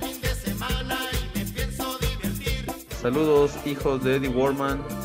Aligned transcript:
Fin 0.00 0.20
de 0.22 0.34
semana 0.34 0.96
y 1.12 1.38
me 1.38 1.44
pienso 1.44 1.98
divertir. 1.98 2.64
Saludos, 3.02 3.52
hijos 3.66 4.02
de 4.02 4.16
Eddie 4.16 4.28
Warman. 4.30 4.99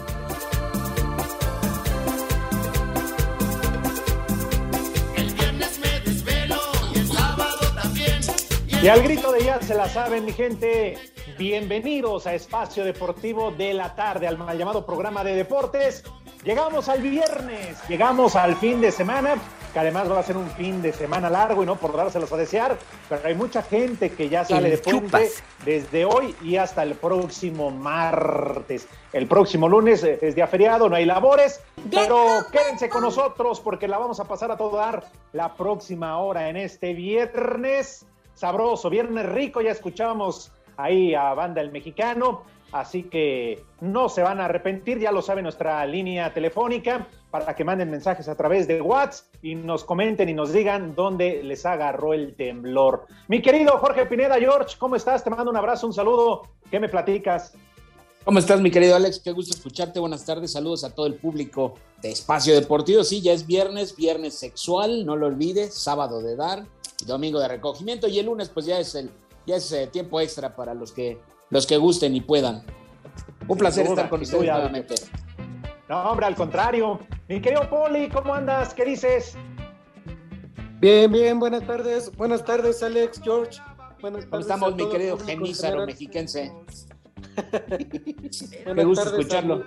Y 8.85 8.87
al 8.87 9.01
grito 9.01 9.31
de 9.31 9.43
ya 9.43 9.59
se 9.63 9.73
la 9.73 9.89
saben, 9.89 10.25
mi 10.25 10.31
gente. 10.31 10.95
Bienvenidos 11.39 12.27
a 12.27 12.35
Espacio 12.35 12.85
Deportivo 12.85 13.49
de 13.49 13.73
la 13.73 13.95
Tarde, 13.95 14.27
al 14.27 14.37
mal 14.37 14.55
llamado 14.55 14.85
programa 14.85 15.23
de 15.23 15.33
deportes. 15.33 16.03
Llegamos 16.43 16.87
al 16.87 17.01
viernes, 17.01 17.79
llegamos 17.89 18.35
al 18.35 18.55
fin 18.57 18.81
de 18.81 18.91
semana, 18.91 19.37
que 19.73 19.79
además 19.79 20.11
va 20.11 20.19
a 20.19 20.23
ser 20.23 20.37
un 20.37 20.47
fin 20.51 20.83
de 20.83 20.93
semana 20.93 21.31
largo 21.31 21.63
y 21.63 21.65
no 21.65 21.77
por 21.77 21.97
dárselos 21.97 22.31
a 22.31 22.37
desear, 22.37 22.77
pero 23.09 23.21
hay 23.25 23.33
mucha 23.33 23.63
gente 23.63 24.11
que 24.11 24.29
ya 24.29 24.45
sale 24.45 24.69
de 24.69 24.77
puente 24.77 25.31
desde 25.65 26.05
hoy 26.05 26.35
y 26.43 26.57
hasta 26.57 26.83
el 26.83 26.93
próximo 26.93 27.71
martes. 27.71 28.87
El 29.13 29.25
próximo 29.25 29.67
lunes 29.67 30.03
es 30.03 30.35
día 30.35 30.45
feriado, 30.45 30.89
no 30.89 30.95
hay 30.95 31.05
labores, 31.05 31.59
pero 31.89 32.45
quédense 32.51 32.87
con 32.87 33.01
nosotros 33.01 33.59
porque 33.61 33.87
la 33.87 33.97
vamos 33.97 34.19
a 34.19 34.25
pasar 34.25 34.51
a 34.51 34.57
todo 34.57 34.77
dar 34.77 35.09
la 35.33 35.55
próxima 35.55 36.19
hora 36.19 36.49
en 36.49 36.57
este 36.57 36.93
viernes 36.93 38.05
sabroso, 38.35 38.89
viernes 38.89 39.25
rico, 39.25 39.61
ya 39.61 39.71
escuchábamos 39.71 40.51
ahí 40.77 41.15
a 41.15 41.33
Banda 41.33 41.61
El 41.61 41.71
Mexicano, 41.71 42.43
así 42.71 43.03
que 43.03 43.63
no 43.81 44.09
se 44.09 44.21
van 44.21 44.39
a 44.39 44.45
arrepentir, 44.45 44.99
ya 44.99 45.11
lo 45.11 45.21
sabe 45.21 45.41
nuestra 45.41 45.85
línea 45.85 46.33
telefónica 46.33 47.07
para 47.31 47.55
que 47.55 47.63
manden 47.63 47.89
mensajes 47.89 48.27
a 48.27 48.35
través 48.35 48.67
de 48.67 48.81
WhatsApp 48.81 49.25
y 49.41 49.55
nos 49.55 49.83
comenten 49.83 50.29
y 50.29 50.33
nos 50.33 50.53
digan 50.53 50.95
dónde 50.95 51.41
les 51.43 51.65
agarró 51.65 52.13
el 52.13 52.35
temblor. 52.35 53.07
Mi 53.27 53.41
querido 53.41 53.77
Jorge 53.79 54.05
Pineda, 54.05 54.35
George, 54.35 54.75
¿cómo 54.77 54.95
estás? 54.95 55.23
Te 55.23 55.29
mando 55.29 55.49
un 55.49 55.57
abrazo, 55.57 55.87
un 55.87 55.93
saludo, 55.93 56.43
¿qué 56.69 56.79
me 56.79 56.89
platicas? 56.89 57.53
¿Cómo 58.25 58.39
estás, 58.39 58.59
mi 58.59 58.71
querido 58.71 58.95
Alex? 58.95 59.19
Qué 59.19 59.31
gusto 59.31 59.55
escucharte. 59.55 59.99
Buenas 59.99 60.25
tardes. 60.25 60.51
Saludos 60.51 60.83
a 60.83 60.89
todo 60.89 61.05
el 61.05 61.13
público 61.13 61.75
de 62.01 62.09
Espacio 62.09 62.55
Deportivo. 62.55 63.03
Sí, 63.03 63.21
ya 63.21 63.33
es 63.33 63.45
viernes, 63.45 63.95
viernes 63.95 64.33
sexual, 64.33 65.05
no 65.05 65.15
lo 65.15 65.27
olvides, 65.27 65.75
sábado 65.75 66.23
de 66.23 66.35
dar, 66.35 66.65
domingo 67.05 67.39
de 67.39 67.47
recogimiento 67.47 68.07
y 68.07 68.19
el 68.19 68.25
lunes 68.25 68.49
pues 68.49 68.65
ya 68.65 68.79
es 68.79 68.95
el 68.95 69.11
ya 69.45 69.57
es 69.57 69.71
eh, 69.71 69.87
tiempo 69.87 70.19
extra 70.19 70.55
para 70.55 70.73
los 70.73 70.91
que 70.91 71.19
los 71.49 71.67
que 71.67 71.77
gusten 71.77 72.15
y 72.15 72.21
puedan. 72.21 72.63
Un 73.47 73.57
placer 73.57 73.85
duda, 73.85 73.95
estar 73.95 74.09
con 74.09 74.21
ustedes 74.21 74.41
duda. 74.41 74.53
nuevamente. 74.53 74.95
No, 75.87 76.09
hombre, 76.09 76.25
al 76.25 76.35
contrario. 76.35 76.99
Mi 77.27 77.39
querido 77.41 77.69
Poli, 77.69 78.09
¿cómo 78.09 78.33
andas? 78.33 78.73
¿Qué 78.73 78.85
dices? 78.85 79.37
Bien, 80.79 81.11
bien, 81.11 81.39
buenas 81.39 81.65
tardes. 81.65 82.15
Buenas 82.17 82.43
tardes, 82.43 82.81
Alex, 82.81 83.21
George. 83.23 83.61
Buenas 84.01 84.25
¿Cómo 84.25 84.31
tardes 84.31 84.45
estamos, 84.47 84.73
a 84.73 84.75
mi 84.75 84.89
querido 84.89 85.17
genízaro 85.17 85.85
mexiquense? 85.85 86.51
Me 88.75 88.83
gusta 88.83 89.05
tardes 89.05 89.19
escucharlo. 89.19 89.63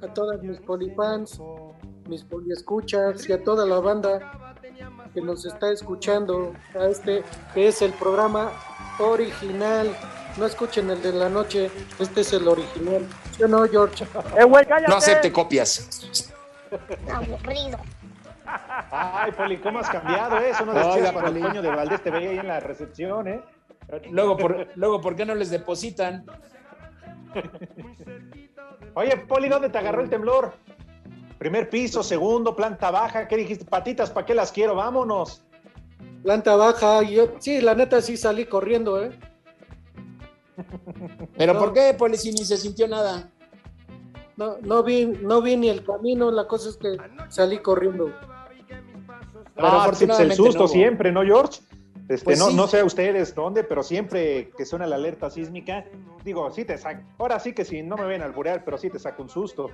A, 0.00 0.06
a 0.06 0.14
todas 0.14 0.40
mis 0.42 0.58
polifans, 0.60 1.40
mis 2.08 2.22
poliescuchas 2.24 3.28
y 3.28 3.32
a 3.32 3.42
toda 3.42 3.66
la 3.66 3.80
banda 3.80 4.49
que 5.12 5.20
nos 5.20 5.44
está 5.44 5.70
escuchando 5.70 6.54
a 6.74 6.86
este 6.86 7.22
que 7.54 7.68
es 7.68 7.82
el 7.82 7.92
programa 7.92 8.50
original. 8.98 9.94
No 10.36 10.46
escuchen 10.46 10.90
el 10.90 11.02
de 11.02 11.12
la 11.12 11.28
noche, 11.28 11.70
este 11.98 12.20
es 12.20 12.32
el 12.32 12.46
original. 12.46 13.06
Yo 13.38 13.48
no, 13.48 13.66
George. 13.66 14.06
No 14.88 14.96
acepte 14.96 15.32
copias. 15.32 16.26
Aburrido. 17.12 17.78
Ay, 18.90 19.32
Poli, 19.32 19.58
¿cómo 19.58 19.78
has 19.78 19.88
cambiado 19.88 20.38
eh? 20.38 20.50
eso? 20.50 20.64
No 20.64 20.72
Oiga, 20.72 20.86
decías 20.86 21.12
cuando 21.12 21.30
Poli. 21.30 21.42
Toño 21.42 21.62
de 21.62 21.68
Valdés 21.68 22.02
te 22.02 22.10
veía 22.10 22.30
ahí 22.30 22.38
en 22.38 22.48
la 22.48 22.60
recepción, 22.60 23.28
¿eh? 23.28 23.40
Luego, 24.10 24.36
por, 24.36 24.68
luego, 24.76 25.00
¿por 25.00 25.16
qué 25.16 25.24
no 25.24 25.34
les 25.34 25.50
depositan? 25.50 26.24
Oye, 28.94 29.16
Poli, 29.16 29.48
¿dónde 29.48 29.68
te 29.68 29.78
agarró 29.78 30.02
el 30.02 30.10
temblor? 30.10 30.52
Primer 31.40 31.70
piso, 31.70 32.02
segundo, 32.02 32.54
planta 32.54 32.90
baja. 32.90 33.26
¿Qué 33.26 33.34
dijiste? 33.38 33.64
Patitas, 33.64 34.10
¿para 34.10 34.26
qué 34.26 34.34
las 34.34 34.52
quiero? 34.52 34.74
Vámonos. 34.74 35.42
Planta 36.22 36.54
baja, 36.54 37.02
yo, 37.02 37.30
sí, 37.38 37.62
la 37.62 37.74
neta 37.74 38.02
sí 38.02 38.18
salí 38.18 38.44
corriendo, 38.44 39.02
¿eh? 39.02 39.18
¿Pero 41.38 41.54
No. 41.54 41.58
por 41.58 41.72
qué, 41.72 41.94
Poli, 41.96 42.18
si 42.18 42.30
ni 42.32 42.44
se 42.44 42.58
sintió 42.58 42.86
nada? 42.86 43.30
No, 44.36 44.58
no 44.60 44.82
vi, 44.82 45.06
no 45.06 45.40
vi 45.40 45.56
ni 45.56 45.70
el 45.70 45.82
camino, 45.82 46.30
la 46.30 46.46
cosa 46.46 46.68
es 46.68 46.76
que 46.76 46.98
salí 47.30 47.58
corriendo. 47.60 48.12
Pero 49.54 49.66
Ah, 49.66 49.84
afortunadamente 49.84 50.34
el 50.34 50.36
susto 50.36 50.64
no 50.64 50.68
siempre, 50.68 51.10
¿no, 51.10 51.22
George? 51.22 51.60
Este, 52.06 52.24
Pues 52.24 52.38
no, 52.38 52.48
sí. 52.48 52.54
no 52.54 52.66
sé 52.66 52.80
a 52.80 52.84
ustedes 52.84 53.34
dónde, 53.34 53.64
pero 53.64 53.82
siempre 53.82 54.50
que 54.58 54.66
suena 54.66 54.86
la 54.86 54.96
alerta 54.96 55.30
sísmica, 55.30 55.86
digo, 56.22 56.50
sí 56.50 56.66
te 56.66 56.76
saca. 56.76 57.02
Ahora 57.16 57.40
sí 57.40 57.54
que 57.54 57.64
sí, 57.64 57.82
no 57.82 57.96
me 57.96 58.04
ven 58.04 58.20
alburear, 58.20 58.62
pero 58.62 58.76
sí 58.76 58.90
te 58.90 58.98
saca 58.98 59.22
un 59.22 59.30
susto. 59.30 59.70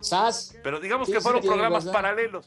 ¿Sas? 0.00 0.54
Pero 0.62 0.80
digamos 0.80 1.08
que 1.08 1.20
fueron 1.20 1.40
programas 1.40 1.84
razón. 1.84 1.92
paralelos. 1.92 2.46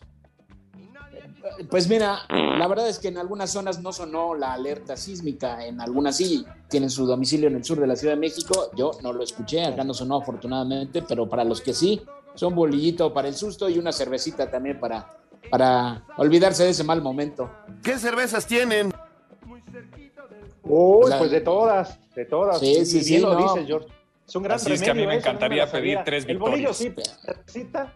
Pues 1.70 1.88
mira, 1.88 2.22
la 2.30 2.68
verdad 2.68 2.90
es 2.90 2.98
que 2.98 3.10
en 3.10 3.18
algunas 3.18 3.52
zonas 3.52 3.80
no 3.80 3.94
sonó 3.94 4.34
la 4.34 4.54
alerta 4.54 4.98
sísmica, 4.98 5.64
en 5.66 5.80
algunas 5.80 6.18
sí 6.18 6.44
tienen 6.70 6.90
su 6.90 7.06
domicilio 7.06 7.48
en 7.48 7.56
el 7.56 7.64
sur 7.64 7.80
de 7.80 7.86
la 7.86 7.96
Ciudad 7.96 8.16
de 8.16 8.20
México. 8.20 8.72
Yo 8.76 8.92
no 9.04 9.14
lo 9.14 9.24
escuché, 9.24 9.64
acá 9.64 9.84
no 9.84 9.94
sonó 9.94 10.18
afortunadamente, 10.18 11.04
pero 11.04 11.30
para 11.30 11.44
los 11.44 11.62
que 11.62 11.74
sí, 11.74 12.02
son 12.34 12.56
bolillito 12.56 13.14
para 13.14 13.28
el 13.28 13.36
susto 13.36 13.70
y 13.70 13.78
una 13.78 13.92
cervecita 13.92 14.50
también 14.50 14.80
para, 14.80 15.18
para 15.50 16.04
olvidarse 16.18 16.64
de 16.64 16.72
ese 16.72 16.84
mal 16.84 17.02
momento. 17.02 17.50
¿Qué 17.84 18.00
cervezas 18.00 18.48
tienen? 18.48 18.92
Uy, 20.64 21.12
pues 21.20 21.30
de 21.30 21.42
todas, 21.42 22.00
de 22.16 22.26
todas. 22.26 22.60
Sí, 22.60 22.86
sí, 22.86 22.94
bien 22.94 23.06
sí, 23.06 23.20
lo 23.20 23.34
no. 23.40 23.54
dices, 23.54 23.68
George. 23.68 23.88
Es 24.28 24.36
un 24.36 24.44
gran 24.44 24.56
Así 24.56 24.72
es 24.72 24.82
que 24.82 24.90
a 24.90 24.94
mí 24.94 25.02
me 25.02 25.04
eso, 25.04 25.12
no 25.14 25.20
encantaría 25.20 25.72
pedir 25.72 26.00
tres 26.04 26.26
El 26.28 26.38
bolillo 26.38 26.70
victorias. 26.70 27.20
sí, 27.26 27.34
recita. 27.46 27.94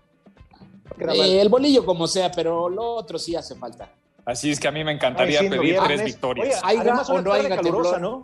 Eh, 0.99 1.41
el 1.41 1.49
bolillo 1.49 1.85
como 1.85 2.07
sea, 2.07 2.31
pero 2.31 2.69
lo 2.69 2.95
otro 2.95 3.17
sí 3.17 3.35
hace 3.35 3.55
falta. 3.55 3.91
Así 4.25 4.51
es 4.51 4.59
que 4.59 4.67
a 4.67 4.71
mí 4.71 4.83
me 4.83 4.91
Ay, 4.91 4.97
encantaría 4.97 5.39
pedir 5.39 5.59
viernes. 5.61 5.87
tres 5.87 6.03
victorias. 6.05 6.61
Oye, 6.63 6.79
además 6.79 7.09
o 7.09 7.21
no 7.21 7.31
haiga 7.31 7.55
calurosa. 7.55 7.97
¿no? 7.99 8.23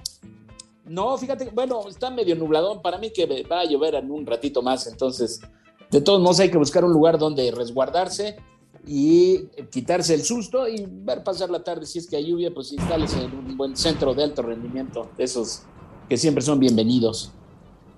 No, 0.86 1.18
fíjate, 1.18 1.50
bueno, 1.52 1.88
está 1.88 2.12
medio 2.12 2.36
nubladón. 2.36 2.82
Para 2.82 2.98
mí 2.98 3.12
que 3.12 3.44
va 3.44 3.62
a 3.62 3.66
llover 3.66 3.96
en 3.96 4.12
un 4.12 4.26
ratito 4.26 4.62
más, 4.62 4.86
entonces, 4.88 5.42
de 5.90 6.02
todos 6.02 6.22
modos 6.22 6.40
hay 6.42 6.52
que 6.52 6.58
buscar 6.58 6.86
un 6.86 6.92
lugar 6.94 7.18
donde 7.18 7.50
resguardarse 7.52 8.38
y 8.86 9.46
quitarse 9.72 10.14
el 10.14 10.24
susto 10.24 10.68
y 10.68 10.86
ver 10.88 11.24
pasar 11.24 11.50
la 11.50 11.64
tarde. 11.64 11.88
Si 11.88 11.98
es 11.98 12.08
que 12.08 12.18
hay 12.18 12.28
lluvia, 12.28 12.52
pues 12.54 12.72
instales 12.72 13.14
en 13.16 13.36
un 13.36 13.58
buen 13.58 13.76
centro 13.76 14.14
de 14.14 14.24
alto 14.26 14.44
rendimiento, 14.44 15.10
de 15.18 15.24
esos 15.24 15.64
que 16.08 16.18
siempre 16.18 16.44
son 16.44 16.60
bienvenidos. 16.60 17.32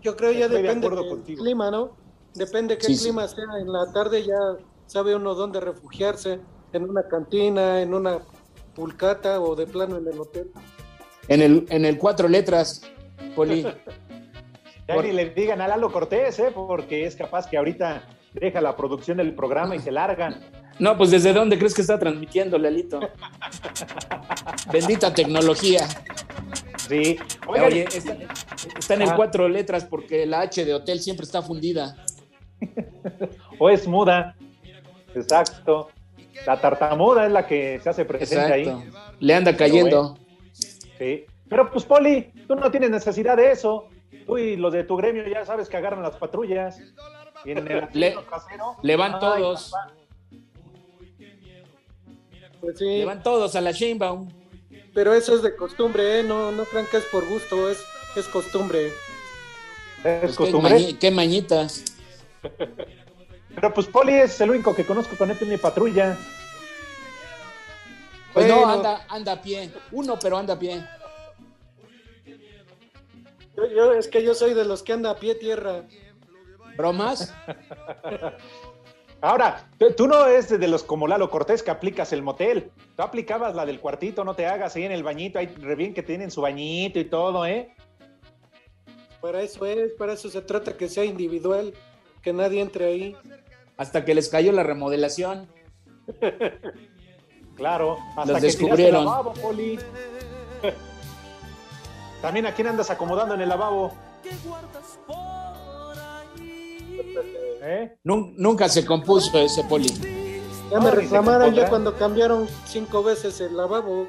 Yo 0.02 0.16
creo 0.16 0.32
ya 0.32 0.46
Estoy 0.46 0.58
de 0.58 0.64
depende 0.64 0.90
del 0.90 1.10
contigo. 1.10 1.44
clima, 1.44 1.72
¿no? 1.72 1.96
Depende 2.34 2.78
qué 2.78 2.86
Sí, 2.86 2.96
sí. 2.96 3.04
clima 3.06 3.28
sea. 3.28 3.44
En 3.60 3.72
la 3.72 3.92
tarde 3.94 4.24
ya 4.26 4.38
sabe 4.86 5.16
uno 5.16 5.34
dónde 5.36 5.60
refugiarse, 5.60 6.40
en 6.74 6.90
una 6.90 7.04
cantina, 7.08 7.82
en 7.82 7.94
una 7.94 8.20
pulcata 8.76 9.40
o 9.42 9.56
de 9.56 9.66
plano 9.68 9.98
en 9.98 10.08
el 10.08 10.20
hotel. 10.20 10.52
En 11.28 11.42
el, 11.42 11.66
en 11.70 11.84
el 11.86 11.98
cuatro 11.98 12.28
letras, 12.28 12.82
Poli. 13.36 13.66
Ya 14.88 14.96
Por- 14.96 15.04
ni 15.04 15.12
le 15.12 15.32
digan 15.32 15.60
a 15.60 15.68
Lalo 15.68 15.92
Cortés, 15.92 16.40
¿eh? 16.40 16.50
porque 16.56 17.06
es 17.06 17.18
capaz 17.18 17.50
que 17.50 17.58
ahorita 17.58 18.04
deja 18.32 18.62
la 18.62 18.74
producción 18.78 19.18
del 19.18 19.36
programa 19.36 19.76
y 19.76 19.80
se 19.80 19.92
larga. 19.92 20.40
No, 20.80 20.98
pues 20.98 21.12
¿desde 21.12 21.34
dónde 21.34 21.58
crees 21.58 21.74
que 21.74 21.82
está 21.82 22.00
transmitiendo, 22.00 22.58
Lalito? 22.58 23.02
Bendita 24.72 25.14
tecnología. 25.14 25.86
Sí. 26.88 27.18
Oigan, 27.48 27.66
Oye, 27.68 27.86
está, 27.94 28.18
está 28.78 28.94
en 28.94 29.02
el 29.02 29.10
Ah. 29.10 29.16
cuatro 29.16 29.48
letras 29.50 29.86
porque 29.86 30.26
la 30.26 30.42
H 30.42 30.64
de 30.66 30.74
hotel 30.74 31.00
siempre 31.00 31.26
está 31.26 31.42
fundida. 31.42 31.96
o 33.60 33.70
es 33.70 33.88
muda. 33.88 34.36
Exacto. 35.16 35.90
La 36.46 36.60
tartamuda 36.62 37.26
es 37.26 37.32
la 37.32 37.46
que 37.48 37.80
se 37.84 37.90
hace 37.90 38.06
presente 38.06 38.54
ahí. 38.54 38.84
Le 39.20 39.34
anda 39.34 39.56
cayendo. 39.58 40.18
Sí. 40.98 41.26
Pero 41.50 41.72
pues, 41.72 41.84
Poli, 41.86 42.32
tú 42.48 42.56
no 42.56 42.70
tienes 42.72 42.90
necesidad 42.90 43.38
de 43.38 43.52
eso. 43.52 43.90
Tú 44.26 44.38
y 44.38 44.56
los 44.56 44.74
de 44.74 44.84
tu 44.84 44.96
gremio 44.98 45.26
ya 45.28 45.46
sabes 45.46 45.68
que 45.70 45.78
agarran 45.78 46.02
las 46.04 46.16
patrullas. 46.18 46.80
Y 47.46 47.52
en 47.52 47.60
el 47.70 47.88
Le- 47.94 48.12
trasero, 48.30 48.76
Le 48.82 48.96
van 48.96 49.14
ay, 49.16 49.20
todos. 49.20 49.72
Pues 52.62 52.78
sí, 52.78 52.86
Le 52.86 53.06
van 53.06 53.22
todos 53.24 53.56
a 53.56 53.62
la 53.62 53.72
Sheinbaum. 53.72 54.30
Pero 54.98 55.14
eso 55.14 55.36
es 55.36 55.44
de 55.44 55.56
costumbre, 55.56 56.20
¿eh? 56.22 56.24
No, 56.24 56.52
no 56.52 56.66
crean 56.66 56.88
que 56.88 56.98
es 56.98 57.04
por 57.06 57.24
gusto, 57.24 57.70
es, 57.70 57.86
es 58.16 58.28
costumbre. 58.28 58.88
Es 58.88 58.94
Pues, 60.02 60.32
qué, 60.32 60.36
costumbre. 60.38 60.98
qué 61.00 61.12
mañitas. 61.12 61.84
Pero 63.54 63.72
pues 63.76 63.86
Poli 63.86 64.16
es 64.16 64.42
el 64.42 64.50
único 64.50 64.74
que 64.76 64.86
conozco 64.88 65.16
con 65.16 65.30
este 65.30 65.46
mi 65.46 65.58
patrulla. 65.58 66.18
Pues 68.34 68.48
no, 68.48 68.56
Bueno. 68.58 68.72
anda, 68.74 69.06
anda 69.08 69.32
a 69.34 69.42
pie. 69.44 69.72
Uno, 69.92 70.18
pero 70.18 70.36
anda 70.36 70.56
a 70.56 70.60
pie. 70.60 70.84
Yo, 73.56 73.68
yo- 73.68 73.94
es 73.94 74.08
que 74.08 74.24
yo 74.24 74.34
soy 74.34 74.56
de 74.56 74.66
los 74.66 74.82
que 74.82 74.94
anda 74.94 75.12
a 75.12 75.20
pie 75.20 75.36
tierra. 75.36 75.84
¿Bromas? 76.76 77.32
Ahora, 79.22 79.68
tú- 79.98 80.08
no 80.08 80.26
eres 80.28 80.48
de 80.50 80.68
los 80.68 80.84
como 80.84 81.08
Lalo 81.08 81.30
Cortés 81.30 81.64
que 81.64 81.72
aplicas 81.72 82.14
el 82.14 82.22
motel. 82.22 82.72
Tú 82.96 83.02
aplicabas 83.02 83.56
la 83.56 83.66
del 83.66 83.80
cuartito, 83.80 84.24
no 84.24 84.36
te 84.36 84.46
hagas 84.46 84.76
ahí 84.76 84.84
en 84.86 84.92
el 84.92 85.04
bañito, 85.04 85.40
ahí 85.40 85.48
re 85.48 85.76
bien 85.76 85.94
que 85.94 86.04
tienen 86.04 86.30
su 86.30 86.42
bañito 86.42 87.00
y 87.00 87.06
todo, 87.06 87.46
¿eh? 87.46 87.74
Para 89.20 89.42
eso 89.42 89.66
es, 89.66 89.94
para 89.94 90.14
eso 90.14 90.30
se 90.30 90.42
trata 90.42 90.78
que 90.78 90.88
sea 90.88 91.04
individual, 91.04 91.74
que 92.22 92.32
nadie 92.32 92.62
entre 92.62 92.86
ahí. 92.86 93.16
Hasta 93.76 94.06
que 94.06 94.14
les 94.14 94.30
cayó 94.30 94.52
la 94.52 94.64
remodelación. 94.64 95.48
Claro, 97.56 97.98
hasta 98.16 98.34
Los 98.34 98.36
que 98.42 98.46
descubrieron. 98.46 99.00
el 99.00 99.06
lavabo, 99.06 99.34
Poli. 99.34 99.80
También 102.22 102.46
a 102.46 102.54
quién 102.54 102.68
andas 102.68 102.92
acomodando 102.92 103.34
en 103.34 103.42
el 103.42 103.50
lavabo. 103.50 103.94
¿Eh? 107.68 107.98
Nun- 108.06 108.34
Nunca 108.38 108.70
se 108.70 108.86
compuso 108.86 109.38
ese 109.40 109.64
poli. 109.66 109.90
Ya 110.72 110.78
No, 110.78 110.82
me 110.84 110.92
reclamaron 110.92 111.54
ya 111.54 111.68
cuando 111.70 111.96
cambiaron 111.98 112.48
cinco 112.66 113.04
veces 113.04 113.42
el 113.42 113.56
lavabo. 113.58 114.08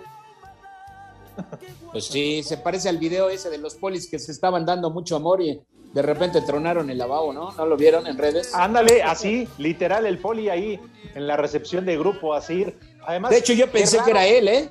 Pues 1.93 2.05
sí, 2.07 2.43
se 2.43 2.57
parece 2.59 2.89
al 2.89 2.99
video 2.99 3.29
ese 3.31 3.51
de 3.51 3.59
los 3.59 3.75
polis 3.75 4.09
que 4.09 4.19
se 4.19 4.31
estaban 4.33 4.65
dando 4.65 4.91
mucho 4.91 5.17
amor 5.17 5.41
y 5.41 5.61
de 5.93 6.03
repente 6.03 6.41
tronaron 6.43 6.91
el 6.91 6.99
lavabo, 6.99 7.33
¿no? 7.33 7.53
¿No 7.53 7.67
lo 7.67 7.77
vieron 7.77 8.07
en 8.07 8.17
redes? 8.19 8.55
Ándale, 8.55 9.03
así, 9.03 9.49
literal, 9.59 10.05
el 10.07 10.19
Poli 10.19 10.49
ahí 10.51 10.81
en 11.15 11.27
la 11.27 11.37
recepción 11.37 11.85
de 11.87 11.97
grupo, 11.97 12.35
así. 12.35 12.67
Además, 13.07 13.31
De 13.31 13.39
hecho, 13.39 13.53
yo 13.55 13.71
pensé 13.71 13.99
que 14.05 14.11
era 14.11 14.27
él, 14.27 14.49
¿eh? 14.49 14.69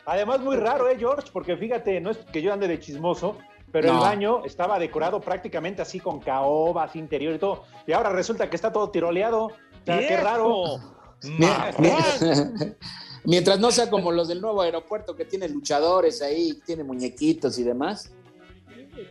Además, 0.06 0.40
muy 0.40 0.56
raro, 0.56 0.88
¿eh, 0.88 0.96
George? 0.98 1.28
Porque 1.32 1.56
fíjate, 1.56 2.00
no 2.00 2.10
es 2.10 2.16
que 2.32 2.40
yo 2.40 2.52
ande 2.52 2.66
de 2.66 2.80
chismoso, 2.80 3.36
pero 3.72 3.88
el 3.92 3.98
baño 3.98 4.44
estaba 4.44 4.78
decorado 4.78 5.20
prácticamente 5.20 5.82
así 5.82 6.00
con 6.00 6.20
caobas, 6.20 6.96
interior 6.96 7.34
y 7.34 7.38
todo. 7.38 7.64
Y 7.86 7.92
ahora 7.92 8.10
resulta 8.10 8.48
que 8.50 8.56
está 8.56 8.72
todo 8.72 8.90
tiroleado. 8.90 9.46
O 9.46 9.52
sea, 9.84 9.98
qué 10.08 10.16
raro. 10.16 10.78
Mi- 11.22 11.46
mi- 11.78 11.90
Mientras 13.24 13.60
no 13.60 13.70
sea 13.70 13.90
como 13.90 14.10
los 14.12 14.28
del 14.28 14.40
nuevo 14.40 14.62
aeropuerto 14.62 15.14
que 15.14 15.24
tiene 15.26 15.48
luchadores 15.48 16.22
ahí, 16.22 16.58
tiene 16.64 16.84
muñequitos 16.84 17.58
y 17.58 17.62
demás. 17.64 18.12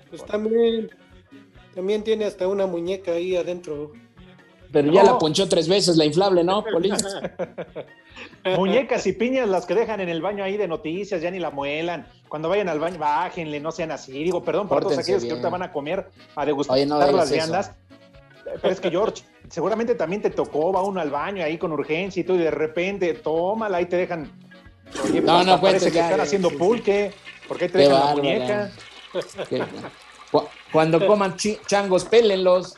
Pues 0.09 0.25
también, 0.25 0.89
también 1.75 2.03
tiene 2.03 2.25
hasta 2.25 2.47
una 2.47 2.65
muñeca 2.65 3.11
ahí 3.11 3.35
adentro. 3.35 3.91
Pero 4.71 4.91
ya 4.91 5.03
No. 5.03 5.13
la 5.13 5.17
ponchó 5.17 5.49
tres 5.49 5.67
veces 5.67 5.97
la 5.97 6.05
inflable, 6.05 6.43
¿no? 6.43 6.63
Muñecas 8.57 9.05
y 9.07 9.13
piñas 9.13 9.47
las 9.49 9.65
que 9.65 9.73
dejan 9.73 9.99
en 9.99 10.09
el 10.09 10.21
baño 10.21 10.43
ahí 10.43 10.57
de 10.57 10.67
noticias, 10.67 11.21
ya 11.21 11.31
ni 11.31 11.39
la 11.39 11.49
muelan. 11.51 12.07
Cuando 12.27 12.49
vayan 12.49 12.69
al 12.69 12.79
baño, 12.79 12.99
bájenle, 12.99 13.59
no 13.59 13.71
sean 13.71 13.91
así. 13.91 14.11
Digo, 14.11 14.43
perdón 14.43 14.67
por 14.67 14.83
todos 14.83 14.97
aquellos 14.97 15.23
que 15.23 15.31
ahorita 15.31 15.49
van 15.49 15.63
a 15.63 15.71
comer, 15.71 16.09
a 16.35 16.45
degustar 16.45 16.75
Oye, 16.75 16.85
no 16.85 16.99
digas 16.99 17.13
las 17.15 17.31
viandas. 17.31 17.71
Pero 18.61 18.73
es 18.73 18.79
que, 18.79 18.89
George, 18.89 19.23
seguramente 19.49 19.95
también 19.95 20.21
te 20.21 20.29
tocó, 20.29 20.71
va 20.71 20.81
uno 20.81 21.01
al 21.01 21.09
baño 21.09 21.43
ahí 21.43 21.57
con 21.57 21.71
urgencia 21.71 22.21
y 22.21 22.23
todo, 22.23 22.37
y 22.37 22.41
de 22.41 22.51
repente, 22.51 23.13
tómala, 23.15 23.77
ahí 23.77 23.85
te 23.85 23.97
dejan. 23.97 24.31
Oye, 25.03 25.21
No, 25.21 25.43
no, 25.43 25.59
parece 25.61 25.87
que 25.89 25.95
ya, 25.97 26.03
están 26.05 26.17
ya, 26.17 26.23
haciendo 26.23 26.49
sí, 26.49 26.55
sí. 26.55 26.59
pulque. 26.59 27.13
¿Por 27.47 27.57
qué 27.57 27.67
te 27.67 27.73
Qué 27.79 27.87
dejan 27.87 28.05
la 28.05 28.15
muñeca? 28.15 28.71
Cuando 30.71 31.05
coman 31.05 31.35
changos, 31.67 32.05
pélenlos. 32.05 32.77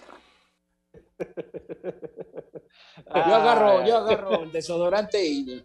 Yo 3.15 3.35
agarro, 3.35 3.85
yo 3.85 3.97
agarro 3.97 4.43
el 4.43 4.51
desodorante 4.51 5.23
y 5.25 5.63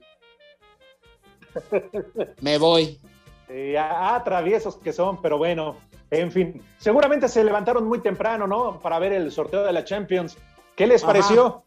me 2.40 2.58
voy. 2.58 3.00
Eh, 3.48 3.76
ah, 3.78 4.16
ah, 4.16 4.24
traviesos 4.24 4.76
que 4.76 4.92
son, 4.92 5.20
pero 5.22 5.38
bueno, 5.38 5.76
en 6.10 6.32
fin. 6.32 6.62
Seguramente 6.78 7.28
se 7.28 7.44
levantaron 7.44 7.86
muy 7.86 8.00
temprano, 8.00 8.46
¿no? 8.46 8.80
Para 8.80 8.98
ver 8.98 9.12
el 9.12 9.30
sorteo 9.30 9.64
de 9.64 9.72
la 9.72 9.84
Champions. 9.84 10.36
¿Qué 10.74 10.86
les 10.86 11.02
Ajá. 11.02 11.12
pareció? 11.12 11.64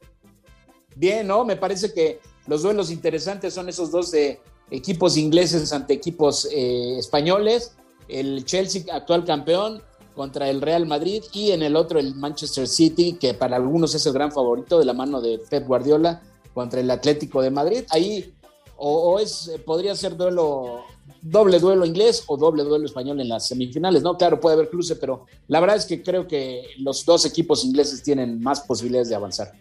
Bien, 0.96 1.26
¿no? 1.26 1.46
Me 1.46 1.56
parece 1.56 1.94
que 1.94 2.20
los 2.48 2.64
duelos 2.64 2.92
interesantes 2.92 3.54
son 3.54 3.70
esos 3.70 3.92
dos 3.92 4.12
de 4.12 4.42
equipos 4.72 5.18
ingleses 5.18 5.72
ante 5.72 5.94
equipos 5.94 6.48
eh, 6.52 6.98
españoles. 6.98 7.76
El 8.08 8.44
Chelsea, 8.44 8.84
actual 8.94 9.24
campeón, 9.24 9.82
contra 10.20 10.50
el 10.50 10.60
Real 10.60 10.86
Madrid 10.86 11.24
y 11.32 11.52
en 11.52 11.62
el 11.62 11.78
otro 11.78 11.98
el 11.98 12.14
Manchester 12.14 12.68
City, 12.68 13.14
que 13.14 13.34
para 13.34 13.56
algunos 13.56 13.96
es 13.96 14.06
el 14.06 14.12
gran 14.12 14.34
favorito 14.34 14.78
de 14.78 14.84
la 14.84 14.92
mano 14.92 15.22
de 15.22 15.40
Pep 15.50 15.66
Guardiola 15.66 16.22
contra 16.54 16.82
el 16.82 16.92
Atlético 16.92 17.42
de 17.42 17.50
Madrid. 17.50 17.86
Ahí 17.90 18.34
o, 18.76 19.18
es 19.18 19.48
eh, 19.48 19.60
podría 19.60 19.96
ser 19.96 20.18
duelo 20.18 20.84
doble 21.22 21.58
duelo 21.58 21.86
inglés 21.86 22.26
o 22.28 22.36
doble 22.36 22.64
duelo 22.66 22.86
español 22.86 23.22
en 23.22 23.30
las 23.30 23.48
semifinales, 23.48 24.04
¿no? 24.04 24.18
Claro, 24.18 24.42
puede 24.42 24.56
haber 24.56 24.70
cruce, 24.70 24.98
pero 24.98 25.26
la 25.48 25.62
verdad 25.62 25.78
es 25.78 25.86
que 25.86 26.04
creo 26.04 26.28
que 26.28 26.66
los 26.80 27.06
dos 27.06 27.26
equipos 27.26 27.64
ingleses 27.64 28.04
tienen 28.04 28.42
más 28.42 28.60
posibilidades 28.60 29.08
de 29.08 29.16
avanzar. 29.16 29.54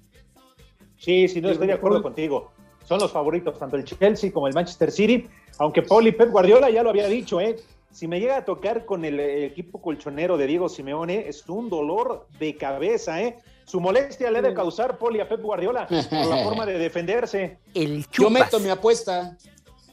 Sí, 0.97 1.29
sí, 1.29 1.41
no 1.41 1.51
estoy 1.51 1.69
de 1.69 1.75
acuerdo 1.75 2.03
contigo. 2.03 2.51
Son 2.85 2.99
los 2.99 3.13
favoritos, 3.13 3.57
tanto 3.57 3.77
el 3.77 3.85
Chelsea 3.85 4.33
como 4.33 4.49
el 4.49 4.55
Manchester 4.55 4.91
City. 4.91 5.25
Aunque 5.59 5.83
Paul 5.83 6.09
y 6.09 6.11
Pep 6.11 6.33
Guardiola 6.33 6.69
ya 6.69 6.83
lo 6.83 6.91
había 6.91 7.07
dicho, 7.07 7.41
¿eh? 7.41 7.55
Si 7.91 8.07
me 8.07 8.21
llega 8.21 8.37
a 8.37 8.45
tocar 8.45 8.85
con 8.85 9.05
el, 9.05 9.19
equipo 9.19 9.81
colchonero 9.81 10.37
de 10.37 10.47
Diego 10.47 10.69
Simeone, 10.69 11.29
es 11.29 11.49
un 11.49 11.71
dolor 11.71 12.27
de 12.39 12.57
cabeza, 12.57 13.23
¿eh? 13.23 13.39
Su 13.65 13.81
molestia 13.81 14.31
le 14.31 14.39
ha 14.39 14.43
de 14.43 14.55
causar 14.55 14.99
Poli 14.99 15.21
a 15.21 15.29
Pep 15.29 15.43
Guardiola 15.43 15.87
por 15.87 16.27
la 16.27 16.45
forma 16.45 16.65
de 16.65 16.79
defenderse. 16.79 17.59
El 17.75 18.07
Yo 18.13 18.31
meto 18.31 18.61
mi 18.61 18.69
apuesta. 18.69 19.37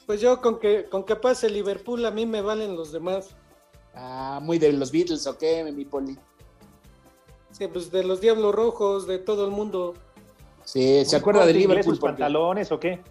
Pues 0.06 0.22
yo 0.22 0.40
con 0.40 0.60
que, 0.60 0.86
con 0.86 1.04
que 1.04 1.16
pase 1.16 1.50
Liverpool 1.50 2.06
a 2.06 2.12
mí 2.12 2.26
me 2.26 2.42
valen 2.42 2.76
los 2.76 2.92
demás. 2.92 3.30
Ah, 3.96 4.40
muy 4.42 4.60
de 4.60 4.72
los 4.74 4.92
Beatles, 4.92 5.26
¿o 5.26 5.38
qué, 5.38 5.64
mi 5.64 5.86
poli? 5.86 6.18
Sí, 7.52 7.68
pues 7.68 7.90
de 7.92 8.04
los 8.04 8.22
Diablos 8.22 8.54
Rojos, 8.54 9.08
de 9.08 9.18
todo 9.18 9.46
el 9.46 9.52
mundo. 9.52 9.94
Sí, 10.64 11.04
¿se 11.06 11.16
acuerda 11.16 11.42
de 11.46 11.54
¿Corte 11.54 11.60
inglés 11.60 11.70
Liverpool? 11.70 11.94
sus 11.96 12.00
Porque- 12.00 12.12
pantalones 12.14 12.72
o 12.72 12.80
qué? 12.80 13.02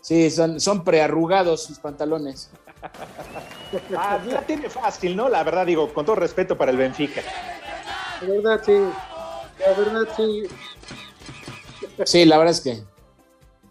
Sí, 0.00 0.30
son, 0.30 0.60
son 0.60 0.84
prearrugados 0.84 1.64
sus 1.64 1.78
pantalones. 1.78 2.50
Ah, 3.96 4.18
la 4.26 4.40
tiene 4.42 4.70
fácil, 4.70 5.14
¿no? 5.14 5.28
La 5.28 5.42
verdad, 5.42 5.66
digo, 5.66 5.92
con 5.92 6.06
todo 6.06 6.16
respeto 6.16 6.56
para 6.56 6.70
el 6.70 6.78
Benfica. 6.78 7.20
La 8.22 8.28
verdad, 8.28 8.62
sí. 8.64 8.78
La 9.60 9.72
verdad, 9.74 10.08
sí. 10.16 10.42
Sí, 12.04 12.24
la 12.24 12.38
verdad 12.38 12.52
es 12.52 12.60
que 12.62 12.82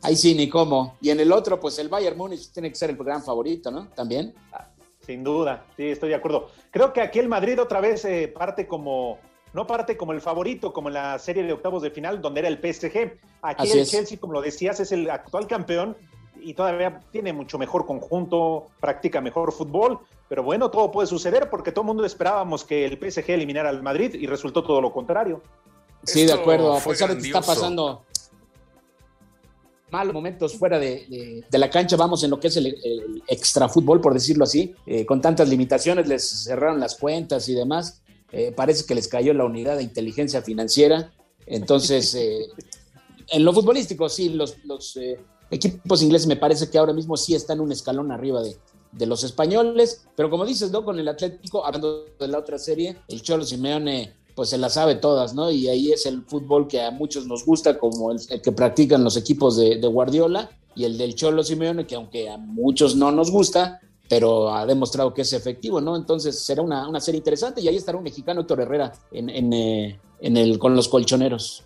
ahí 0.04 0.16
sí, 0.16 0.36
ni 0.36 0.50
cómo. 0.50 0.96
Y 1.02 1.10
en 1.10 1.20
el 1.20 1.32
otro, 1.32 1.60
pues 1.60 1.80
el 1.80 1.90
Bayern 1.90 2.18
Múnich 2.18 2.52
tiene 2.52 2.70
que 2.70 2.76
ser 2.76 2.92
el 2.92 2.98
gran 2.98 3.24
favorito, 3.24 3.72
¿no? 3.72 3.88
También. 3.90 4.36
Sin 5.06 5.24
duda, 5.24 5.66
sí, 5.76 5.86
estoy 5.90 6.10
de 6.10 6.16
acuerdo. 6.16 6.50
Creo 6.70 6.94
que 6.94 7.02
aquí 7.02 7.20
el 7.20 7.30
Madrid 7.30 7.60
otra 7.60 7.80
vez 7.82 8.06
eh, 8.06 8.28
parte 8.28 8.68
como 8.68 9.20
no 9.54 9.66
parte 9.66 9.98
como 9.98 10.12
el 10.12 10.22
favorito, 10.22 10.74
como 10.74 10.90
en 10.90 10.96
la 10.96 11.18
serie 11.18 11.44
de 11.44 11.54
octavos 11.54 11.82
de 11.82 11.90
final, 11.90 12.22
donde 12.22 12.42
era 12.42 12.50
el 12.50 12.58
PSG. 12.58 13.18
Aquí 13.42 13.64
Así 13.64 13.72
el 13.72 13.80
es. 13.80 13.90
Chelsea, 13.90 14.20
como 14.20 14.34
lo 14.34 14.42
decías, 14.42 14.80
es 14.80 14.92
el 14.92 15.10
actual 15.10 15.48
campeón 15.48 15.98
y 16.42 16.54
todavía 16.54 17.00
tiene 17.12 17.34
mucho 17.34 17.58
mejor 17.58 17.86
conjunto, 17.86 18.68
practica 18.80 19.22
mejor 19.22 19.52
fútbol, 19.52 20.00
pero 20.30 20.44
bueno, 20.44 20.70
todo 20.72 20.92
puede 20.92 21.08
suceder 21.08 21.50
porque 21.50 21.72
todo 21.72 21.84
el 21.84 21.88
mundo 21.88 22.06
esperábamos 22.06 22.64
que 22.64 22.86
el 22.86 22.98
PSG 22.98 23.30
eliminara 23.32 23.70
al 23.70 23.82
Madrid 23.84 24.14
y 24.14 24.28
resultó 24.28 24.64
todo 24.64 24.82
lo 24.82 24.92
contrario. 24.92 25.42
Sí, 26.04 26.26
de 26.26 26.34
acuerdo. 26.34 26.74
A 26.76 26.80
pesar 26.80 27.10
de 27.16 27.22
que 27.22 27.28
está 27.28 27.42
pasando 27.42 28.04
malos 29.90 30.14
momentos 30.14 30.54
fuera 30.58 30.78
de, 30.80 31.06
de- 31.08 31.44
de 31.50 31.58
la 31.58 31.70
cancha, 31.70 31.96
vamos 31.96 32.24
en 32.24 32.30
lo 32.30 32.40
que 32.40 32.48
es 32.48 32.58
el, 32.58 32.68
el 32.68 33.24
extra 33.28 33.70
fútbol, 33.70 34.02
por 34.02 34.14
decirlo 34.14 34.44
así, 34.44 34.76
eh, 34.86 35.06
con 35.06 35.22
tantas 35.22 35.48
limitaciones, 35.48 36.08
les 36.08 36.44
cerraron 36.44 36.80
las 36.80 36.96
cuentas 36.98 37.48
y 37.48 37.54
demás. 37.54 38.02
Eh, 38.34 38.52
parece 38.54 38.86
que 38.86 38.94
les 38.96 39.08
cayó 39.08 39.34
la 39.34 39.46
unidad 39.46 39.78
de 39.78 39.84
inteligencia 39.84 40.42
financiera. 40.42 41.14
Entonces, 41.46 42.14
eh, 42.16 42.48
en 43.30 43.46
lo 43.46 43.54
futbolístico, 43.54 44.10
sí, 44.10 44.30
los, 44.30 44.58
los, 44.66 44.98
eh, 44.98 45.18
equipos 45.52 46.02
ingleses 46.02 46.28
me 46.28 46.36
parece 46.36 46.70
que 46.70 46.78
ahora 46.78 46.94
mismo 46.94 47.18
sí 47.18 47.36
están 47.36 47.60
un 47.60 47.72
escalón 47.72 48.12
arriba 48.12 48.42
de, 48.42 48.58
de 48.92 49.06
los 49.06 49.24
españoles, 49.24 50.06
pero 50.16 50.30
como 50.30 50.46
dices, 50.46 50.72
¿no? 50.72 50.84
Con 50.84 51.00
el 51.00 51.08
Atlético, 51.08 51.66
hablando 51.66 52.06
de 52.20 52.28
la 52.28 52.40
otra 52.40 52.58
serie, 52.58 52.98
el 53.08 53.22
Cholo 53.22 53.44
Simeone 53.44 54.14
pues 54.38 54.50
se 54.50 54.60
las 54.60 54.76
sabe 54.76 54.94
todas, 54.94 55.34
¿no? 55.34 55.50
Y 55.50 55.68
ahí 55.68 55.92
es 55.92 56.06
el 56.06 56.22
fútbol 56.22 56.68
que 56.68 56.80
a 56.80 56.92
muchos 56.92 57.26
nos 57.26 57.44
gusta, 57.44 57.80
como 57.80 58.12
el, 58.12 58.20
que 58.40 58.52
practican 58.52 59.04
los 59.04 59.18
equipos 59.18 59.58
de, 59.58 59.80
Guardiola 59.88 60.52
y 60.76 60.84
el 60.84 60.96
del 60.96 61.16
Cholo 61.16 61.42
Simeone, 61.44 61.88
que 61.88 61.96
aunque 61.96 62.30
a 62.30 62.38
muchos 62.38 62.96
no 62.96 63.12
nos 63.12 63.32
gusta, 63.32 63.82
pero 64.08 64.54
ha 64.54 64.68
demostrado 64.68 65.12
que 65.12 65.24
es 65.24 65.34
efectivo, 65.34 65.82
¿no? 65.82 65.96
Entonces 65.96 66.40
será 66.40 66.62
una, 66.62 66.88
una 66.88 67.02
serie 67.02 67.18
interesante 67.18 67.62
y 67.62 67.68
ahí 67.68 67.78
estará 67.78 67.98
un 67.98 68.04
mexicano, 68.04 68.42
Héctor 68.42 68.62
Herrera, 68.62 68.94
en, 69.12 69.28
en, 69.32 69.54
eh, 69.54 70.00
el, 70.22 70.60
con 70.60 70.76
los 70.76 70.88
colchoneros. 70.88 71.64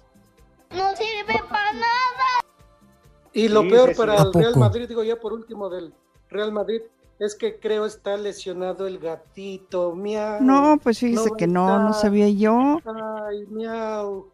Y 3.33 3.47
lo 3.47 3.61
Sí, 3.61 3.69
peor 3.69 3.89
sí, 3.89 3.93
sí. 3.95 3.97
para 4.00 4.13
¿A 4.13 4.23
el 4.23 4.33
Real? 4.33 4.55
Madrid, 4.57 4.88
digo 4.88 5.03
ya 5.03 5.15
por 5.19 5.33
último 5.33 5.69
del 5.69 5.93
Real 6.29 6.51
Madrid, 6.51 6.81
es 7.19 7.35
que 7.35 7.59
creo 7.59 7.85
está 7.85 8.17
lesionado 8.17 8.88
el 8.88 8.97
gatito, 9.00 9.93
miau. 9.95 10.41
No, 10.41 10.79
pues 10.81 11.00
fíjese 11.00 11.29
va 11.29 11.38
que 11.38 11.47
no, 11.47 11.79
no 11.79 11.93
sabía 11.93 12.27
yo. 12.29 12.79
Ay, 13.27 13.45
miau. 13.50 14.27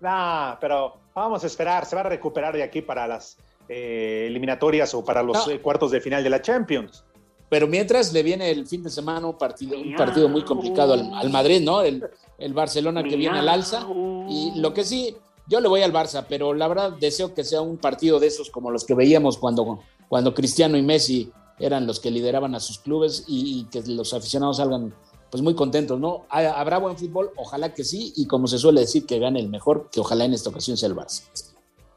Nah, 0.00 0.56
pero 0.60 0.94
vamos 1.14 1.42
a 1.44 1.46
esperar, 1.46 1.86
se 1.86 1.96
va 1.96 2.02
a 2.02 2.04
recuperar 2.04 2.54
de 2.54 2.62
aquí 2.62 2.82
para 2.82 3.06
las 3.06 3.38
eh, 3.68 4.26
eliminatorias 4.28 4.92
o 4.94 5.04
para 5.04 5.22
los 5.22 5.46
No. 5.46 5.52
eh, 5.52 5.60
cuartos 5.60 5.90
de 5.90 6.00
final 6.00 6.22
de 6.22 6.30
la 6.30 6.42
Champions. 6.42 7.04
Pero 7.48 7.66
mientras 7.68 8.12
le 8.12 8.22
viene 8.22 8.50
el 8.50 8.66
fin 8.66 8.82
de 8.82 8.90
semana 8.90 9.26
un 9.26 9.38
partido, 9.38 9.78
un 9.78 9.94
partido 9.94 10.28
muy 10.28 10.42
complicado 10.44 10.94
al, 10.94 11.12
al 11.14 11.30
Madrid, 11.30 11.62
¿no? 11.62 11.82
El, 11.82 12.02
el 12.38 12.52
Barcelona 12.52 13.02
que 13.04 13.16
viene 13.16 13.38
al 13.38 13.48
alza. 13.48 13.86
Y 14.28 14.52
lo 14.60 14.74
que 14.74 14.82
sí, 14.82 15.16
yo 15.46 15.60
le 15.60 15.68
voy 15.68 15.82
al 15.82 15.92
Barça, 15.92 16.24
pero 16.28 16.54
la 16.54 16.68
verdad 16.68 16.92
deseo 16.98 17.34
que 17.34 17.44
sea 17.44 17.60
un 17.60 17.76
partido 17.76 18.18
de 18.20 18.26
esos 18.28 18.50
como 18.50 18.70
los 18.70 18.84
que 18.84 18.94
veíamos 18.94 19.38
cuando, 19.38 19.80
cuando 20.08 20.34
Cristiano 20.34 20.76
y 20.76 20.82
Messi 20.82 21.30
eran 21.58 21.86
los 21.86 22.00
que 22.00 22.10
lideraban 22.10 22.54
a 22.54 22.60
sus 22.60 22.78
clubes 22.78 23.24
y, 23.28 23.60
y 23.60 23.64
que 23.64 23.82
los 23.90 24.12
aficionados 24.14 24.56
salgan 24.56 24.94
pues 25.30 25.42
muy 25.42 25.54
contentos, 25.54 25.98
¿no? 26.00 26.26
Ha- 26.30 26.60
Habrá 26.60 26.78
buen 26.78 26.96
fútbol, 26.96 27.30
ojalá 27.36 27.74
que 27.74 27.84
sí, 27.84 28.12
y 28.16 28.26
como 28.26 28.46
se 28.46 28.58
suele 28.58 28.80
decir, 28.82 29.04
que 29.06 29.18
gane 29.18 29.40
el 29.40 29.48
mejor, 29.48 29.88
que 29.90 30.00
ojalá 30.00 30.24
en 30.24 30.32
esta 30.32 30.50
ocasión 30.50 30.76
sea 30.76 30.88
el 30.88 30.94
Barça. 30.96 31.22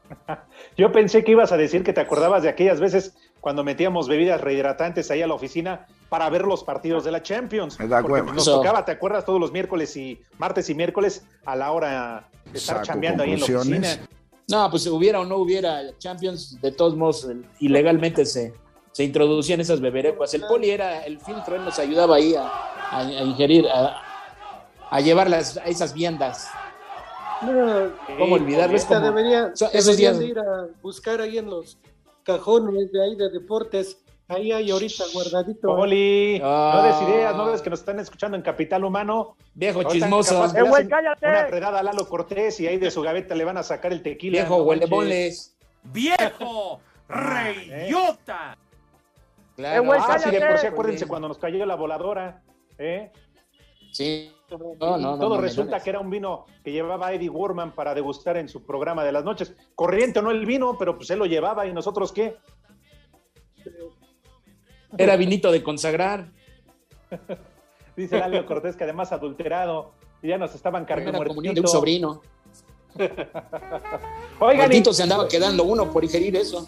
Yo 0.76 0.92
pensé 0.92 1.24
que 1.24 1.32
ibas 1.32 1.52
a 1.52 1.56
decir 1.56 1.82
que 1.84 1.92
te 1.92 2.00
acordabas 2.00 2.42
de 2.42 2.48
aquellas 2.48 2.80
veces 2.80 3.14
cuando 3.40 3.62
metíamos 3.64 4.08
bebidas 4.08 4.40
rehidratantes 4.40 5.10
ahí 5.10 5.22
a 5.22 5.26
la 5.26 5.34
oficina 5.34 5.86
para 6.08 6.28
ver 6.30 6.42
los 6.42 6.64
partidos 6.64 7.04
de 7.04 7.10
la 7.12 7.22
Champions. 7.22 7.76
Porque 7.76 8.22
nos 8.32 8.44
tocaba, 8.44 8.84
¿te 8.84 8.92
acuerdas? 8.92 9.24
Todos 9.24 9.40
los 9.40 9.52
miércoles 9.52 9.96
y 9.96 10.20
martes 10.38 10.68
y 10.70 10.74
miércoles 10.74 11.24
a 11.44 11.54
la 11.56 11.70
hora 11.72 12.28
de 12.50 12.58
estar 12.58 12.82
chambeando 12.82 13.22
ahí 13.22 13.32
en 13.34 13.40
la 13.40 13.44
oficina. 13.46 13.88
No, 14.50 14.70
pues 14.70 14.86
hubiera 14.86 15.20
o 15.20 15.24
no 15.26 15.36
hubiera 15.36 15.82
Champions, 15.98 16.58
de 16.62 16.72
todos 16.72 16.96
modos, 16.96 17.28
eh, 17.30 17.36
ilegalmente 17.60 18.24
se, 18.24 18.54
se 18.92 19.04
introducían 19.04 19.60
esas 19.60 19.80
beberecuas. 19.80 20.32
El 20.32 20.40
poli 20.46 20.70
era 20.70 21.04
el 21.04 21.20
filtro, 21.20 21.56
él 21.56 21.64
nos 21.66 21.78
ayudaba 21.78 22.16
ahí 22.16 22.34
a, 22.34 22.46
a- 22.90 23.00
a 23.00 23.22
ingerir, 23.22 23.66
a, 23.68 24.00
a 24.90 25.00
llevar 25.02 25.28
las, 25.28 25.58
a 25.58 25.64
esas 25.66 25.92
viandas. 25.92 26.48
No, 27.42 27.92
¿Cómo 28.18 28.34
olvidarlo? 28.36 28.74
Es 28.74 28.82
Esta 28.82 28.96
como- 28.96 29.06
debería, 29.08 29.50
so- 29.54 29.70
esos 29.72 29.96
días- 29.98 30.18
de 30.18 30.26
ir 30.28 30.38
a 30.38 30.66
buscar 30.82 31.20
ahí 31.20 31.36
en 31.38 31.50
los 31.50 31.76
cajones 32.32 32.92
de 32.92 33.02
ahí 33.02 33.16
de 33.16 33.30
deportes. 33.30 33.98
Ahí 34.28 34.52
hay 34.52 34.70
ahorita 34.70 35.04
guardadito. 35.14 35.74
Poli, 35.74 36.38
Ah. 36.44 36.72
no 36.74 36.82
des 36.82 37.08
ideas, 37.08 37.34
no 37.34 37.46
ves 37.46 37.62
que 37.62 37.70
nos 37.70 37.78
están 37.80 37.98
escuchando 37.98 38.36
en 38.36 38.42
Capital 38.42 38.84
Humano. 38.84 39.36
Viejo 39.54 39.82
chismoso. 39.84 40.44
Eh, 40.54 40.62
güey, 40.62 40.86
cállate. 40.86 41.26
Una 41.26 41.46
predada 41.46 41.78
a 41.78 41.82
Lalo 41.82 42.06
Cortés 42.06 42.60
y 42.60 42.66
ahí 42.66 42.76
de 42.76 42.90
su 42.90 43.00
gaveta 43.00 43.34
le 43.34 43.44
van 43.46 43.56
a 43.56 43.62
sacar 43.62 43.90
el 43.92 44.02
tequila. 44.02 44.40
Viejo 44.40 44.58
no 44.58 44.64
huele 44.64 44.80
manches. 44.82 44.90
boles. 44.90 45.56
¡Viejo! 45.84 46.80
¡Reyota! 47.08 48.58
Claro. 49.56 49.92
Ah, 49.94 50.18
sí, 50.18 50.30
de 50.30 50.40
por 50.40 50.58
sí, 50.58 50.66
acuérdense 50.66 51.06
cuando 51.06 51.28
nos 51.28 51.38
cayó 51.38 51.64
la 51.64 51.74
voladora. 51.74 52.42
¿eh? 52.76 53.10
Sí. 53.92 54.30
Y 54.50 54.54
No, 54.56 54.96
no, 54.96 54.98
no, 54.98 55.18
todo 55.18 55.36
no, 55.36 55.40
resulta 55.40 55.80
que 55.80 55.90
era 55.90 56.00
un 56.00 56.08
vino 56.10 56.46
que 56.64 56.72
llevaba 56.72 57.12
Eddie 57.12 57.28
Warman 57.28 57.72
para 57.72 57.94
degustar 57.94 58.36
en 58.36 58.48
su 58.48 58.64
programa 58.64 59.04
de 59.04 59.12
las 59.12 59.24
noches. 59.24 59.54
Corriente 59.74 60.20
o 60.20 60.22
no 60.22 60.30
el 60.30 60.46
vino, 60.46 60.76
pero 60.78 60.96
pues 60.96 61.10
él 61.10 61.18
lo 61.18 61.26
llevaba 61.26 61.66
y 61.66 61.72
nosotros 61.72 62.12
qué. 62.12 62.36
Era 64.96 65.16
vinito 65.16 65.52
de 65.52 65.62
consagrar. 65.62 66.30
Dice 67.96 68.18
Lalo 68.18 68.46
Cortés 68.46 68.76
que 68.76 68.84
además 68.84 69.12
adulterado 69.12 69.92
y 70.22 70.28
ya 70.28 70.38
nos 70.38 70.54
estaban 70.54 70.84
cargando 70.84 71.24
comunión 71.24 71.54
de 71.54 71.60
un 71.60 71.68
sobrino. 71.68 72.22
Oigan, 74.40 74.72
y- 74.72 74.84
se 74.84 75.02
andaba 75.02 75.28
quedando 75.28 75.64
uno 75.64 75.92
por 75.92 76.04
ingerir 76.04 76.36
eso. 76.36 76.66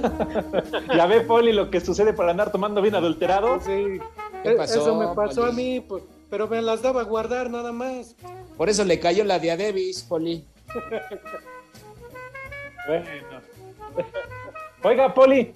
ya 0.94 1.06
ve 1.06 1.22
Poli 1.22 1.52
lo 1.52 1.70
que 1.70 1.80
sucede 1.80 2.12
por 2.12 2.28
andar 2.28 2.52
tomando 2.52 2.82
vino 2.82 2.98
adulterado. 2.98 3.58
Sí, 3.60 3.98
¿Qué 4.42 4.52
Eh, 4.52 4.56
pasó, 4.56 4.80
eso 4.80 4.94
me 4.96 5.14
pasó 5.14 5.44
a 5.44 5.52
mí, 5.52 5.80
pues, 5.80 6.02
pero 6.30 6.48
me 6.48 6.62
las 6.62 6.80
daba 6.82 7.00
a 7.00 7.04
guardar 7.04 7.50
nada 7.50 7.72
más. 7.72 8.14
Por 8.56 8.68
eso 8.68 8.84
le 8.84 9.00
cayó 9.00 9.24
la 9.24 9.38
Davis, 9.38 10.02
Poli. 10.02 10.44
Bueno. 12.86 13.06
Oiga, 14.82 15.12
Poli, 15.12 15.52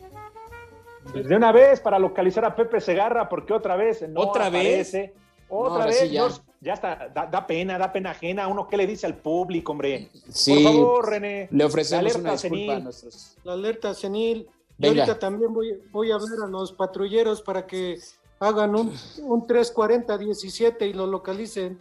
pues 1.12 1.26
de 1.28 1.36
una 1.36 1.52
vez 1.52 1.80
para 1.80 1.98
localizar 1.98 2.44
a 2.44 2.54
Pepe 2.54 2.80
Segarra, 2.80 3.28
porque 3.28 3.52
otra 3.52 3.76
vez 3.76 4.06
no 4.08 4.20
¿Otra 4.20 4.50
vez? 4.50 4.88
aparece. 4.88 5.14
No, 5.50 5.56
Otra 5.58 5.72
ahora 5.74 5.86
vez, 5.86 5.98
sí 6.00 6.10
ya. 6.10 6.28
Ya 6.60 6.72
está, 6.72 7.10
da, 7.14 7.26
da 7.26 7.46
pena, 7.46 7.76
da 7.78 7.92
pena 7.92 8.10
ajena. 8.12 8.48
Uno, 8.48 8.66
¿qué 8.66 8.78
le 8.78 8.86
dice 8.86 9.04
al 9.06 9.16
público, 9.16 9.72
hombre? 9.72 10.08
Sí, 10.30 10.54
Por 10.54 10.72
favor, 10.72 11.08
René. 11.10 11.48
Le 11.50 11.64
ofrecemos 11.64 12.00
alerta 12.00 12.18
una 12.20 12.32
disculpa 12.32 12.56
senil. 12.56 12.70
a 12.70 12.78
nuestros. 12.80 13.36
La 13.44 13.52
alerta 13.52 13.94
senil. 13.94 14.48
Y 14.78 14.86
ahorita 14.86 15.18
también 15.18 15.52
voy, 15.52 15.78
voy 15.92 16.10
a 16.10 16.14
hablar 16.14 16.38
a 16.44 16.46
los 16.48 16.72
patrulleros 16.72 17.42
para 17.42 17.66
que 17.66 17.98
hagan 18.40 18.74
un, 18.74 18.94
un 19.22 19.46
340-17 19.46 20.88
y 20.88 20.92
lo 20.92 21.06
localicen. 21.06 21.78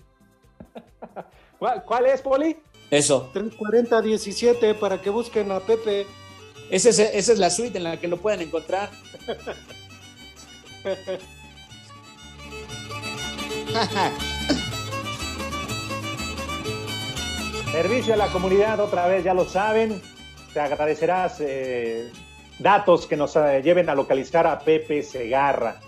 ¿Cuál, 1.60 1.84
cuál 1.84 2.06
es, 2.08 2.22
Poli? 2.22 2.58
Eso. 2.90 3.32
340-17 3.34 4.80
para 4.80 5.02
que 5.02 5.10
busquen 5.10 5.52
a 5.52 5.60
Pepe. 5.60 6.06
Ese 6.70 6.90
es- 6.90 7.00
esa 7.00 7.34
es 7.34 7.40
la 7.40 7.50
suite 7.50 7.78
en 7.78 7.84
la 7.86 8.00
que 8.00 8.08
lo 8.08 8.18
pueden 8.18 8.42
encontrar. 8.42 8.90
Servicio 17.72 18.14
a 18.14 18.18
la 18.18 18.28
comunidad, 18.28 18.80
otra 18.80 19.08
vez, 19.08 19.24
ya 19.24 19.34
lo 19.34 19.46
saben. 19.46 20.00
Te 20.54 20.60
agradecerás 20.60 21.38
eh, 21.42 22.12
datos 22.60 23.08
que 23.08 23.18
nos 23.18 23.36
eh, 23.36 23.62
lleven 23.64 23.90
a 23.90 23.96
localizar 23.96 24.46
a 24.46 24.60
Pepe 24.60 25.02
Segarra. 25.02 25.80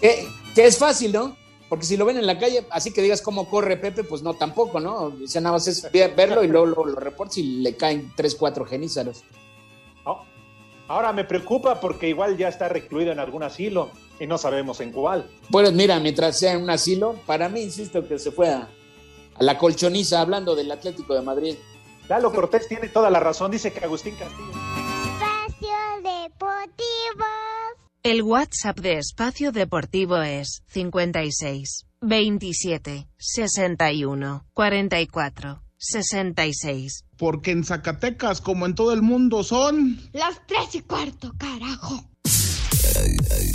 Que, 0.00 0.28
que 0.54 0.66
es 0.66 0.78
fácil, 0.78 1.12
¿no? 1.12 1.36
Porque 1.68 1.84
si 1.86 1.96
lo 1.96 2.04
ven 2.04 2.18
en 2.18 2.26
la 2.26 2.38
calle, 2.38 2.66
así 2.70 2.92
que 2.92 3.00
digas 3.02 3.22
cómo 3.22 3.48
corre 3.48 3.76
Pepe, 3.76 4.02
pues 4.02 4.22
no, 4.22 4.34
tampoco, 4.34 4.80
¿no? 4.80 4.94
O 5.22 5.26
sea, 5.26 5.40
nada 5.40 5.54
más 5.54 5.68
es 5.68 5.90
ve- 5.92 6.08
verlo 6.08 6.42
y 6.42 6.48
luego, 6.48 6.66
luego 6.66 6.84
lo 6.86 6.96
reportas 6.96 7.38
y 7.38 7.42
le 7.60 7.76
caen 7.76 8.12
tres, 8.16 8.34
cuatro 8.34 8.64
genízaros. 8.64 9.22
Oh, 10.04 10.24
Ahora 10.88 11.12
me 11.12 11.22
preocupa 11.24 11.78
porque 11.78 12.08
igual 12.08 12.36
ya 12.36 12.48
está 12.48 12.68
recluido 12.68 13.12
en 13.12 13.20
algún 13.20 13.44
asilo 13.44 13.90
y 14.18 14.26
no 14.26 14.36
sabemos 14.38 14.80
en 14.80 14.90
cuál. 14.90 15.30
Pues 15.50 15.72
mira, 15.72 16.00
mientras 16.00 16.36
sea 16.38 16.54
en 16.54 16.62
un 16.62 16.70
asilo, 16.70 17.14
para 17.26 17.48
mí, 17.48 17.60
insisto, 17.62 18.06
que 18.08 18.18
se 18.18 18.32
fue 18.32 18.48
a, 18.48 18.68
a 19.36 19.42
la 19.44 19.56
colchoniza 19.56 20.20
hablando 20.20 20.56
del 20.56 20.72
Atlético 20.72 21.14
de 21.14 21.22
Madrid. 21.22 21.54
Lalo 22.08 22.32
Cortés 22.32 22.66
tiene 22.66 22.88
toda 22.88 23.08
la 23.10 23.20
razón, 23.20 23.52
dice 23.52 23.72
que 23.72 23.84
Agustín 23.84 24.16
Castillo. 24.16 24.50
Espacio 24.50 25.76
Deportivo. 26.02 27.24
El 28.02 28.22
WhatsApp 28.22 28.78
de 28.80 28.96
Espacio 28.96 29.52
Deportivo 29.52 30.22
es 30.22 30.62
56 30.68 31.86
27 32.00 33.06
61 33.18 34.46
44 34.54 35.62
66. 35.76 37.04
Porque 37.18 37.50
en 37.50 37.62
Zacatecas, 37.62 38.40
como 38.40 38.64
en 38.64 38.74
todo 38.74 38.94
el 38.94 39.02
mundo, 39.02 39.44
son... 39.44 40.00
Las 40.14 40.40
tres 40.46 40.74
y 40.76 40.80
cuarto, 40.80 41.34
carajo. 41.36 42.09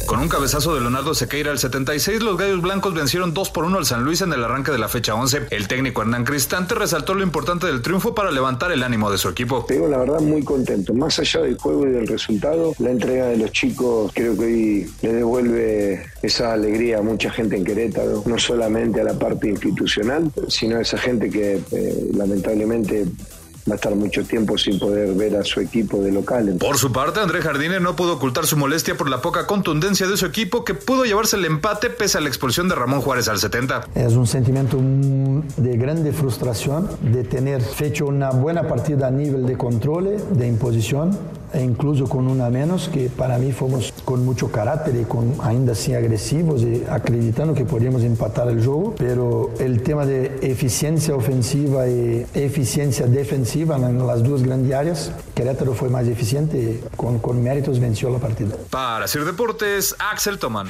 Con 0.05 0.19
un 0.19 0.29
cabezazo 0.29 0.75
de 0.75 0.81
Leonardo 0.81 1.13
Sequeira 1.13 1.51
al 1.51 1.59
76, 1.59 2.21
los 2.21 2.37
Gallos 2.37 2.61
Blancos 2.61 2.93
vencieron 2.93 3.33
2 3.33 3.49
por 3.49 3.65
1 3.65 3.77
al 3.77 3.85
San 3.85 4.03
Luis 4.03 4.21
en 4.21 4.33
el 4.33 4.43
arranque 4.43 4.71
de 4.71 4.77
la 4.77 4.87
fecha 4.87 5.15
11. 5.15 5.47
El 5.49 5.67
técnico 5.67 6.01
Hernán 6.01 6.23
Cristante 6.23 6.75
resaltó 6.75 7.13
lo 7.13 7.23
importante 7.23 7.67
del 7.67 7.81
triunfo 7.81 8.13
para 8.13 8.31
levantar 8.31 8.71
el 8.71 8.83
ánimo 8.83 9.11
de 9.11 9.17
su 9.17 9.29
equipo. 9.29 9.65
Te 9.67 9.79
la 9.79 9.97
verdad 9.97 10.19
muy 10.21 10.43
contento. 10.43 10.93
Más 10.93 11.19
allá 11.19 11.41
del 11.41 11.57
juego 11.57 11.87
y 11.87 11.91
del 11.91 12.07
resultado, 12.07 12.73
la 12.79 12.91
entrega 12.91 13.27
de 13.27 13.37
los 13.37 13.51
chicos 13.51 14.11
creo 14.13 14.37
que 14.37 14.45
hoy 14.45 14.91
le 15.01 15.13
devuelve 15.13 16.05
esa 16.21 16.53
alegría 16.53 16.99
a 16.99 17.01
mucha 17.01 17.31
gente 17.31 17.55
en 17.55 17.63
Querétaro, 17.63 18.23
no 18.25 18.37
solamente 18.37 19.01
a 19.01 19.03
la 19.03 19.17
parte 19.17 19.49
institucional, 19.49 20.31
sino 20.47 20.77
a 20.77 20.81
esa 20.81 20.97
gente 20.97 21.29
que 21.29 21.61
eh, 21.71 22.09
lamentablemente 22.13 23.05
va 23.67 23.73
a 23.73 23.75
estar 23.75 23.95
mucho 23.95 24.23
tiempo 24.23 24.57
sin 24.57 24.77
poder 24.77 25.13
ver 25.15 25.35
a 25.35 25.43
su 25.43 25.59
equipo 25.59 26.01
de 26.01 26.11
local. 26.11 26.57
Por 26.59 26.77
su 26.77 26.91
parte, 26.91 27.19
André 27.19 27.41
Jardine 27.41 27.79
no 27.79 27.95
pudo 27.95 28.13
ocultar 28.13 28.45
su 28.45 28.57
molestia 28.57 28.95
por 28.95 29.09
la 29.09 29.21
poca 29.21 29.47
contundencia 29.47 30.07
de 30.07 30.17
su 30.17 30.25
equipo 30.25 30.63
que 30.63 30.75
pudo 30.75 31.03
llevarse 31.05 31.35
el 31.35 31.45
empate 31.45 31.89
pese 31.89 32.17
a 32.17 32.21
la 32.21 32.27
expulsión 32.27 32.69
de 32.69 32.75
Ramón 32.75 33.01
Juárez 33.01 33.27
al 33.27 33.39
70. 33.39 33.87
Es 33.95 34.13
un 34.13 34.27
sentimiento 34.27 34.77
de 34.79 35.77
grande 35.77 36.13
frustración 36.13 36.89
de 37.01 37.23
tener 37.23 37.61
hecho 37.79 38.05
una 38.05 38.29
buena 38.29 38.67
partida 38.67 39.07
a 39.07 39.11
nivel 39.11 39.45
de 39.45 39.57
control, 39.57 40.17
de 40.31 40.47
imposición 40.47 41.17
e 41.55 41.63
incluso 41.63 42.07
con 42.07 42.27
una 42.27 42.49
menos, 42.49 42.89
que 42.89 43.09
para 43.09 43.37
mí 43.37 43.51
fuimos 43.51 43.93
con 44.03 44.25
mucho 44.25 44.51
carácter 44.51 44.95
y 44.95 45.05
con 45.05 45.35
ainda 45.41 45.71
así 45.71 45.93
agresivos 45.93 46.61
y 46.61 46.83
acreditando 46.89 47.53
que 47.53 47.65
podíamos 47.65 48.03
empatar 48.03 48.49
el 48.49 48.63
juego, 48.63 48.93
pero 48.97 49.51
el 49.59 49.81
tema 49.81 50.05
de 50.05 50.39
eficiencia 50.41 51.15
ofensiva 51.15 51.87
y 51.87 52.25
eficiencia 52.33 53.07
defensiva 53.07 53.77
en 53.77 54.05
las 54.05 54.23
dos 54.23 54.43
grandes 54.43 54.73
áreas, 54.73 55.11
Querétaro 55.33 55.73
fue 55.73 55.89
más 55.89 56.07
eficiente 56.07 56.57
y 56.57 56.95
con, 56.95 57.19
con 57.19 57.41
méritos 57.41 57.79
venció 57.79 58.09
la 58.09 58.19
partida. 58.19 58.55
Para 58.69 59.07
Sir 59.07 59.25
Deportes, 59.25 59.95
Axel 59.99 60.39
Toman. 60.39 60.67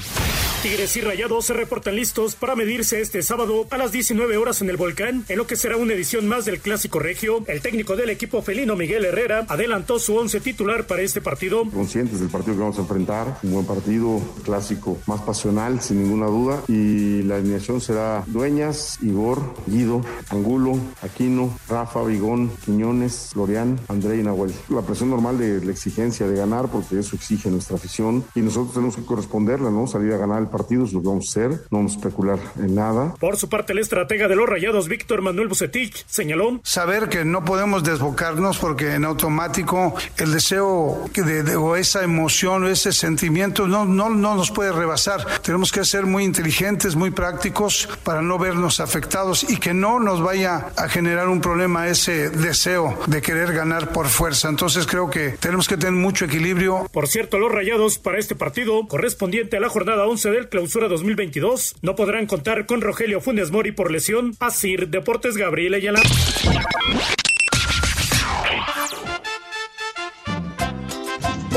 Tigres 0.61 0.97
y 0.97 1.01
Rayados 1.01 1.45
se 1.45 1.53
reportan 1.53 1.95
listos 1.95 2.35
para 2.35 2.55
medirse 2.55 2.99
este 2.99 3.21
sábado 3.21 3.67
a 3.69 3.77
las 3.77 3.91
19 3.91 4.37
horas 4.37 4.61
en 4.61 4.69
el 4.69 4.77
Volcán, 4.77 5.23
en 5.29 5.37
lo 5.37 5.45
que 5.45 5.55
será 5.55 5.77
una 5.77 5.93
edición 5.93 6.27
más 6.27 6.45
del 6.45 6.59
Clásico 6.59 6.97
Regio. 6.97 7.43
El 7.47 7.61
técnico 7.61 7.95
del 7.95 8.09
equipo 8.09 8.41
felino 8.41 8.75
Miguel 8.75 9.05
Herrera 9.05 9.45
adelantó 9.47 9.99
su 9.99 10.15
once 10.15 10.39
titular 10.39 10.74
para 10.83 11.01
este 11.01 11.21
partido. 11.21 11.63
Conscientes 11.71 12.19
del 12.19 12.29
partido 12.29 12.55
que 12.55 12.61
vamos 12.61 12.77
a 12.77 12.81
enfrentar, 12.81 13.39
un 13.43 13.53
buen 13.53 13.65
partido, 13.65 14.19
clásico, 14.43 14.97
más 15.07 15.21
pasional, 15.21 15.79
sin 15.81 16.03
ninguna 16.03 16.27
duda. 16.27 16.61
Y 16.67 17.23
la 17.23 17.37
alineación 17.37 17.79
será 17.79 18.23
Dueñas, 18.27 18.99
Igor, 19.01 19.39
Guido, 19.65 20.01
Angulo, 20.29 20.77
Aquino, 21.01 21.57
Rafa, 21.69 22.03
Vigón, 22.03 22.51
Quiñones, 22.65 23.29
Florian, 23.33 23.79
André 23.87 24.17
y 24.17 24.23
Nahuel. 24.23 24.53
La 24.69 24.81
presión 24.81 25.09
normal 25.09 25.37
de 25.37 25.63
la 25.63 25.71
exigencia 25.71 26.27
de 26.27 26.35
ganar, 26.35 26.67
porque 26.67 26.99
eso 26.99 27.15
exige 27.15 27.49
nuestra 27.49 27.77
afición. 27.77 28.25
Y 28.35 28.41
nosotros 28.41 28.73
tenemos 28.73 28.95
que 28.95 29.05
corresponderla, 29.05 29.69
¿no? 29.69 29.87
Salir 29.87 30.13
a 30.13 30.17
ganar 30.17 30.41
el 30.41 30.47
partido 30.47 30.85
es 30.85 30.93
lo 30.93 31.01
que 31.01 31.07
vamos 31.07 31.27
a 31.27 31.31
hacer. 31.31 31.51
No 31.71 31.77
vamos 31.77 31.93
a 31.93 31.95
especular 31.97 32.39
en 32.59 32.75
nada. 32.75 33.15
Por 33.19 33.37
su 33.37 33.49
parte, 33.49 33.73
el 33.73 33.79
estratega 33.79 34.27
de 34.27 34.35
los 34.35 34.47
Rayados, 34.47 34.87
Víctor 34.87 35.21
Manuel 35.21 35.47
Bucetich, 35.47 36.05
señaló. 36.07 36.59
Saber 36.63 37.09
que 37.09 37.25
no 37.25 37.45
podemos 37.45 37.83
desbocarnos 37.83 38.57
porque 38.57 38.93
en 38.93 39.05
automático 39.05 39.93
el 40.17 40.31
deseo 40.31 40.54
de, 40.55 41.43
de, 41.43 41.55
o 41.55 41.75
esa 41.75 42.03
emoción 42.03 42.63
o 42.63 42.67
ese 42.67 42.91
sentimiento 42.91 43.67
no, 43.67 43.85
no, 43.85 44.09
no 44.09 44.35
nos 44.35 44.51
puede 44.51 44.71
rebasar. 44.71 45.41
Tenemos 45.41 45.71
que 45.71 45.83
ser 45.85 46.05
muy 46.05 46.23
inteligentes, 46.23 46.95
muy 46.95 47.11
prácticos 47.11 47.87
para 48.03 48.21
no 48.21 48.37
vernos 48.37 48.79
afectados 48.79 49.45
y 49.49 49.57
que 49.57 49.73
no 49.73 49.99
nos 49.99 50.21
vaya 50.21 50.67
a 50.77 50.87
generar 50.89 51.27
un 51.27 51.41
problema 51.41 51.87
ese 51.87 52.29
deseo 52.29 52.97
de 53.07 53.21
querer 53.21 53.53
ganar 53.53 53.91
por 53.91 54.07
fuerza. 54.07 54.49
Entonces 54.49 54.85
creo 54.85 55.09
que 55.09 55.29
tenemos 55.39 55.67
que 55.67 55.77
tener 55.77 55.93
mucho 55.93 56.25
equilibrio. 56.25 56.87
Por 56.91 57.07
cierto, 57.07 57.37
los 57.37 57.51
rayados 57.51 57.97
para 57.97 58.19
este 58.19 58.35
partido, 58.35 58.87
correspondiente 58.87 59.57
a 59.57 59.59
la 59.59 59.69
jornada 59.69 60.05
11 60.07 60.31
del 60.31 60.49
clausura 60.49 60.87
2022, 60.87 61.75
no 61.81 61.95
podrán 61.95 62.25
contar 62.25 62.65
con 62.65 62.81
Rogelio 62.81 63.21
Funes 63.21 63.51
Mori 63.51 63.71
por 63.71 63.91
lesión. 63.91 64.35
Asir 64.39 64.89
Deportes 64.89 65.37
Gabriel 65.37 65.73
Ayala. 65.73 66.01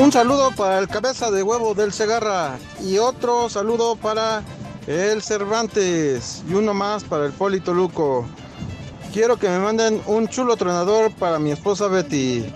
Un 0.00 0.12
saludo 0.12 0.52
para 0.52 0.78
el 0.78 0.86
cabeza 0.86 1.28
de 1.32 1.42
huevo 1.42 1.74
del 1.74 1.92
Segarra 1.92 2.56
y 2.80 2.98
otro 2.98 3.48
saludo 3.48 3.96
para 3.96 4.44
el 4.86 5.22
Cervantes 5.22 6.44
y 6.48 6.54
uno 6.54 6.72
más 6.72 7.02
para 7.02 7.26
el 7.26 7.32
Polito 7.32 7.74
Luco. 7.74 8.24
Quiero 9.12 9.36
que 9.36 9.48
me 9.48 9.58
manden 9.58 10.00
un 10.06 10.28
chulo 10.28 10.56
tronador 10.56 11.12
para 11.14 11.40
mi 11.40 11.50
esposa 11.50 11.88
Betty. 11.88 12.46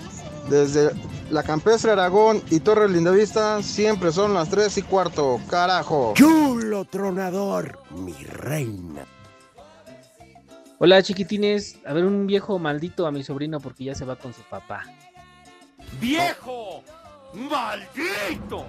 Desde 0.48 0.92
la 1.31 1.42
Campestre 1.42 1.90
Aragón 1.90 2.40
y 2.48 2.61
Torre 2.61 2.88
Lindavista 2.88 3.61
siempre 3.61 4.12
son 4.12 4.35
las 4.35 4.48
3 4.48 4.78
y 4.78 4.83
cuarto. 4.83 5.40
Carajo. 5.50 6.14
Chulo 6.14 6.85
tronador, 6.85 7.81
mi 7.90 8.14
reina. 8.24 9.05
Hola 10.78 11.02
chiquitines, 11.02 11.76
a 11.85 11.92
ver 11.92 12.05
un 12.05 12.28
viejo 12.28 12.61
maldito 12.61 13.05
a 13.05 13.11
mi 13.11 13.24
sobrino 13.24 13.59
porque 13.59 13.85
ya 13.85 13.96
se 13.96 14.05
va 14.05 14.14
con 14.14 14.33
su 14.33 14.42
papá. 14.42 14.85
¡Viejo! 16.00 16.85
¡Maldito! 17.35 18.64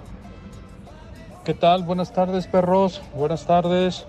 ¿Qué 1.44 1.52
tal? 1.52 1.82
Buenas 1.82 2.12
tardes, 2.12 2.46
perros. 2.46 3.02
Buenas 3.14 3.46
tardes. 3.46 4.06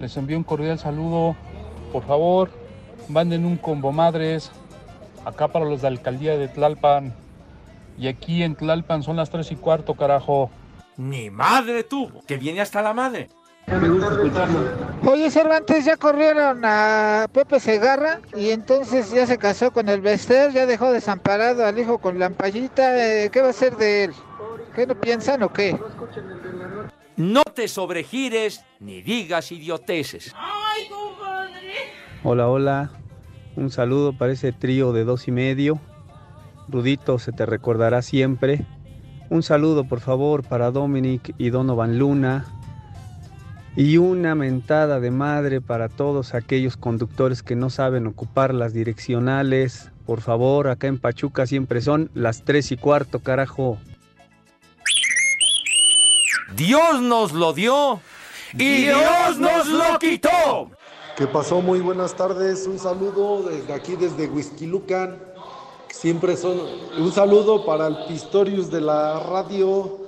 Les 0.00 0.16
envío 0.16 0.38
un 0.38 0.44
cordial 0.44 0.78
saludo. 0.78 1.36
Por 1.92 2.02
favor, 2.04 2.50
manden 3.08 3.44
un 3.44 3.58
combo 3.58 3.92
madres 3.92 4.50
acá 5.26 5.48
para 5.48 5.66
los 5.66 5.82
de 5.82 5.90
la 5.90 5.98
alcaldía 5.98 6.36
de 6.38 6.48
Tlalpan. 6.48 7.14
Y 7.98 8.08
aquí 8.08 8.42
en 8.42 8.56
Tlalpan 8.56 9.02
son 9.02 9.16
las 9.16 9.28
3 9.28 9.52
y 9.52 9.56
cuarto, 9.56 9.94
carajo. 9.94 10.50
Ni 10.96 11.28
madre 11.28 11.84
tuvo, 11.84 12.22
que 12.22 12.38
viene 12.38 12.62
hasta 12.62 12.80
la 12.80 12.94
madre. 12.94 13.28
Oye, 15.04 15.30
Cervantes, 15.30 15.84
ya 15.84 15.96
corrieron 15.96 16.64
a 16.64 17.28
Pepe 17.32 17.60
Segarra 17.60 18.20
y 18.36 18.50
entonces 18.50 19.10
ya 19.10 19.26
se 19.26 19.38
casó 19.38 19.70
con 19.70 19.88
el 19.88 20.00
Bester, 20.00 20.52
ya 20.52 20.66
dejó 20.66 20.92
desamparado 20.92 21.64
al 21.64 21.78
hijo 21.78 21.98
con 21.98 22.18
Lampallita. 22.18 23.24
Eh, 23.24 23.30
¿Qué 23.30 23.40
va 23.40 23.48
a 23.48 23.50
hacer 23.50 23.76
de 23.76 24.04
él? 24.04 24.12
¿Qué 24.74 24.86
no 24.86 24.94
piensan 24.94 25.42
o 25.42 25.52
qué? 25.52 25.78
No 27.16 27.42
te 27.44 27.68
sobregires 27.68 28.64
ni 28.80 29.02
digas 29.02 29.52
idioteces. 29.52 30.34
¡Ay, 30.36 30.88
compadre! 30.88 31.72
Hola, 32.24 32.48
hola. 32.48 32.90
Un 33.54 33.70
saludo 33.70 34.16
para 34.16 34.32
ese 34.32 34.52
trío 34.52 34.92
de 34.92 35.04
dos 35.04 35.28
y 35.28 35.32
medio. 35.32 35.78
Rudito, 36.68 37.18
se 37.18 37.32
te 37.32 37.44
recordará 37.44 38.00
siempre. 38.02 38.66
Un 39.28 39.42
saludo, 39.42 39.84
por 39.84 40.00
favor, 40.00 40.42
para 40.42 40.70
Dominic 40.70 41.34
y 41.38 41.50
Donovan 41.50 41.98
Luna. 41.98 42.46
Y 43.74 43.96
una 43.96 44.34
mentada 44.34 45.00
de 45.00 45.10
madre 45.10 45.62
para 45.62 45.88
todos 45.88 46.34
aquellos 46.34 46.76
conductores 46.76 47.42
que 47.42 47.56
no 47.56 47.70
saben 47.70 48.06
ocupar 48.06 48.52
las 48.52 48.74
direccionales. 48.74 49.90
Por 50.04 50.20
favor, 50.20 50.68
acá 50.68 50.88
en 50.88 50.98
Pachuca 50.98 51.46
siempre 51.46 51.80
son 51.80 52.10
las 52.12 52.44
3 52.44 52.72
y 52.72 52.76
cuarto, 52.76 53.20
carajo. 53.20 53.78
Dios 56.54 57.00
nos 57.00 57.32
lo 57.32 57.54
dio 57.54 58.00
y 58.52 58.82
Dios 58.82 59.38
nos 59.38 59.66
lo 59.68 59.98
quitó. 59.98 60.70
¿Qué 61.16 61.26
pasó? 61.26 61.62
Muy 61.62 61.80
buenas 61.80 62.14
tardes. 62.14 62.66
Un 62.66 62.78
saludo 62.78 63.48
desde 63.48 63.72
aquí, 63.72 63.96
desde 63.96 64.28
Whisky 64.28 64.66
Lucan. 64.66 65.18
Siempre 65.88 66.36
son. 66.36 66.58
Un 66.98 67.12
saludo 67.12 67.64
para 67.64 67.86
el 67.86 67.96
Pistorius 68.06 68.70
de 68.70 68.82
la 68.82 69.20
radio. 69.20 70.01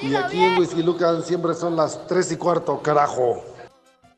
Y 0.00 0.14
aquí 0.14 0.44
en 0.44 0.58
Whisky 0.58 0.82
Lucan 0.82 1.22
siempre 1.22 1.54
son 1.54 1.76
las 1.76 2.06
3 2.06 2.32
y 2.32 2.36
cuarto, 2.36 2.80
carajo. 2.80 3.42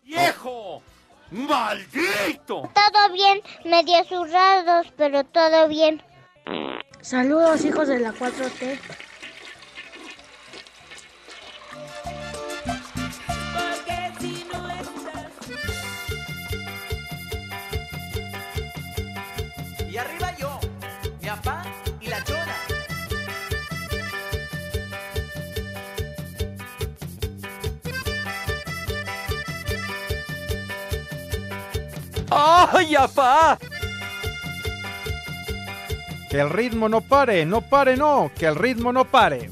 ¡Viejo! 0.05 0.83
¡Maldito! 1.31 2.69
Todo 2.75 3.13
bien, 3.13 3.41
medio 3.65 4.05
zurrados, 4.05 4.87
pero 4.97 5.25
todo 5.25 5.69
bien. 5.69 6.03
Saludos, 7.01 7.65
hijos 7.65 7.89
de 7.89 8.01
la 8.01 8.13
4T. 8.13 8.79
¡Ay, 32.73 32.95
apá! 32.95 33.59
Que 36.31 36.39
el 36.39 36.51
ritmo 36.51 36.89
no 36.89 37.01
pare, 37.01 37.45
no 37.45 37.61
pare, 37.61 37.97
no, 37.97 38.31
que 38.39 38.47
el 38.47 38.55
ritmo 38.55 38.93
no 38.93 39.05
pare. 39.05 39.51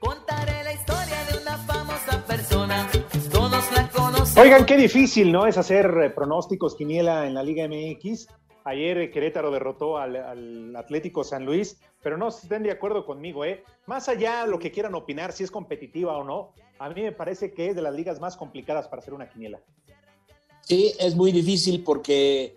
Contaré 0.00 0.64
la 0.64 0.72
historia 0.72 1.24
de 1.30 1.42
una 1.42 1.58
famosa 1.58 2.24
persona. 2.26 2.88
Todos 3.30 3.70
la 3.72 3.88
conocen. 3.88 4.42
Oigan, 4.42 4.64
qué 4.64 4.78
difícil, 4.78 5.30
¿no? 5.30 5.46
Es 5.46 5.58
hacer 5.58 5.86
eh, 6.02 6.08
pronósticos, 6.08 6.74
quiniela 6.74 7.26
en 7.26 7.34
la 7.34 7.42
Liga 7.42 7.68
MX. 7.68 8.28
Ayer 8.64 9.10
Querétaro 9.10 9.50
derrotó 9.50 9.98
al, 9.98 10.16
al, 10.16 10.74
Atlético 10.76 11.22
San 11.22 11.44
Luis, 11.44 11.78
pero 12.02 12.16
no 12.16 12.28
estén 12.28 12.62
de 12.62 12.70
acuerdo 12.70 13.04
conmigo, 13.04 13.44
¿eh? 13.44 13.62
Más 13.84 14.08
allá 14.08 14.46
de 14.46 14.50
lo 14.50 14.58
que 14.58 14.70
quieran 14.70 14.94
opinar, 14.94 15.32
si 15.32 15.44
es 15.44 15.50
competitiva 15.50 16.16
o 16.16 16.24
no, 16.24 16.54
a 16.78 16.88
mí 16.88 17.02
me 17.02 17.12
parece 17.12 17.52
que 17.52 17.68
es 17.68 17.76
de 17.76 17.82
las 17.82 17.94
ligas 17.94 18.20
más 18.20 18.38
complicadas 18.38 18.88
para 18.88 19.02
hacer 19.02 19.12
una 19.12 19.28
quiniela. 19.28 19.60
Sí, 20.66 20.92
es 20.98 21.14
muy 21.14 21.32
difícil 21.32 21.82
porque 21.82 22.56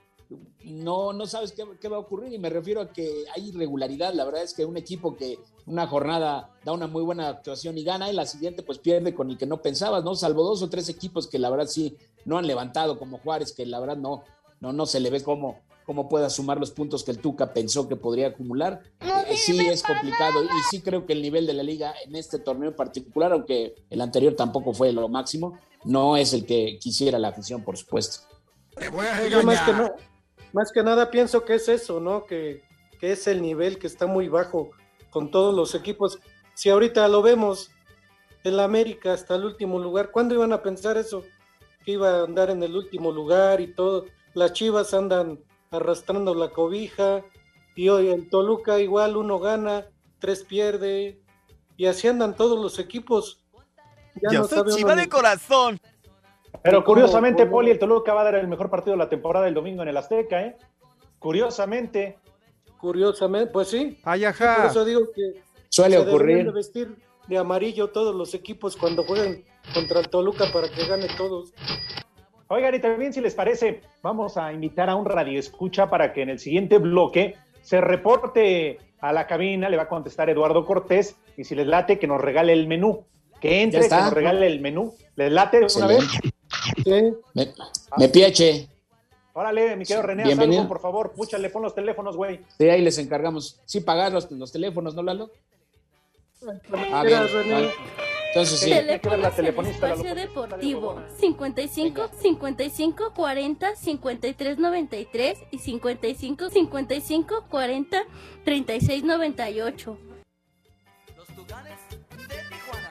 no, 0.64 1.14
no 1.14 1.28
sabes 1.28 1.52
qué, 1.52 1.64
qué, 1.80 1.88
va 1.88 1.98
a 1.98 2.02
ocurrir 2.02 2.34
y 2.34 2.40
me 2.40 2.50
refiero 2.50 2.82
a 2.82 2.92
que 2.92 3.26
hay 3.36 3.50
irregularidad. 3.50 4.14
La 4.14 4.26
verdad 4.26 4.44
es 4.44 4.54
que 4.54 4.66
un 4.66 4.78
equipo 4.78 5.16
que 5.16 5.40
una 5.66 5.88
jornada 5.88 6.52
da 6.64 6.72
una 6.72 6.88
muy 6.88 7.04
buena 7.04 7.28
actuación 7.30 7.78
y 7.78 7.84
gana 7.84 8.10
y 8.10 8.14
la 8.14 8.26
siguiente 8.26 8.64
pues 8.64 8.80
pierde 8.80 9.14
con 9.14 9.30
el 9.30 9.38
que 9.38 9.46
no 9.46 9.62
pensabas, 9.62 10.04
¿no? 10.04 10.16
Salvo 10.16 10.44
dos 10.44 10.62
o 10.62 10.70
tres 10.70 10.90
equipos 10.90 11.28
que 11.28 11.40
la 11.40 11.50
verdad 11.50 11.68
sí 11.68 11.96
no 12.26 12.38
han 12.38 12.48
levantado 12.48 12.98
como 12.98 13.20
Juárez, 13.20 13.54
que 13.54 13.66
la 13.66 13.80
verdad 13.80 13.98
no, 13.98 14.24
no, 14.60 14.74
no 14.74 14.86
se 14.86 15.00
le 15.00 15.10
ve 15.10 15.22
cómo, 15.22 15.62
cómo 15.86 16.10
pueda 16.10 16.30
sumar 16.30 16.60
los 16.60 16.72
puntos 16.72 17.04
que 17.04 17.12
el 17.12 17.20
Tuca 17.20 17.54
pensó 17.54 17.88
que 17.88 17.96
podría 17.96 18.28
acumular. 18.28 18.82
Eh, 19.02 19.36
sí 19.38 19.58
es 19.68 19.84
complicado 19.84 20.44
y 20.44 20.48
sí 20.70 20.82
creo 20.82 21.06
que 21.06 21.14
el 21.14 21.22
nivel 21.22 21.46
de 21.46 21.54
la 21.54 21.64
liga 21.64 21.94
en 22.06 22.16
este 22.16 22.40
torneo 22.40 22.70
en 22.70 22.76
particular, 22.76 23.32
aunque 23.32 23.76
el 23.90 24.02
anterior 24.02 24.36
tampoco 24.36 24.74
fue 24.74 24.92
lo 24.92 25.08
máximo, 25.08 25.58
no 25.84 26.18
es 26.18 26.34
el 26.34 26.46
que 26.46 26.78
quisiera 26.80 27.20
la 27.20 27.30
afición, 27.30 27.64
por 27.64 27.78
supuesto. 27.78 28.28
Yo 29.30 29.44
más 29.44 29.62
que, 29.62 29.74
no, 29.74 29.92
más 30.54 30.72
que 30.72 30.84
nada 30.84 31.10
pienso 31.10 31.44
que 31.44 31.56
es 31.56 31.68
eso, 31.68 32.00
¿no? 32.00 32.26
Que, 32.26 32.64
que 33.00 33.12
es 33.12 33.28
el 33.28 33.42
nivel 33.42 33.80
que 33.80 33.88
está 33.88 34.06
muy 34.06 34.28
bajo 34.28 34.72
con 35.10 35.32
todos 35.32 35.56
los 35.56 35.76
equipos. 35.76 36.20
Si 36.54 36.70
ahorita 36.70 37.08
lo 37.08 37.22
vemos, 37.22 37.72
el 38.44 38.60
América 38.60 39.14
hasta 39.14 39.36
el 39.36 39.46
último 39.46 39.80
lugar, 39.80 40.12
¿cuándo 40.12 40.36
iban 40.36 40.54
a 40.54 40.62
pensar 40.62 40.98
eso? 40.98 41.24
Que 41.86 41.94
iba 41.94 42.20
a 42.20 42.24
andar 42.24 42.50
en 42.50 42.64
el 42.64 42.76
último 42.76 43.12
lugar 43.12 43.62
y 43.62 43.74
todo. 43.74 44.06
Las 44.34 44.54
Chivas 44.54 44.94
andan 44.94 45.40
arrastrando 45.72 46.34
la 46.36 46.50
cobija 46.50 47.24
y 47.76 47.90
hoy 47.90 48.10
el 48.10 48.30
Toluca 48.30 48.80
igual 48.80 49.18
uno 49.18 49.40
gana, 49.40 49.88
tres 50.20 50.44
pierde 50.44 51.22
y 51.76 51.86
así 51.86 52.08
andan 52.08 52.36
todos 52.36 52.60
los 52.60 52.80
equipos. 52.80 53.44
Ya 54.22 54.30
Yo 54.32 54.42
no 54.42 54.48
soy 54.48 54.76
chiva 54.76 54.96
de 54.96 55.08
corazón. 55.10 55.80
Pero 56.64 56.84
curiosamente, 56.84 57.46
Poli, 57.46 57.72
el 57.72 57.80
Toluca 57.80 58.14
va 58.14 58.22
a 58.22 58.26
dar 58.26 58.36
el 58.36 58.48
mejor 58.48 58.70
partido 58.70 58.94
de 58.94 58.98
la 58.98 59.10
temporada 59.10 59.48
el 59.48 59.54
domingo 59.54 59.84
en 59.84 59.90
el 59.90 59.98
Azteca, 59.98 60.42
¿eh? 60.42 60.58
Curiosamente. 61.20 62.18
Curiosamente, 62.80 63.52
pues 63.52 63.70
sí. 63.70 64.00
Ay, 64.04 64.24
Por 64.24 64.66
eso 64.66 64.86
digo 64.86 65.02
que 65.14 65.42
suele 65.70 65.98
ocurrir. 65.98 66.46
De 66.46 66.52
vestir 66.52 66.96
de 67.28 67.38
amarillo 67.38 67.90
todos 67.90 68.16
los 68.16 68.34
equipos 68.34 68.76
cuando 68.76 69.04
jueguen 69.04 69.46
contra 69.74 70.00
el 70.00 70.10
Toluca 70.10 70.46
para 70.52 70.70
que 70.70 70.88
gane 70.88 71.08
todos. 71.18 71.54
Oigan, 72.48 72.74
y 72.76 72.80
también 72.80 73.12
si 73.12 73.20
les 73.20 73.36
parece, 73.36 73.82
vamos 74.02 74.38
a 74.38 74.54
invitar 74.54 74.90
a 74.90 74.96
un 74.96 75.06
radio 75.06 75.38
escucha 75.38 75.90
para 75.90 76.14
que 76.14 76.22
en 76.22 76.30
el 76.30 76.40
siguiente 76.40 76.78
bloque 76.78 77.36
se 77.62 77.82
reporte 77.82 78.80
a 79.00 79.12
la 79.12 79.28
cabina, 79.28 79.70
le 79.70 79.76
va 79.76 79.84
a 79.84 79.90
contestar 79.90 80.30
Eduardo 80.30 80.66
Cortés, 80.66 81.18
y 81.36 81.44
si 81.44 81.56
les 81.56 81.68
late, 81.68 82.00
que 82.00 82.08
nos 82.08 82.22
regale 82.22 82.54
el 82.54 82.68
menú. 82.68 83.06
Que 83.42 83.62
entre, 83.62 83.82
que 83.88 83.96
nos 83.96 84.14
regale 84.14 84.48
el 84.48 84.60
menú. 84.60 84.96
¿Les 85.16 85.32
late 85.32 85.66
una 85.76 85.88
vez? 85.88 86.04
Sí. 86.84 87.14
Me, 87.34 87.54
me 87.98 88.10
pieche. 88.10 88.68
Órale, 89.34 89.76
mi 89.76 89.86
querido 89.86 90.02
René, 90.02 90.24
Bienvenido. 90.24 90.68
por 90.68 90.82
favor, 90.82 91.12
púchale, 91.12 91.50
pon 91.52 91.62
los 91.62 91.76
teléfonos, 91.76 92.18
güey. 92.18 92.40
Sí, 92.58 92.68
ahí 92.70 92.82
les 92.82 92.98
encargamos. 92.98 93.60
Sí, 93.66 93.82
pagar 93.82 94.12
los, 94.12 94.32
los 94.32 94.52
teléfonos, 94.52 94.96
¿no, 94.96 95.04
Lalo? 95.04 95.30
Ah, 96.92 97.04
bien. 97.04 97.28
René. 97.28 97.70
Entonces 98.30 98.60
sí. 98.60 98.70
Teléfonos 98.70 99.40
en 99.40 99.46
espacio 99.46 100.16
deportivo 100.16 101.02
55 101.20 102.10
55 102.22 103.14
40 103.16 103.76
53 103.76 104.58
93 104.58 105.38
y 105.52 105.60
55 105.60 106.50
55 106.50 107.46
40 107.50 108.04
36 108.44 109.04
98. 109.04 109.98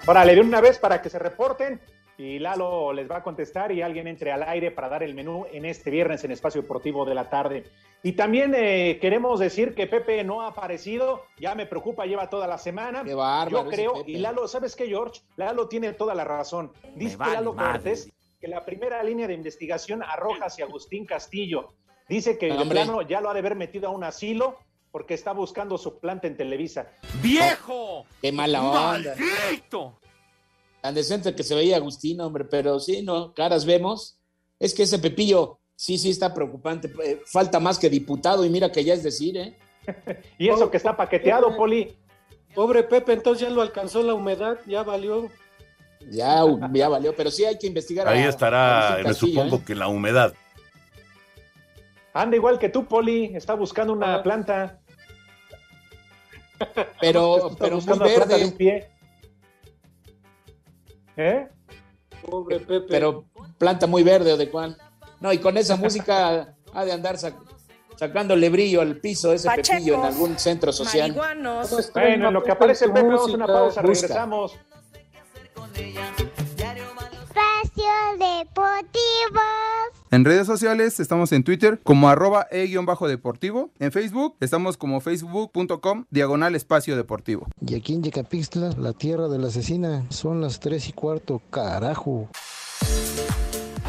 Órale, 0.09 0.37
de 0.37 0.41
una 0.41 0.61
vez 0.61 0.79
para 0.79 1.03
que 1.03 1.11
se 1.11 1.19
reporten 1.19 1.81
y 2.17 2.39
Lalo 2.39 2.93
les 2.93 3.11
va 3.11 3.17
a 3.17 3.23
contestar 3.25 3.73
y 3.73 3.83
alguien 3.83 4.07
entre 4.07 4.31
al 4.31 4.45
aire 4.45 4.71
para 4.71 4.89
dar 4.89 5.03
el 5.03 5.15
menú 5.15 5.47
en 5.53 5.65
este 5.65 5.91
viernes 5.91 6.23
en 6.23 6.31
Espacio 6.31 6.63
Deportivo 6.63 7.05
de 7.05 7.15
la 7.15 7.29
tarde. 7.29 7.65
Y 8.05 8.13
también 8.13 8.55
eh, 8.57 8.99
queremos 9.01 9.41
decir 9.41 9.75
que 9.75 9.89
Pepe 9.89 10.23
no 10.23 10.43
ha 10.43 10.49
aparecido, 10.49 11.25
ya 11.41 11.57
me 11.57 11.67
preocupa, 11.67 12.07
lleva 12.07 12.31
toda 12.31 12.47
la 12.47 12.57
semana. 12.57 13.03
Qué 13.03 13.15
bárbaro, 13.15 13.65
Yo 13.65 13.69
creo, 13.69 14.05
y 14.07 14.19
Lalo, 14.19 14.47
¿sabes 14.47 14.77
qué, 14.77 14.87
George? 14.87 15.23
Lalo 15.35 15.67
tiene 15.67 15.93
toda 15.93 16.15
la 16.15 16.23
razón. 16.23 16.73
Dice 16.95 17.19
Lalo 17.19 17.57
Cortés 17.57 18.09
que 18.41 18.47
la 18.47 18.65
primera 18.65 19.03
línea 19.03 19.27
de 19.27 19.35
investigación 19.35 20.05
arroja 20.05 20.47
hacia 20.47 20.67
Agustín 20.67 21.05
Castillo. 21.05 21.75
Dice 22.09 22.39
que 22.39 22.49
el 22.49 22.69
plano 22.69 23.03
ya 23.03 23.21
lo 23.21 23.29
ha 23.29 23.33
de 23.33 23.41
haber 23.41 23.57
metido 23.57 23.89
a 23.89 23.91
un 23.91 24.05
asilo 24.05 24.59
porque 24.91 25.15
está 25.15 25.33
buscando 25.33 25.77
su 25.79 25.99
planta 25.99 26.27
en 26.27 26.37
Televisa. 26.37 26.89
¡Viejo! 27.23 28.07
¡Qué 28.23 28.33
mala 28.33 28.63
onda! 28.63 29.15
¡Maldito! 29.17 29.99
Tan 30.81 30.95
decente 30.95 31.35
que 31.35 31.43
se 31.43 31.55
veía 31.55 31.77
Agustín, 31.77 32.21
hombre, 32.21 32.45
pero 32.45 32.79
sí, 32.81 33.03
no, 33.03 33.35
caras 33.35 33.65
vemos. 33.65 34.19
Es 34.59 34.75
que 34.75 34.85
ese 34.85 34.99
Pepillo 34.99 35.59
sí, 35.75 35.99
sí 35.99 36.11
está 36.11 36.33
preocupante. 36.33 36.93
Eh, 37.05 37.21
Falta 37.27 37.61
más 37.61 37.79
que 37.79 37.91
diputado 37.91 38.45
y 38.45 38.51
mira 38.51 38.73
que 38.73 38.85
ya 38.85 38.95
es 38.95 39.03
decir, 39.03 39.37
¿eh? 39.37 39.59
y 40.39 40.49
eso 40.49 40.71
que 40.71 40.77
está 40.77 40.97
paqueteado, 40.97 41.57
Poli. 41.57 41.97
Pobre 42.55 42.83
Pepe, 42.85 43.13
entonces 43.13 43.47
ya 43.47 43.55
lo 43.55 43.61
alcanzó 43.61 44.03
la 44.03 44.15
humedad, 44.15 44.59
ya 44.67 44.83
valió. 44.83 45.29
Ya, 46.11 46.43
ya 46.73 46.89
valió, 46.89 47.15
pero 47.15 47.31
sí 47.31 47.45
hay 47.45 47.59
que 47.59 47.67
investigar. 47.67 48.09
Ahí 48.09 48.23
estará, 48.23 48.99
me 49.05 49.13
supongo 49.13 49.57
¿eh? 49.57 49.63
que 49.67 49.75
la 49.75 49.89
humedad. 49.89 50.33
Anda 52.17 52.37
igual 52.37 52.59
que 52.59 52.69
tú, 52.71 52.87
Poli, 52.87 53.37
está 53.37 53.53
buscando 53.55 53.93
una 53.93 54.23
planta. 54.23 54.81
Pero, 57.01 57.55
pero 57.59 57.81
muy 57.83 57.99
de 57.99 58.05
verde. 58.05 58.45
un 58.47 58.53
pie. 58.53 58.89
¿Eh? 61.19 61.47
Pobre 62.23 62.61
Pepe. 62.61 62.87
Pero 62.89 63.27
planta 63.59 63.87
muy 63.87 64.03
verde 64.03 64.33
o 64.33 64.37
de 64.39 64.49
cuál. 64.51 64.79
No, 65.21 65.31
y 65.35 65.39
con 65.39 65.59
esa 65.59 65.77
música 65.77 66.55
ha 66.73 66.85
de 66.87 66.93
andar 66.93 67.17
sac- 67.17 67.37
sacándole 67.97 68.49
brillo 68.49 68.81
al 68.81 68.97
piso 69.01 69.35
ese 69.35 69.47
Pachecos, 69.49 69.69
pepillo 69.71 69.95
en 69.97 70.05
algún 70.07 70.39
centro 70.39 70.73
social. 70.73 71.13
Bueno, 71.13 71.61
en 71.97 72.33
lo 72.33 72.43
que 72.43 72.53
aparece 72.53 72.87
el 72.87 72.93
Pepe, 72.93 73.07
vamos 73.07 73.31
a 73.31 73.35
una 73.35 73.47
pausa, 73.47 73.83
Busca. 73.83 74.07
regresamos. 74.07 74.59
Espacio 77.23 77.93
Deportivo. 78.19 79.43
En 80.13 80.25
redes 80.25 80.47
sociales 80.47 81.01
estamos 81.01 81.33
en 81.33 81.43
Twitter 81.43 81.81
como 81.83 82.09
arroba 82.09 82.47
e-deportivo. 82.53 83.71
En 83.81 83.91
Facebook 83.91 84.37
estamos 84.41 84.77
como 84.77 85.01
facebook.com 85.01 86.05
diagonal 86.11 86.55
espacio 86.55 86.97
deportivo. 86.97 87.49
Y 87.61 87.75
aquí 87.75 87.95
en 87.95 88.05
Yecapixtla, 88.05 88.71
la 88.79 88.93
tierra 88.93 89.29
de 89.29 89.39
la 89.39 89.49
asesina, 89.49 90.07
son 90.11 90.41
las 90.41 90.61
3 90.61 90.91
y 90.91 90.93
cuarto, 90.93 91.43
carajo. 91.51 92.29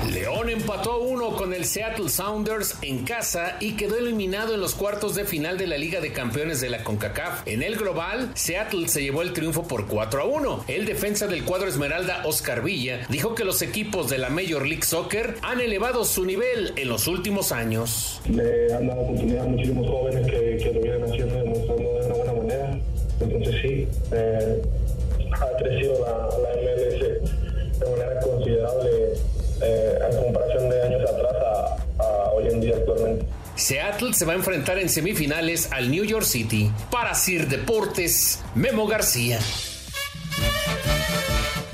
León 0.05 0.49
empató 0.49 0.99
uno 0.99 1.35
con 1.35 1.53
el 1.53 1.65
Seattle 1.65 2.09
Sounders 2.09 2.77
en 2.81 3.03
casa 3.03 3.57
y 3.59 3.75
quedó 3.75 3.97
eliminado 3.97 4.53
en 4.53 4.61
los 4.61 4.75
cuartos 4.75 5.15
de 5.15 5.25
final 5.25 5.57
de 5.57 5.65
la 5.65 5.77
Liga 5.77 5.99
de 5.99 6.13
Campeones 6.13 6.61
de 6.61 6.69
la 6.69 6.83
CONCACAF. 6.83 7.47
En 7.47 7.63
el 7.63 7.75
global, 7.75 8.31
Seattle 8.35 8.87
se 8.87 9.01
llevó 9.01 9.23
el 9.23 9.33
triunfo 9.33 9.67
por 9.67 9.87
4 9.87 10.21
a 10.21 10.25
1. 10.25 10.65
El 10.67 10.85
defensa 10.85 11.27
del 11.27 11.43
cuadro 11.43 11.67
Esmeralda, 11.67 12.21
Oscar 12.25 12.63
Villa, 12.63 13.05
dijo 13.09 13.33
que 13.33 13.43
los 13.43 13.61
equipos 13.61 14.09
de 14.09 14.19
la 14.19 14.29
Major 14.29 14.65
League 14.65 14.83
Soccer 14.83 15.35
han 15.41 15.59
elevado 15.59 16.05
su 16.05 16.25
nivel 16.25 16.73
en 16.75 16.89
los 16.89 17.07
últimos 17.07 17.51
años. 17.51 18.21
le 18.29 18.73
han 18.73 18.87
dado 18.87 19.01
oportunidad 19.01 19.45
a 19.45 19.47
muchísimos 19.47 19.87
jóvenes 19.87 20.25
que, 20.27 20.57
que 20.63 20.73
lo 20.73 20.79
vienen 20.79 21.03
haciendo 21.03 21.35
demostrando 21.35 21.99
de 21.99 22.05
una 22.05 22.15
buena 22.15 22.33
manera. 22.33 22.79
Entonces 23.19 23.55
sí, 23.61 23.87
eh, 24.11 24.61
ha 25.33 25.57
crecido 25.57 26.05
la 26.05 26.29
MLS 26.61 27.79
de 27.79 27.89
manera 27.89 28.19
considerable 28.21 29.13
eh, 29.61 29.99
en 30.09 30.17
comparación 30.17 30.69
de 30.69 30.81
años 30.83 31.09
atrás 31.09 31.35
a, 31.99 32.03
a 32.03 32.31
hoy 32.31 32.47
en 32.47 32.61
día 32.61 32.75
actualmente. 32.75 33.25
Seattle 33.55 34.13
se 34.13 34.25
va 34.25 34.33
a 34.33 34.35
enfrentar 34.35 34.77
en 34.77 34.87
semifinales 34.87 35.71
al 35.71 35.89
New 35.89 36.03
York 36.03 36.25
City. 36.25 36.71
Para 36.91 37.15
Sir 37.15 37.47
Deportes, 37.47 38.39
Memo 38.53 38.85
García. 38.87 39.39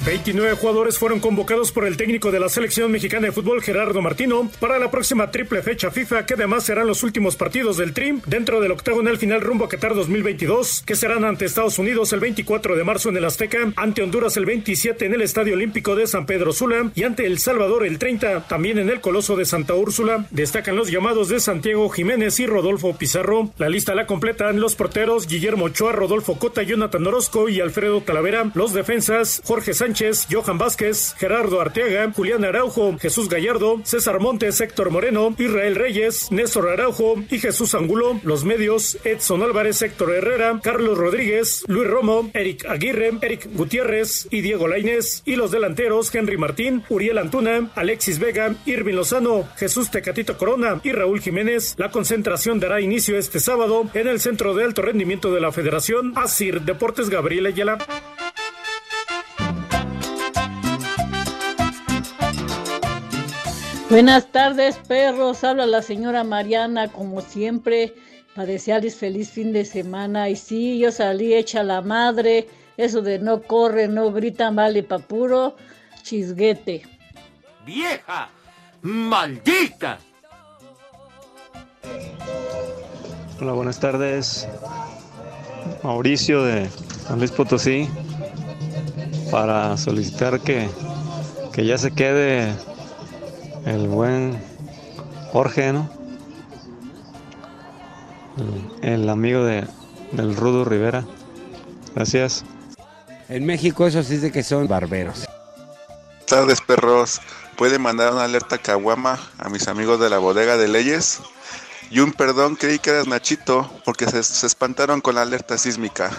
29 0.06 0.56
jugadores 0.58 1.00
fueron 1.00 1.22
convocados 1.22 1.72
por 1.72 1.86
el 1.86 1.96
técnico 1.96 2.30
de 2.30 2.42
la 2.42 2.50
selección 2.50 2.92
mexicana 2.92 3.28
de 3.28 3.32
fútbol 3.32 3.62
Gerardo 3.62 4.02
Martino 4.02 4.52
para 4.60 4.78
la 4.78 4.92
próxima 4.92 5.32
triple 5.32 5.62
fecha 5.62 5.92
FIFA 5.92 6.26
que 6.26 6.34
además 6.34 6.66
serán 6.66 6.88
los 6.88 7.04
últimos 7.04 7.38
partidos 7.38 7.78
del 7.78 7.94
Trim 7.94 8.20
dentro 8.26 8.60
del 8.60 8.74
octagonal 8.74 9.18
final 9.18 9.40
rumbo 9.40 9.64
a 9.64 9.70
Qatar 9.70 9.96
2022 9.96 10.84
que 10.86 10.98
serán 10.98 11.24
ante 11.24 11.46
Estados 11.46 11.80
Unidos 11.80 12.12
el 12.12 12.20
24 12.20 12.76
de 12.76 12.84
marzo 12.84 13.10
en 13.10 13.16
el 13.16 13.24
Azteca, 13.24 13.72
ante 13.78 14.04
Honduras 14.04 14.36
el 14.36 14.46
27 14.46 15.06
en 15.06 15.14
el 15.14 15.22
Estadio 15.22 15.54
Olímpico 15.54 15.96
de 15.96 16.06
San 16.06 16.26
Pedro 16.26 16.52
Sula 16.52 16.92
y 16.96 17.04
ante 17.04 17.26
El 17.26 17.40
Salvador 17.40 17.86
el 17.86 17.98
30 17.98 18.48
también 18.50 18.80
en 18.80 18.90
el 18.90 19.00
Coloso 19.00 19.38
de 19.38 19.46
Santa 19.46 19.74
Úrsula. 19.74 20.26
Destacan 20.32 20.76
los 20.76 20.92
llamados 20.92 21.30
de 21.30 21.40
Santiago 21.40 21.90
Jiménez 21.90 22.42
y 22.42 22.46
Rodolfo 22.46 22.98
Pizarro. 22.98 23.52
La 23.58 23.70
lista 23.70 23.96
la 23.96 24.06
completan 24.06 24.60
los 24.60 24.76
porteros 24.76 25.28
Guillermo 25.28 25.66
Ochoa, 25.66 25.94
Rodolfo 25.94 26.38
Cota, 26.38 26.62
Jonathan 26.62 27.08
Orozco 27.08 27.48
y 27.48 27.62
Alfredo 27.62 28.02
Talavera. 28.02 28.52
Los 28.54 28.74
defensas 28.74 29.42
Jorge 29.46 29.74
Sánchez 29.74 29.93
Johan 30.32 30.58
Vázquez, 30.58 31.16
Gerardo 31.18 31.62
Arteaga, 31.62 32.12
Julián 32.14 32.44
Araujo, 32.44 32.98
Jesús 32.98 33.30
Gallardo, 33.30 33.82
César 33.84 34.20
Montes, 34.20 34.60
Héctor 34.60 34.90
Moreno, 34.90 35.36
Israel 35.38 35.76
Reyes, 35.76 36.32
Néstor 36.32 36.70
Araujo 36.70 37.16
y 37.30 37.40
Jesús 37.40 37.76
Angulo. 37.76 38.20
Los 38.24 38.44
medios, 38.44 38.98
Edson 39.04 39.44
Álvarez, 39.44 39.82
Héctor 39.82 40.14
Herrera, 40.14 40.60
Carlos 40.64 40.98
Rodríguez, 40.98 41.64
Luis 41.68 41.88
Romo, 41.88 42.30
Eric 42.34 42.66
Aguirre, 42.66 43.12
Eric 43.22 43.50
Gutiérrez 43.54 44.28
y 44.32 44.42
Diego 44.42 44.68
Lainez. 44.68 45.22
Y 45.26 45.36
los 45.36 45.52
delanteros, 45.52 46.14
Henry 46.14 46.38
Martín, 46.38 46.84
Uriel 46.90 47.20
Antuna, 47.20 47.72
Alexis 47.76 48.20
Vega, 48.20 48.56
Irvin 48.66 48.96
Lozano, 48.96 49.48
Jesús 49.58 49.92
Tecatito 49.92 50.38
Corona 50.38 50.82
y 50.84 50.92
Raúl 50.92 51.22
Jiménez. 51.22 51.76
La 51.78 51.92
concentración 51.92 52.60
dará 52.60 52.82
inicio 52.82 53.18
este 53.18 53.40
sábado 53.40 53.90
en 53.94 54.08
el 54.08 54.20
Centro 54.20 54.54
de 54.56 54.64
Alto 54.64 54.82
Rendimiento 54.82 55.32
de 55.32 55.42
la 55.42 55.52
Federación, 55.52 56.14
ASIR 56.16 56.62
Deportes 56.62 57.10
Gabriel 57.10 57.46
Ayala. 57.46 57.78
Buenas 63.94 64.32
tardes, 64.32 64.80
perros. 64.88 65.44
Habla 65.44 65.68
la 65.68 65.84
señora 65.84 66.24
Mariana, 66.24 66.92
como 66.92 67.22
siempre, 67.22 67.94
para 68.34 68.48
desearles 68.48 68.96
feliz 68.96 69.30
fin 69.30 69.54
de 69.54 69.66
semana. 69.66 70.30
Y 70.30 70.36
sí, 70.36 70.80
yo 70.80 70.92
salí 70.92 71.36
hecha 71.36 71.62
la 71.62 71.80
madre. 71.82 72.50
Eso 72.76 73.04
de 73.04 73.20
no 73.20 73.44
corre, 73.44 73.88
no 73.88 74.12
gritan, 74.12 74.56
vale 74.56 74.82
pa' 74.82 74.98
puro 74.98 75.56
chisguete. 76.02 76.82
¡Vieja! 77.68 78.32
¡Maldita! 78.82 80.00
Hola, 83.40 83.52
buenas 83.52 83.80
tardes. 83.80 84.48
Mauricio 85.84 86.44
de 86.44 86.68
San 87.08 87.20
Luis 87.20 87.30
Potosí. 87.30 87.88
Para 89.30 89.78
solicitar 89.78 90.40
que, 90.40 90.68
que 91.54 91.64
ya 91.64 91.78
se 91.78 91.92
quede 91.92 92.56
el 93.66 93.88
buen 93.88 94.42
Jorge, 95.32 95.74
¿no? 95.74 95.90
El, 98.82 99.10
amigo 99.10 99.44
de, 99.44 99.68
del 100.12 100.36
Rudo 100.36 100.66
Rivera. 100.66 101.06
Gracias. 101.96 102.44
En 103.30 103.46
México 103.46 103.88
eso 103.88 104.04
sí 104.04 104.18
de 104.18 104.32
que 104.32 104.44
son 104.44 104.68
barberos. 104.68 105.26
Buenas 105.88 106.26
tardes, 106.26 106.62
perros. 106.62 107.22
¿Puede 107.58 107.78
mandar 107.78 108.14
una 108.14 108.24
alerta 108.24 108.58
caguama 108.58 109.20
a 109.38 109.50
mis 109.50 109.68
amigos 109.68 110.00
de 110.00 110.10
la 110.10 110.18
bodega 110.18 110.58
de 110.58 110.68
leyes? 110.68 111.22
Y 111.92 112.00
un 112.00 112.12
perdón, 112.12 112.56
creí 112.56 112.80
que 112.80 112.90
eras 112.90 113.08
Nachito, 113.08 113.70
porque 113.86 114.06
se, 114.08 114.24
se 114.24 114.48
espantaron 114.48 115.00
con 115.00 115.16
la 115.16 115.22
alerta 115.22 115.58
sísmica. 115.58 116.10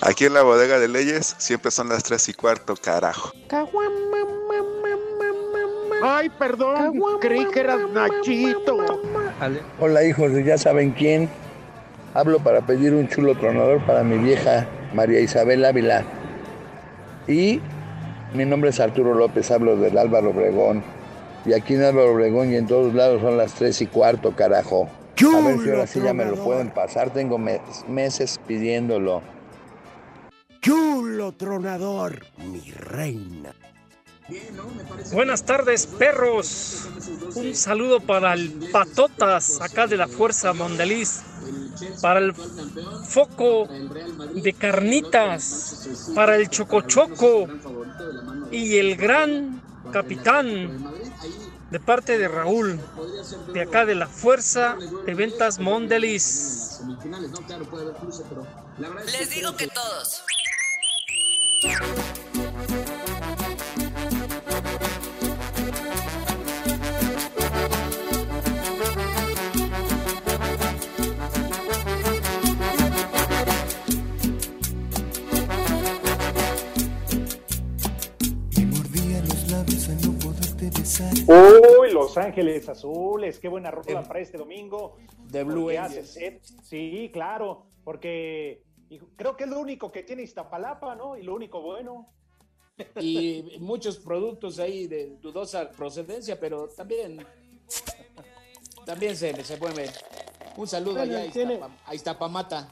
Aquí 0.00 0.24
en 0.24 0.34
la 0.34 0.42
bodega 0.42 0.78
de 0.78 0.88
leyes 0.88 1.36
siempre 1.38 1.70
son 1.70 1.90
las 1.90 2.02
tres 2.02 2.28
y 2.28 2.34
cuarto, 2.34 2.74
carajo. 2.74 3.32
Ay, 6.02 6.28
perdón, 6.30 7.00
creí 7.20 7.46
que 7.46 7.60
eras 7.60 7.78
Nachito. 7.92 8.78
Hola 9.78 10.04
hijos 10.04 10.32
de 10.32 10.44
ya 10.44 10.58
saben 10.58 10.90
quién. 10.90 11.28
Hablo 12.14 12.40
para 12.40 12.60
pedir 12.60 12.92
un 12.92 13.08
chulo 13.08 13.34
tronador 13.36 13.80
para 13.86 14.02
mi 14.02 14.18
vieja 14.18 14.66
María 14.94 15.20
Isabel 15.20 15.64
Ávila. 15.64 16.02
Y 17.26 17.60
mi 18.34 18.44
nombre 18.44 18.70
es 18.70 18.80
Arturo 18.80 19.14
López, 19.14 19.50
hablo 19.50 19.76
del 19.76 19.96
Álvaro 19.96 20.30
Obregón. 20.30 20.82
Y 21.46 21.52
aquí 21.54 21.74
en 21.74 21.82
Álvaro 21.84 22.12
Obregón 22.12 22.52
y 22.52 22.56
en 22.56 22.66
todos 22.66 22.94
lados 22.94 23.22
son 23.22 23.36
las 23.36 23.54
tres 23.54 23.80
y 23.80 23.86
cuarto, 23.86 24.32
carajo. 24.32 24.88
A 25.34 25.40
ver 25.46 25.58
si 25.60 25.70
ahora 25.70 25.86
sí 25.86 26.00
ya 26.00 26.12
me 26.12 26.24
lo 26.24 26.34
pueden 26.36 26.70
pasar. 26.70 27.10
Tengo 27.10 27.38
mes- 27.38 27.60
meses 27.88 28.40
pidiéndolo. 28.46 29.22
Chulo 30.60 31.32
tronador, 31.32 32.24
mi 32.38 32.70
reina. 32.72 33.54
Buenas 35.12 35.44
tardes, 35.44 35.86
perros. 35.86 36.88
Un 37.34 37.54
saludo 37.54 38.00
para 38.00 38.34
el 38.34 38.70
Patotas, 38.72 39.60
acá 39.60 39.86
de 39.86 39.96
la 39.96 40.08
Fuerza 40.08 40.52
Mondeliz. 40.52 41.22
Para 42.00 42.20
el 42.20 42.34
Foco 42.34 43.68
de 44.34 44.52
Carnitas. 44.52 46.10
Para 46.14 46.36
el 46.36 46.48
Chocochoco. 46.48 47.48
Y 48.50 48.78
el 48.78 48.96
Gran 48.96 49.62
Capitán. 49.92 50.92
De 51.70 51.80
parte 51.80 52.18
de 52.18 52.28
Raúl. 52.28 52.80
De 53.52 53.62
acá 53.62 53.84
de 53.86 53.94
la 53.94 54.06
Fuerza 54.06 54.76
de 55.06 55.14
Ventas 55.14 55.58
Mondeliz. 55.58 56.80
Les 59.18 59.30
digo 59.30 59.56
que 59.56 59.68
todos. 59.68 60.22
Los 81.92 82.16
Ángeles 82.16 82.68
Azules, 82.68 83.38
qué 83.38 83.48
buena 83.48 83.70
rola 83.70 84.02
para 84.02 84.20
este 84.20 84.38
domingo. 84.38 84.96
De 85.18 85.44
Blue 85.44 85.68
Angels. 85.70 86.10
hace 86.10 86.20
set. 86.20 86.44
Sí, 86.62 87.10
claro, 87.12 87.66
porque 87.84 88.62
creo 89.16 89.36
que 89.36 89.44
es 89.44 89.50
lo 89.50 89.58
único 89.60 89.90
que 89.90 90.02
tiene 90.02 90.22
Iztapalapa, 90.22 90.94
¿no? 90.94 91.16
Y 91.16 91.22
lo 91.22 91.34
único 91.34 91.60
bueno. 91.62 92.08
Y 93.00 93.58
muchos 93.60 93.98
productos 93.98 94.58
ahí 94.58 94.86
de 94.86 95.16
dudosa 95.20 95.70
procedencia, 95.70 96.40
pero 96.40 96.68
también, 96.68 97.24
también 98.86 99.16
se, 99.16 99.44
se 99.44 99.56
mueve. 99.58 99.90
Un 100.56 100.66
saludo 100.66 100.96
Bueno, 100.96 101.16
allá 101.18 101.32
tiene- 101.32 101.60
a 101.86 101.94
Iztapamata. 101.94 102.68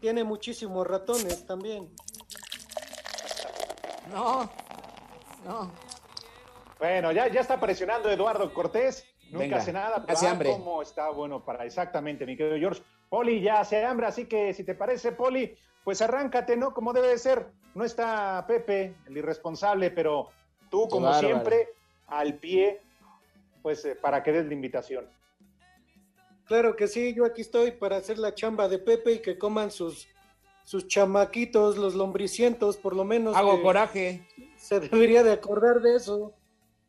Tiene 0.00 0.22
muchísimos 0.24 0.86
ratones 0.86 1.46
también. 1.46 1.90
No, 4.12 4.48
no. 5.44 5.72
Bueno, 6.84 7.12
ya, 7.12 7.28
ya 7.28 7.40
está 7.40 7.58
presionando 7.58 8.10
Eduardo 8.10 8.52
Cortés. 8.52 9.06
Nunca 9.30 9.38
Venga, 9.38 9.56
hace 9.56 9.72
nada. 9.72 10.02
pero, 10.02 10.12
hace 10.12 10.28
hambre. 10.28 10.50
¿Cómo 10.50 10.82
está 10.82 11.08
bueno 11.08 11.42
para 11.42 11.64
exactamente, 11.64 12.26
mi 12.26 12.36
querido 12.36 12.58
George? 12.58 12.82
Poli 13.08 13.40
ya 13.40 13.60
hace 13.60 13.82
hambre, 13.82 14.06
así 14.06 14.26
que 14.26 14.52
si 14.52 14.64
te 14.64 14.74
parece, 14.74 15.12
Poli, 15.12 15.56
pues 15.82 16.02
arráncate, 16.02 16.58
¿no? 16.58 16.74
Como 16.74 16.92
debe 16.92 17.08
de 17.08 17.16
ser. 17.16 17.46
No 17.74 17.84
está 17.84 18.44
Pepe, 18.46 18.96
el 19.06 19.16
irresponsable, 19.16 19.92
pero 19.92 20.28
tú, 20.70 20.86
como 20.88 21.06
bárbaro. 21.06 21.26
siempre, 21.26 21.70
al 22.06 22.34
pie, 22.34 22.82
pues 23.62 23.82
eh, 23.86 23.96
para 23.96 24.22
que 24.22 24.32
des 24.32 24.44
la 24.44 24.52
invitación. 24.52 25.08
Claro 26.44 26.76
que 26.76 26.86
sí, 26.86 27.14
yo 27.14 27.24
aquí 27.24 27.40
estoy 27.40 27.70
para 27.70 27.96
hacer 27.96 28.18
la 28.18 28.34
chamba 28.34 28.68
de 28.68 28.78
Pepe 28.78 29.12
y 29.12 29.18
que 29.20 29.38
coman 29.38 29.70
sus, 29.70 30.06
sus 30.64 30.86
chamaquitos, 30.86 31.78
los 31.78 31.94
lombricientos, 31.94 32.76
por 32.76 32.94
lo 32.94 33.04
menos. 33.04 33.34
Hago 33.34 33.62
coraje. 33.62 34.28
Se 34.58 34.80
debería 34.80 35.22
de 35.22 35.32
acordar 35.32 35.80
de 35.80 35.96
eso. 35.96 36.34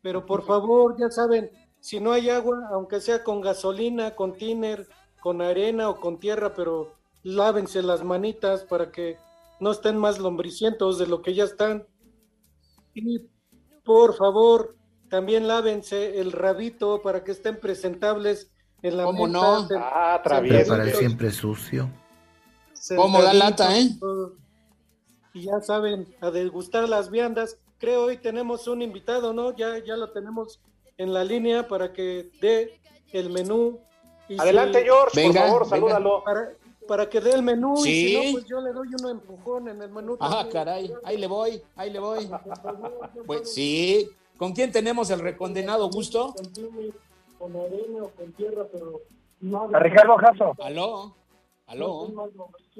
Pero 0.06 0.24
por 0.24 0.46
favor, 0.46 0.94
ya 0.96 1.10
saben, 1.10 1.50
si 1.80 1.98
no 1.98 2.12
hay 2.12 2.30
agua, 2.30 2.68
aunque 2.70 3.00
sea 3.00 3.24
con 3.24 3.40
gasolina, 3.40 4.14
con 4.14 4.36
tiner, 4.36 4.86
con 5.20 5.42
arena 5.42 5.90
o 5.90 5.98
con 5.98 6.20
tierra, 6.20 6.54
pero 6.54 6.92
lávense 7.24 7.82
las 7.82 8.04
manitas 8.04 8.62
para 8.62 8.92
que 8.92 9.16
no 9.58 9.72
estén 9.72 9.98
más 9.98 10.20
lombricientos 10.20 10.98
de 10.98 11.08
lo 11.08 11.22
que 11.22 11.34
ya 11.34 11.42
están. 11.42 11.88
Y 12.94 13.22
por 13.84 14.14
favor, 14.14 14.76
también 15.10 15.48
lávense 15.48 16.20
el 16.20 16.30
rabito 16.30 17.02
para 17.02 17.24
que 17.24 17.32
estén 17.32 17.58
presentables 17.58 18.52
en 18.82 18.98
la 18.98 19.02
¿Cómo 19.06 19.26
mesa, 19.26 19.40
no? 19.40 19.68
Ah, 19.80 20.20
travieso. 20.22 20.70
Para 20.70 20.84
el 20.84 20.94
siempre 20.94 21.32
sucio. 21.32 21.90
¿Cómo 22.94 23.20
da 23.22 23.34
lata, 23.34 23.76
eh? 23.76 23.90
todo. 23.98 24.36
Y 25.34 25.46
ya 25.46 25.60
saben, 25.62 26.06
a 26.20 26.30
degustar 26.30 26.88
las 26.88 27.10
viandas. 27.10 27.58
Creo 27.78 28.04
hoy 28.04 28.16
tenemos 28.18 28.66
un 28.68 28.82
invitado, 28.82 29.32
¿no? 29.32 29.54
Ya, 29.56 29.78
ya 29.84 29.96
lo 29.96 30.10
tenemos 30.10 30.60
en 30.96 31.12
la 31.12 31.24
línea 31.24 31.68
para 31.68 31.92
que 31.92 32.30
dé 32.40 32.80
el 33.12 33.30
menú. 33.30 33.80
Y 34.28 34.40
Adelante, 34.40 34.82
George, 34.82 35.20
Venga, 35.20 35.40
por 35.42 35.66
favor, 35.66 35.70
venga. 35.70 35.94
salúdalo. 35.96 36.24
Para, 36.24 36.52
para 36.88 37.08
que 37.08 37.20
dé 37.20 37.32
el 37.32 37.42
menú 37.42 37.74
y 37.78 37.82
Sí. 37.82 38.08
si 38.08 38.14
no, 38.26 38.32
pues 38.32 38.44
yo 38.46 38.60
le 38.60 38.72
doy 38.72 38.88
un 39.00 39.10
empujón 39.10 39.68
en 39.68 39.82
el 39.82 39.90
menú. 39.90 40.16
Ah, 40.20 40.46
caray, 40.50 40.92
ahí 41.04 41.16
le 41.18 41.26
voy, 41.26 41.62
ahí 41.76 41.90
le 41.90 41.98
voy. 41.98 42.28
Pues 43.26 43.52
sí, 43.52 44.08
¿con 44.38 44.52
quién 44.52 44.72
tenemos 44.72 45.10
el 45.10 45.20
recondenado 45.20 45.88
gusto? 45.90 46.34
Con 47.38 47.54
arena 47.56 48.02
o 48.04 48.10
con 48.10 48.32
tierra, 48.32 48.66
pero 48.72 49.02
no 49.40 49.68
A 49.74 49.78
Ricardo 49.78 50.16
Jasso. 50.16 50.54
Aló, 50.62 51.14
aló. 51.66 52.30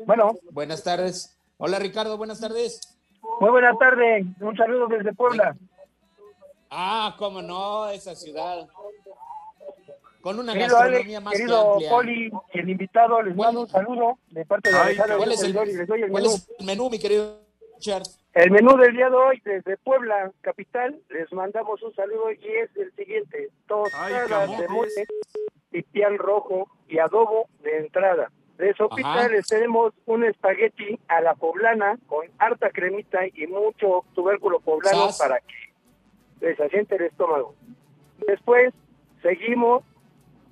Bueno, 0.06 0.32
Buenas 0.50 0.82
tardes. 0.82 1.36
Hola 1.58 1.78
Ricardo, 1.78 2.16
buenas 2.16 2.40
tardes. 2.40 2.95
Muy 3.40 3.50
buena 3.50 3.74
tarde. 3.76 4.24
Un 4.40 4.56
saludo 4.56 4.86
desde 4.88 5.12
Puebla. 5.12 5.56
Ah, 6.70 7.14
cómo 7.18 7.42
no, 7.42 7.88
esa 7.88 8.14
ciudad. 8.14 8.68
Con 10.20 10.40
una 10.40 10.54
Querido 10.54 10.74
gastronomía 10.76 11.18
Alex, 11.18 11.22
más 11.22 11.32
que 11.32 11.38
querido 11.38 11.72
amplia. 11.72 11.90
Poli 11.90 12.30
el 12.52 12.68
invitado, 12.70 13.22
les 13.22 13.36
mando 13.36 13.60
un 13.60 13.68
saludo 13.68 14.18
de 14.30 14.44
parte 14.44 14.70
de 14.70 14.76
Ay, 14.76 14.82
Alejandro 14.82 15.18
¿Cuál 15.18 15.32
es 15.32 15.38
el, 15.38 15.46
Servidor 15.46 15.68
y 15.68 15.74
les 15.74 15.86
doy 15.86 16.02
el 16.02 16.10
cuál 16.10 16.22
menú. 16.24 16.34
es 16.34 16.48
el 16.58 16.66
menú, 16.66 16.90
mi 16.90 16.98
querido 16.98 17.40
Richard? 17.76 18.02
El 18.34 18.50
menú 18.50 18.76
del 18.76 18.92
día 18.92 19.08
de 19.08 19.16
hoy 19.16 19.40
desde 19.44 19.76
Puebla, 19.76 20.32
capital, 20.40 21.00
les 21.10 21.32
mandamos 21.32 21.80
un 21.82 21.94
saludo 21.94 22.32
y 22.32 22.44
es 22.44 22.76
el 22.76 22.92
siguiente. 22.96 23.50
Tostadas 23.68 24.58
de 24.58 24.68
mole, 24.68 24.90
pipián 25.70 26.18
rojo 26.18 26.68
y 26.88 26.98
adobo 26.98 27.48
de 27.62 27.78
entrada. 27.78 28.30
De 28.58 28.72
sopita 28.74 29.28
tenemos 29.48 29.92
un 30.06 30.24
espagueti 30.24 30.98
a 31.08 31.20
la 31.20 31.34
poblana 31.34 31.98
con 32.06 32.26
harta 32.38 32.70
cremita 32.70 33.26
y 33.26 33.46
mucho 33.46 34.04
tubérculo 34.14 34.60
poblano 34.60 35.06
Sas. 35.06 35.18
para 35.18 35.40
que 35.40 35.72
les 36.40 36.58
asiente 36.58 36.96
el 36.96 37.02
estómago. 37.02 37.54
Después 38.26 38.72
seguimos 39.22 39.84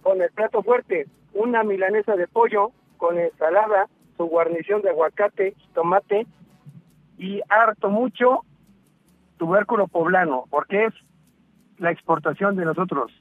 con 0.02 0.20
el 0.20 0.30
plato 0.30 0.62
fuerte, 0.62 1.06
una 1.32 1.62
milanesa 1.62 2.14
de 2.14 2.28
pollo 2.28 2.72
con 2.98 3.18
ensalada, 3.18 3.88
su 4.16 4.26
guarnición 4.26 4.82
de 4.82 4.90
aguacate, 4.90 5.54
tomate 5.72 6.26
y 7.16 7.40
harto 7.48 7.88
mucho 7.88 8.44
tubérculo 9.38 9.88
poblano, 9.88 10.44
porque 10.50 10.86
es 10.86 10.94
la 11.78 11.90
exportación 11.90 12.56
de 12.56 12.66
nosotros. 12.66 13.12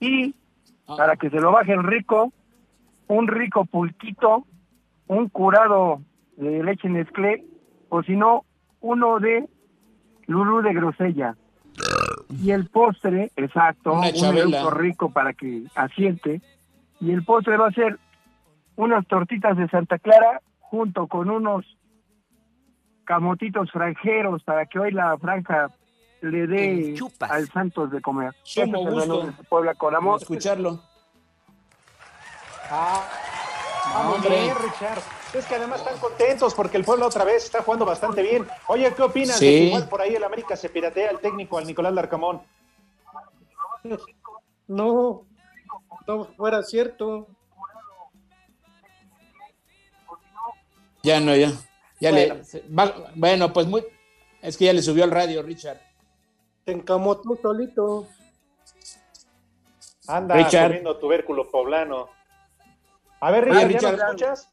Y 0.00 0.34
para 0.86 1.16
que 1.16 1.30
se 1.30 1.40
lo 1.40 1.52
bajen 1.52 1.82
rico, 1.84 2.32
un 3.08 3.28
rico 3.28 3.64
pulquito, 3.64 4.46
un 5.06 5.28
curado 5.28 6.00
de 6.36 6.62
leche 6.62 6.88
Nestlé, 6.88 7.44
o 7.88 8.02
si 8.02 8.16
no, 8.16 8.44
uno 8.80 9.18
de 9.20 9.48
Lulú 10.26 10.62
de 10.62 10.72
grosella. 10.72 11.36
Y 12.30 12.50
el 12.52 12.68
postre, 12.68 13.30
exacto, 13.36 13.92
Una 13.92 14.08
un 14.08 14.36
eructo 14.38 14.70
rico 14.70 15.10
para 15.10 15.32
que 15.32 15.64
asiente. 15.74 16.40
Y 17.00 17.10
el 17.10 17.24
postre 17.24 17.56
va 17.56 17.68
a 17.68 17.72
ser 17.72 17.98
unas 18.76 19.06
tortitas 19.06 19.56
de 19.56 19.68
Santa 19.68 19.98
Clara 19.98 20.40
junto 20.60 21.06
con 21.06 21.28
unos 21.28 21.66
camotitos 23.04 23.70
franjeros 23.70 24.42
para 24.44 24.66
que 24.66 24.78
hoy 24.78 24.92
la 24.92 25.18
franja 25.18 25.70
le 26.22 26.46
dé 26.46 26.94
al 27.20 27.48
Santos 27.48 27.90
de 27.90 28.00
comer. 28.00 28.32
Sumo 28.44 28.64
Ese 28.64 28.80
es 28.80 28.86
el 28.86 28.94
menú 29.00 29.14
gusto. 29.16 29.26
de 29.26 29.48
Puebla 29.48 29.74
con 29.74 29.94
amor. 29.94 30.22
escucharlo. 30.22 30.80
Ah, 32.70 33.08
ah, 33.84 34.02
muy 34.06 34.14
hombre. 34.16 34.40
bien, 34.42 34.56
Richard. 34.56 35.00
Es 35.34 35.46
que 35.46 35.54
además 35.54 35.80
están 35.80 35.98
contentos 35.98 36.54
porque 36.54 36.76
el 36.76 36.84
pueblo 36.84 37.06
otra 37.06 37.24
vez 37.24 37.44
está 37.44 37.62
jugando 37.62 37.84
bastante 37.86 38.22
bien. 38.22 38.46
Oye, 38.68 38.92
¿qué 38.94 39.02
opinas 39.02 39.40
de 39.40 39.46
Sí. 39.46 39.52
que 39.52 39.64
igual 39.64 39.88
por 39.88 40.00
ahí 40.02 40.14
el 40.14 40.24
América 40.24 40.56
se 40.56 40.68
piratea 40.68 41.10
al 41.10 41.20
técnico, 41.20 41.58
al 41.58 41.66
Nicolás 41.66 41.92
Larcamón? 41.94 42.42
No, 44.68 45.24
no 46.06 46.24
fuera 46.36 46.62
cierto. 46.62 47.26
Ya 51.02 51.18
no, 51.20 51.34
ya. 51.34 51.50
Ya 52.00 52.10
Bueno. 52.10 52.34
le. 52.52 52.62
va- 52.74 53.10
bueno, 53.14 53.52
pues 53.52 53.66
muy. 53.66 53.84
Es 54.40 54.56
que 54.56 54.66
ya 54.66 54.72
le 54.72 54.82
subió 54.82 55.04
al 55.04 55.10
radio, 55.10 55.42
Richard. 55.42 55.80
Te 56.64 56.72
encamotó 56.72 57.36
solito. 57.40 58.06
Anda 60.06 60.34
Richard. 60.36 60.66
comiendo 60.68 60.96
tubérculo 60.98 61.50
poblano. 61.50 62.08
A 63.22 63.30
ver, 63.30 63.44
Richard, 63.44 63.60
¿ya 63.60 63.66
Richard. 63.68 63.92
nos 63.92 64.00
escuchas? 64.02 64.48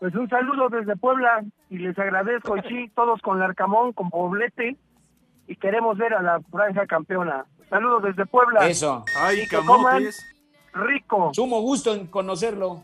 Pues 0.00 0.14
un 0.14 0.28
saludo 0.28 0.68
desde 0.68 0.96
Puebla 0.96 1.42
y 1.70 1.78
les 1.78 1.98
agradezco, 1.98 2.56
y 2.58 2.62
sí, 2.68 2.92
todos 2.94 3.20
con 3.22 3.38
Larcamón, 3.40 3.92
con 3.94 4.10
Poblete, 4.10 4.76
y 5.46 5.56
queremos 5.56 5.96
ver 5.96 6.12
a 6.14 6.22
la 6.22 6.40
franja 6.50 6.86
campeona. 6.86 7.46
Saludos 7.70 8.02
desde 8.02 8.26
Puebla. 8.26 8.68
Eso. 8.68 9.04
Ay, 9.16 9.40
Y 9.40 9.48
que 9.48 9.56
coman 9.64 10.04
rico. 10.74 11.30
Sumo 11.32 11.60
gusto 11.62 11.94
en 11.94 12.06
conocerlo. 12.08 12.82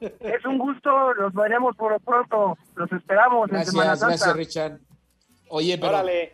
Es 0.00 0.44
un 0.44 0.58
gusto, 0.58 1.14
los 1.14 1.32
veremos 1.32 1.74
por 1.76 1.92
lo 1.92 1.98
pronto. 2.00 2.58
Los 2.74 2.90
esperamos 2.92 3.50
en 3.52 3.64
Semana 3.64 3.90
Gracias, 3.96 3.98
Santa. 4.20 4.34
gracias, 4.34 4.36
Richard. 4.36 4.78
Oye, 5.48 5.78
pero. 5.78 5.90
Órale. 5.92 6.32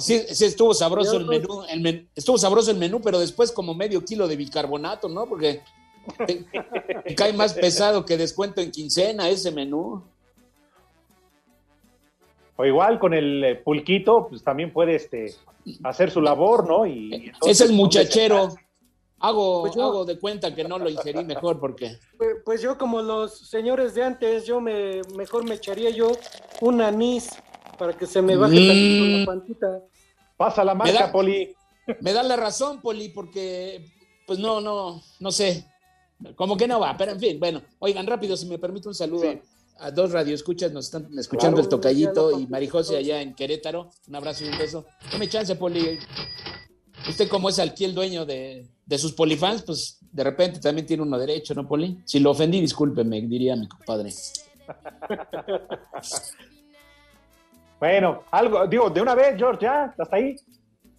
sí, 0.00 0.20
sí 0.20 0.44
estuvo 0.46 0.72
sabroso 0.74 1.16
el 1.18 1.26
menú, 1.26 1.64
el 1.68 1.80
men- 1.80 2.08
estuvo 2.14 2.36
sabroso 2.38 2.70
el 2.70 2.78
menú, 2.78 3.00
pero 3.02 3.18
después 3.18 3.52
como 3.52 3.74
medio 3.74 4.04
kilo 4.04 4.26
de 4.28 4.36
bicarbonato, 4.36 5.08
¿no? 5.08 5.26
Porque 5.26 5.62
te, 6.26 6.44
te 7.04 7.14
cae 7.14 7.32
más 7.32 7.54
pesado 7.54 8.04
que 8.04 8.16
descuento 8.16 8.60
en 8.60 8.70
quincena 8.70 9.28
ese 9.28 9.50
menú. 9.50 10.02
O 12.56 12.64
igual 12.64 12.98
con 13.00 13.14
el 13.14 13.42
eh, 13.44 13.54
pulquito, 13.56 14.28
pues 14.28 14.42
también 14.44 14.72
puede 14.72 14.94
este, 14.94 15.34
hacer 15.82 16.10
su 16.10 16.20
labor, 16.20 16.68
¿no? 16.68 16.86
Y 16.86 17.12
entonces, 17.14 17.60
es 17.60 17.68
el 17.68 17.74
muchachero. 17.74 18.48
Hago, 19.18 19.62
Pues 19.62 19.74
yo- 19.74 19.82
hago 19.84 20.04
de 20.04 20.18
cuenta 20.18 20.54
que 20.54 20.64
no 20.64 20.78
lo 20.78 20.88
ingerí 20.88 21.24
mejor 21.24 21.58
porque. 21.58 21.98
Pues, 22.16 22.36
pues 22.44 22.60
yo 22.62 22.76
como 22.78 23.00
los 23.02 23.48
señores 23.48 23.94
de 23.94 24.04
antes, 24.04 24.44
yo 24.46 24.60
me 24.60 25.00
mejor 25.16 25.44
me 25.48 25.54
echaría 25.54 25.90
yo 25.90 26.12
un 26.60 26.80
anís 26.82 27.30
para 27.78 27.92
que 27.96 28.06
se 28.06 28.20
me 28.22 28.36
baje 28.36 28.54
Mm. 28.60 28.66
tantito 28.68 29.04
la 29.18 29.26
pancita. 29.26 29.80
Pasa 30.36 30.62
la 30.64 30.74
Me 30.74 30.92
da- 30.92 31.00
marca, 31.00 31.12
Poli. 31.12 31.54
Me 32.00 32.12
da 32.12 32.22
la 32.22 32.36
razón, 32.36 32.80
Poli, 32.80 33.08
porque, 33.08 33.84
pues 34.26 34.38
no, 34.38 34.60
no, 34.60 35.02
no 35.20 35.32
sé. 35.32 35.64
Como 36.34 36.56
que 36.56 36.66
no 36.66 36.80
va, 36.80 36.96
pero 36.96 37.12
en 37.12 37.20
fin, 37.20 37.38
bueno. 37.38 37.62
Oigan, 37.78 38.06
rápido, 38.06 38.36
si 38.36 38.46
me 38.46 38.58
permite 38.58 38.88
un 38.88 38.94
saludo 38.94 39.24
a 39.78 39.90
dos 39.90 40.12
radioescuchas, 40.12 40.72
nos 40.72 40.86
están 40.86 41.08
escuchando 41.18 41.56
Claro. 41.56 41.64
el 41.64 41.68
Tocayito 41.68 42.38
y 42.40 42.46
Marijose 42.46 42.96
allá 42.96 43.20
en 43.20 43.34
Querétaro. 43.34 43.90
Un 44.08 44.14
abrazo 44.14 44.44
y 44.44 44.48
un 44.48 44.58
beso. 44.58 44.86
Dame 45.12 45.28
chance, 45.28 45.54
Poli. 45.56 45.98
Usted 47.08 47.28
como 47.28 47.48
es 47.48 47.58
aquí 47.58 47.84
el 47.84 47.94
dueño 47.94 48.24
de, 48.24 48.66
de 48.86 48.98
sus 48.98 49.12
polifans, 49.12 49.62
pues 49.62 49.98
de 50.12 50.24
repente 50.24 50.60
también 50.60 50.86
tiene 50.86 51.02
uno 51.02 51.18
derecho, 51.18 51.54
¿no, 51.54 51.66
Poli? 51.68 52.00
Si 52.04 52.18
lo 52.20 52.30
ofendí, 52.30 52.60
discúlpeme, 52.60 53.20
diría 53.22 53.56
mi 53.56 53.68
compadre. 53.68 54.12
Bueno, 57.80 58.22
algo, 58.30 58.66
digo, 58.66 58.88
de 58.88 59.02
una 59.02 59.14
vez, 59.14 59.36
George, 59.36 59.62
ya, 59.62 59.94
hasta 59.98 60.16
ahí. 60.16 60.36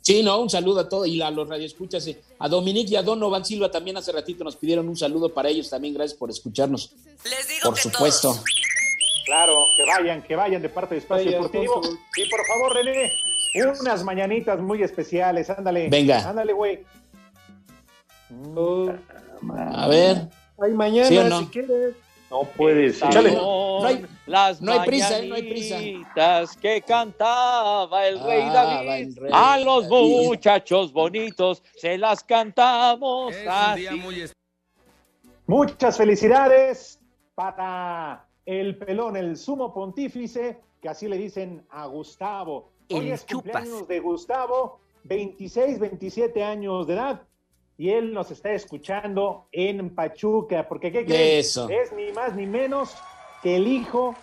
Sí, 0.06 0.22
no, 0.22 0.40
un 0.40 0.52
saludo 0.52 0.82
a 0.82 0.88
todos 0.88 1.08
y 1.08 1.20
a 1.20 1.32
los 1.32 1.50
radioescuchas. 1.50 2.06
eh, 2.06 2.22
A 2.38 2.48
Dominique 2.48 2.92
y 2.92 2.96
a 2.96 3.02
Donovan 3.02 3.44
Silva 3.44 3.72
también 3.72 3.98
hace 3.98 4.12
ratito 4.12 4.44
nos 4.44 4.56
pidieron 4.56 4.88
un 4.88 4.96
saludo 4.96 5.34
para 5.34 5.50
ellos 5.50 5.68
también. 5.68 5.96
Gracias 5.96 6.16
por 6.18 6.30
escucharnos. 6.30 6.94
Les 7.24 7.48
digo 7.48 7.62
Por 7.64 7.74
que 7.74 7.82
supuesto. 7.82 8.34
todos. 8.34 8.44
Claro, 9.26 9.58
que 9.76 9.84
vayan, 9.86 10.22
que 10.22 10.36
vayan 10.36 10.62
de 10.62 10.70
parte 10.70 10.94
de 10.94 11.00
Espacio 11.02 11.32
Deportivo. 11.32 11.82
Y 12.18 12.30
por 12.30 12.46
favor, 12.46 12.74
René, 12.76 13.12
unas 13.82 14.04
mañanitas 14.04 14.60
muy 14.60 14.84
especiales, 14.84 15.50
ándale. 15.50 15.90
Venga. 15.90 16.30
Ándale, 16.30 16.54
güey. 16.54 16.84
Oh, 18.56 18.92
A 19.76 19.88
ver. 19.88 20.30
ay, 20.62 20.72
mañana, 20.74 21.08
¿Sí 21.08 21.18
o 21.18 21.24
no? 21.24 21.40
si 21.40 21.46
quieres. 21.48 21.96
No 22.36 22.44
puede 22.58 22.92
ser. 22.92 23.32
No 23.34 23.86
hay, 23.86 24.06
Las 24.26 24.62
no 24.62 24.74
hay 24.74 24.80
prisa, 24.86 25.20
eh, 25.20 25.28
no 25.28 25.36
hay 25.36 25.44
prisa. 25.44 25.76
mañanitas 25.76 26.58
que 26.58 26.82
cantaba 26.82 28.08
el 28.08 28.20
rey 28.20 28.42
Ah, 28.48 28.54
David. 28.54 28.88
va 28.90 28.98
el 28.98 29.16
rey 29.16 29.32
a 29.34 29.58
los 29.60 29.90
David. 29.90 30.26
muchachos 30.28 30.92
bonitos 30.92 31.64
se 31.78 31.98
las 31.98 32.24
cantamos 32.26 33.34
Es 33.34 33.44
un 33.44 33.48
así. 33.50 33.80
día 33.82 33.92
muy 33.96 34.16
especial. 34.16 34.36
Muchas 35.48 35.96
felicidades 35.98 37.00
para 37.36 38.28
el 38.46 38.78
pelón, 38.80 39.16
el 39.16 39.38
sumo 39.38 39.74
pontífice, 39.74 40.60
que 40.82 40.90
así 40.90 41.08
le 41.08 41.18
dicen 41.18 41.66
a 41.70 41.86
Gustavo. 41.86 42.72
Hoy 42.90 42.98
El 43.08 43.12
es 43.14 43.26
chupas. 43.26 43.44
cumpleaños 43.62 43.88
de 43.88 44.00
Gustavo, 44.02 44.80
26, 45.06 45.80
27 45.80 46.44
años 46.44 46.86
de 46.88 46.96
edad, 46.96 47.22
y 47.78 47.90
él 47.90 48.14
nos 48.14 48.32
está 48.32 48.52
escuchando 48.54 49.48
en 49.52 49.94
Pachuca, 49.94 50.68
porque 50.68 50.92
¿qué 50.92 51.06
crees? 51.06 51.48
Eso. 51.48 51.70
Es 51.70 51.92
ni 51.92 52.12
más 52.12 52.36
ni 52.36 52.46
menos 52.46 52.96
que 53.44 53.58
el 53.58 53.68
hijo 53.68 54.16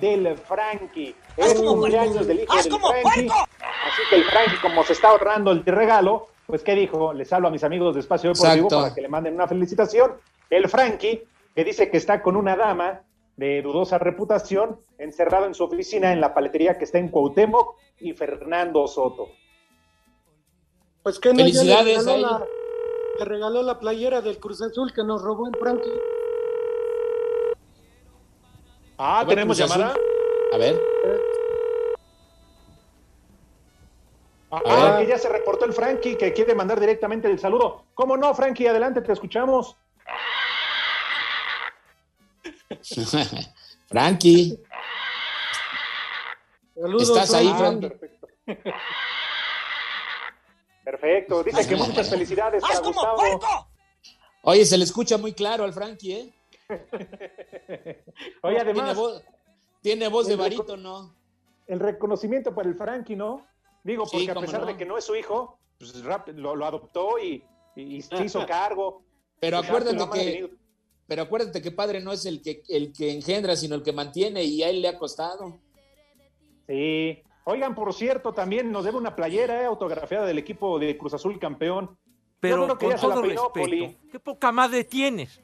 del 0.00 0.36
Frankie. 0.36 1.14
Es 1.36 1.54
cumpleaños 1.54 2.26
del 2.26 2.40
hijo 2.40 2.54
del 2.54 2.72
Frankie. 2.80 3.28
Así 3.28 4.02
que 4.08 4.16
el 4.16 4.24
Frankie, 4.24 4.56
como 4.62 4.82
se 4.84 4.94
está 4.94 5.08
ahorrando 5.08 5.50
el 5.50 5.64
regalo, 5.64 6.28
pues 6.46 6.62
¿qué 6.62 6.74
dijo? 6.74 7.12
Les 7.12 7.32
hablo 7.32 7.48
a 7.48 7.50
mis 7.50 7.64
amigos 7.64 7.94
de 7.94 8.00
Espacio 8.00 8.30
Deportivo 8.32 8.66
Exacto. 8.66 8.82
para 8.82 8.94
que 8.94 9.02
le 9.02 9.08
manden 9.08 9.34
una 9.34 9.46
felicitación. 9.46 10.12
El 10.48 10.68
Frankie, 10.68 11.22
que 11.54 11.64
dice 11.64 11.90
que 11.90 11.96
está 11.96 12.22
con 12.22 12.36
una 12.36 12.56
dama 12.56 13.02
de 13.36 13.60
dudosa 13.60 13.98
reputación, 13.98 14.80
encerrado 14.98 15.46
en 15.46 15.54
su 15.54 15.64
oficina 15.64 16.12
en 16.12 16.20
la 16.20 16.32
paletería 16.32 16.78
que 16.78 16.84
está 16.84 16.98
en 16.98 17.08
Cuauhtémoc 17.08 17.76
y 18.00 18.12
Fernando 18.14 18.86
Soto. 18.86 19.28
Pues 21.02 21.18
que 21.20 21.34
no, 21.34 21.40
ya 21.40 21.44
le 21.44 21.52
Felicidades 21.52 22.06
regaló, 22.06 22.46
le 23.18 23.24
regaló 23.24 23.62
la 23.62 23.78
playera 23.78 24.20
del 24.20 24.38
Cruz 24.38 24.60
Azul 24.62 24.92
que 24.92 25.02
nos 25.04 25.22
robó 25.22 25.46
en 25.46 25.54
Frankie. 25.54 26.00
Ah, 28.98 29.20
ver, 29.24 29.28
¿tenemos 29.34 29.56
llamada? 29.58 29.94
A 30.52 30.56
ver. 30.58 30.80
Ah, 34.50 34.60
Ah. 34.64 34.96
que 35.00 35.06
ya 35.08 35.18
se 35.18 35.28
reportó 35.28 35.64
el 35.66 35.72
Frankie, 35.72 36.16
que 36.16 36.32
quiere 36.32 36.54
mandar 36.54 36.78
directamente 36.80 37.28
el 37.30 37.38
saludo. 37.38 37.84
¿Cómo 37.94 38.16
no, 38.16 38.32
Frankie? 38.34 38.66
Adelante, 38.68 39.02
te 39.02 39.12
escuchamos. 39.12 39.76
Frankie, 43.88 44.58
Saludos, 46.74 47.08
¿estás 47.08 47.34
ahí, 47.34 47.52
Frankie. 47.56 47.88
Frankie? 47.88 48.70
Perfecto. 50.90 51.42
Perfecto. 51.42 51.42
Dice 51.42 51.68
que 51.68 51.76
muchas 51.76 52.08
felicidades 52.08 52.62
para 52.62 52.78
Gustavo. 52.78 53.68
Oye, 54.42 54.64
se 54.64 54.78
le 54.78 54.84
escucha 54.84 55.18
muy 55.18 55.32
claro 55.32 55.64
al 55.64 55.72
Frankie, 55.72 56.12
¿eh? 56.12 56.32
Oye, 58.42 58.54
Tiene 58.56 58.60
además, 58.60 58.96
voz, 58.96 59.22
tiene 59.82 60.06
voz 60.08 60.28
de 60.28 60.36
barítono. 60.36 61.12
el 61.66 61.80
reconocimiento 61.80 62.54
para 62.54 62.68
el 62.68 62.76
Frankie, 62.76 63.16
¿no? 63.16 63.44
Digo, 63.82 64.06
Sí, 64.06 64.18
porque 64.18 64.30
a 64.30 64.40
pesar 64.40 64.60
no. 64.60 64.66
de 64.66 64.76
que 64.76 64.84
no 64.84 64.96
es 64.96 65.04
su 65.04 65.16
hijo, 65.16 65.58
pues 65.78 66.02
rap- 66.04 66.28
lo, 66.28 66.54
lo 66.54 66.64
adoptó 66.66 67.18
y, 67.18 67.42
se 67.74 68.24
hizo 68.24 68.46
cargo. 68.46 69.02
Pero 69.40 69.58
acuérdate 69.58 69.96
que, 70.12 70.50
pero 71.08 71.22
acuérdate 71.22 71.60
que 71.60 71.72
padre 71.72 72.00
no 72.00 72.12
es 72.12 72.24
el 72.26 72.40
que, 72.42 72.62
el 72.68 72.92
que 72.92 73.10
engendra, 73.12 73.56
sino 73.56 73.74
el 73.74 73.82
que 73.82 73.92
mantiene, 73.92 74.44
y 74.44 74.62
a 74.62 74.70
él 74.70 74.82
le 74.82 74.88
ha 74.88 74.96
costado. 74.98 75.58
Sí. 76.68 77.22
Oigan, 77.48 77.76
por 77.76 77.94
cierto, 77.94 78.32
también 78.32 78.72
nos 78.72 78.84
debe 78.84 78.96
una 78.98 79.14
playera 79.14 79.62
eh, 79.62 79.66
autografiada 79.66 80.26
del 80.26 80.38
equipo 80.38 80.80
de 80.80 80.98
Cruz 80.98 81.14
Azul 81.14 81.38
campeón. 81.38 81.96
Pero 82.40 82.56
Yo 82.56 82.64
creo 82.64 82.78
que 82.78 82.84
con 82.86 82.94
ya 82.94 82.98
se 82.98 83.06
la 83.06 83.14
todo 83.14 83.22
peinó, 83.22 83.42
respeto, 83.44 83.64
Poli. 83.64 83.98
qué 84.10 84.18
poca 84.18 84.50
madre 84.50 84.82
tienes. 84.82 85.40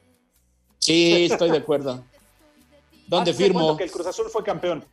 Sí, 0.80 1.26
estoy 1.30 1.50
de 1.52 1.58
acuerdo. 1.58 2.04
¿Dónde 3.06 3.30
¿Hace 3.30 3.44
firmo? 3.44 3.76
que 3.76 3.84
el 3.84 3.92
Cruz 3.92 4.06
Azul 4.08 4.26
fue 4.30 4.42
campeón? 4.42 4.84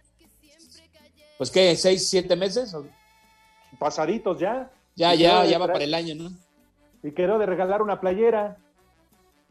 Pues 1.40 1.50
qué, 1.50 1.76
seis, 1.76 2.08
siete 2.08 2.36
meses. 2.36 2.72
¿O? 2.76 2.86
Pasaditos 3.80 4.38
ya. 4.40 4.72
Ya, 4.96 5.16
Y 5.16 5.20
ya, 5.20 5.46
ya 5.46 5.58
va 5.58 5.66
para 5.66 5.84
el 5.84 5.94
año, 5.96 6.14
¿no? 6.14 6.30
Y 7.02 7.12
quedó 7.12 7.40
de 7.40 7.48
regalar 7.48 7.82
una 7.82 8.00
playera. 8.00 8.58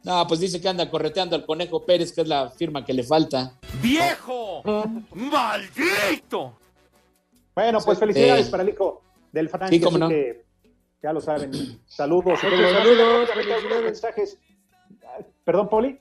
No, 0.04 0.24
pues 0.28 0.38
dice 0.38 0.60
que 0.60 0.68
anda 0.68 0.88
correteando 0.88 1.34
al 1.34 1.44
Conejo 1.44 1.84
Pérez, 1.84 2.12
que 2.12 2.20
es 2.20 2.28
la 2.28 2.50
firma 2.50 2.84
que 2.84 2.92
le 2.92 3.02
falta. 3.02 3.58
¡Viejo! 3.82 4.62
¡Maldito! 5.12 6.56
Bueno, 7.58 7.78
pues 7.84 7.98
felicidades 7.98 8.46
Eh, 8.46 8.50
para 8.50 8.62
el 8.62 8.68
hijo 8.68 9.02
del 9.32 9.48
Frankie. 9.48 9.78
sí, 9.80 9.98
no. 9.98 10.08
que 10.08 10.44
ya 11.02 11.12
lo 11.12 11.20
saben. 11.20 11.50
Saludos. 11.86 12.38
Saludos, 12.40 13.28
felicidades. 13.30 13.82
mensajes. 13.84 14.38
Perdón, 15.44 15.68
Poli. 15.68 15.98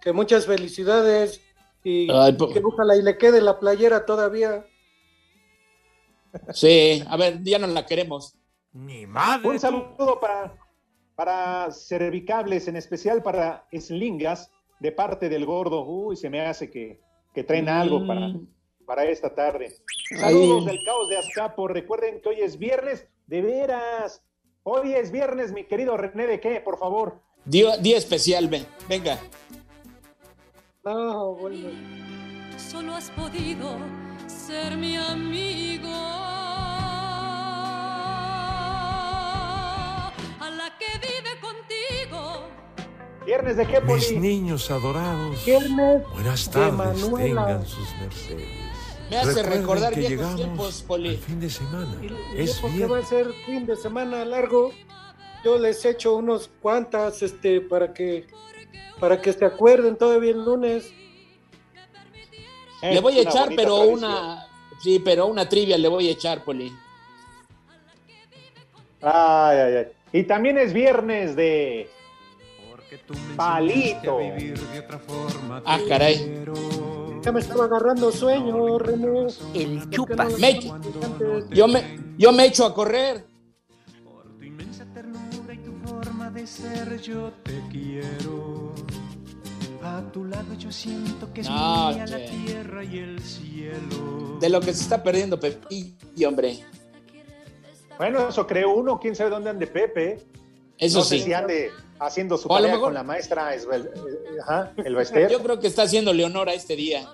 Que 0.00 0.12
muchas 0.12 0.46
felicidades 0.46 1.40
y 1.82 2.08
Ay, 2.12 2.32
po- 2.34 2.48
que 2.52 2.60
ojalá 2.62 2.94
y 2.96 3.02
le 3.02 3.18
quede 3.18 3.40
la 3.40 3.58
playera 3.58 4.06
todavía. 4.06 4.64
Sí, 6.52 7.02
a 7.08 7.16
ver, 7.16 7.42
ya 7.42 7.58
no 7.58 7.66
la 7.66 7.84
queremos. 7.86 8.36
Ni 8.72 9.06
madre. 9.06 9.48
Un 9.48 9.58
saludo 9.58 10.20
para, 10.20 10.54
para 11.16 11.70
cervicables, 11.72 12.68
en 12.68 12.76
especial 12.76 13.22
para 13.22 13.66
Slingas, 13.72 14.50
de 14.78 14.92
parte 14.92 15.28
del 15.28 15.44
gordo. 15.46 15.84
Uy, 15.84 16.14
se 16.16 16.28
me 16.30 16.40
hace 16.46 16.70
que, 16.70 17.00
que 17.34 17.42
traen 17.42 17.68
algo 17.68 18.06
para, 18.06 18.32
para 18.86 19.04
esta 19.04 19.34
tarde. 19.34 19.76
Saludos 20.18 20.64
del 20.64 20.82
caos 20.84 21.08
de 21.08 21.18
Azcapo. 21.18 21.68
Recuerden 21.68 22.20
que 22.22 22.28
hoy 22.30 22.40
es 22.40 22.58
viernes, 22.58 23.06
de 23.26 23.42
veras. 23.42 24.22
Hoy 24.62 24.94
es 24.94 25.10
viernes, 25.10 25.52
mi 25.52 25.64
querido 25.64 25.96
René, 25.96 26.26
¿de 26.26 26.40
qué? 26.40 26.60
Por 26.60 26.78
favor. 26.78 27.20
Día, 27.44 27.76
día 27.76 27.98
especial, 27.98 28.48
ven, 28.48 28.66
venga. 28.88 29.18
No, 30.84 31.34
bueno. 31.34 31.68
Solo 32.56 32.94
has 32.94 33.10
podido 33.10 33.76
ser 34.26 34.76
mi 34.76 34.96
amigo. 34.96 35.88
A 40.40 40.50
la 40.50 40.72
que 40.78 40.98
vive 40.98 41.40
contigo. 41.40 42.42
¿Viernes 43.24 43.56
de 43.56 43.66
qué, 43.66 43.80
Mis 43.80 44.06
Poli? 44.06 44.18
niños 44.20 44.70
adorados, 44.70 45.44
Viernes 45.44 46.02
buenas 46.12 46.46
de 46.46 46.52
tardes, 46.52 46.72
Manuela. 47.02 47.46
tengan 47.46 47.66
sus 47.66 47.94
mercedes. 47.96 48.65
Me 49.10 49.16
hace 49.16 49.42
Recuerden 49.42 49.60
recordar 49.60 49.94
que 49.94 50.00
viejos 50.00 50.16
llegamos 50.16 50.36
tiempos, 50.36 50.84
Poli. 50.86 51.16
Fin 51.16 51.40
de 51.40 51.50
semana. 51.50 51.96
Y, 52.02 52.40
y 52.40 52.42
Es 52.42 52.58
porque 52.58 52.86
va 52.86 52.98
a 52.98 53.02
ser 53.02 53.32
fin 53.44 53.66
de 53.66 53.76
semana 53.76 54.24
largo, 54.24 54.72
yo 55.44 55.58
les 55.58 55.84
echo 55.84 56.16
unos 56.16 56.50
cuantas 56.60 57.22
este 57.22 57.60
para 57.60 57.92
que 57.94 58.26
para 58.98 59.20
que 59.20 59.32
se 59.32 59.44
acuerden 59.44 59.96
todavía 59.96 60.30
el 60.30 60.44
lunes. 60.44 60.90
Eh, 62.82 62.94
le 62.94 63.00
voy 63.00 63.18
a 63.18 63.22
echar, 63.22 63.50
pero 63.54 63.76
tradición. 63.76 64.04
una. 64.04 64.46
Sí, 64.82 65.00
pero 65.04 65.26
una 65.26 65.48
trivia 65.48 65.78
le 65.78 65.88
voy 65.88 66.08
a 66.08 66.12
echar, 66.12 66.44
Poli. 66.44 66.72
Ay, 69.00 69.58
ay, 69.58 69.74
ay. 69.76 69.86
Y 70.12 70.22
también 70.24 70.58
es 70.58 70.72
viernes 70.72 71.36
de 71.36 71.88
palito. 73.36 74.18
Ah, 75.64 75.78
caray. 75.88 76.44
Ya 77.26 77.32
me 77.32 77.40
estaba 77.40 77.64
agarrando 77.64 78.12
sueño, 78.12 78.78
René. 78.78 79.26
El 79.52 79.90
chupa. 79.90 80.28
Me- 80.38 80.60
yo, 81.50 81.66
me, 81.66 81.98
yo 82.16 82.30
me 82.30 82.46
echo 82.46 82.64
a 82.64 82.72
correr. 82.72 83.26
forma 85.84 86.30
de 86.30 86.46
ser 86.46 87.00
yo 87.02 87.32
te 87.42 87.60
quiero. 87.68 88.72
A 89.82 90.02
tu 90.12 90.24
lado 90.24 90.54
yo 90.56 90.70
siento 90.70 91.32
que 91.32 91.40
es 91.40 91.50
No, 91.50 91.90
mía 91.90 92.06
la 92.06 92.24
tierra 92.24 92.84
y 92.84 92.98
el 92.98 93.20
cielo. 93.20 94.38
De 94.38 94.48
lo 94.48 94.60
que 94.60 94.72
se 94.72 94.82
está 94.82 95.02
perdiendo, 95.02 95.40
Pepillo, 95.40 96.28
hombre. 96.28 96.60
Bueno, 97.98 98.28
eso 98.28 98.46
creo 98.46 98.72
uno. 98.72 99.00
¿Quién 99.00 99.16
sabe 99.16 99.30
dónde 99.30 99.50
ande 99.50 99.66
Pepe? 99.66 100.24
Eso 100.78 100.98
no 100.98 101.04
sé 101.04 101.18
sí. 101.18 101.24
si 101.24 101.32
ande 101.32 101.72
haciendo 101.98 102.36
su 102.38 102.48
O 102.48 102.56
tarea 102.56 102.78
con 102.78 102.94
la 102.94 103.02
maestra 103.02 103.54
Esbel- 103.54 103.86
eh, 103.94 104.38
ajá, 104.42 104.72
el 104.84 104.94
Bester. 104.94 105.30
Yo 105.30 105.42
creo 105.42 105.58
que 105.60 105.66
está 105.66 105.82
haciendo 105.82 106.12
Leonora 106.12 106.52
este 106.54 106.76
día. 106.76 107.08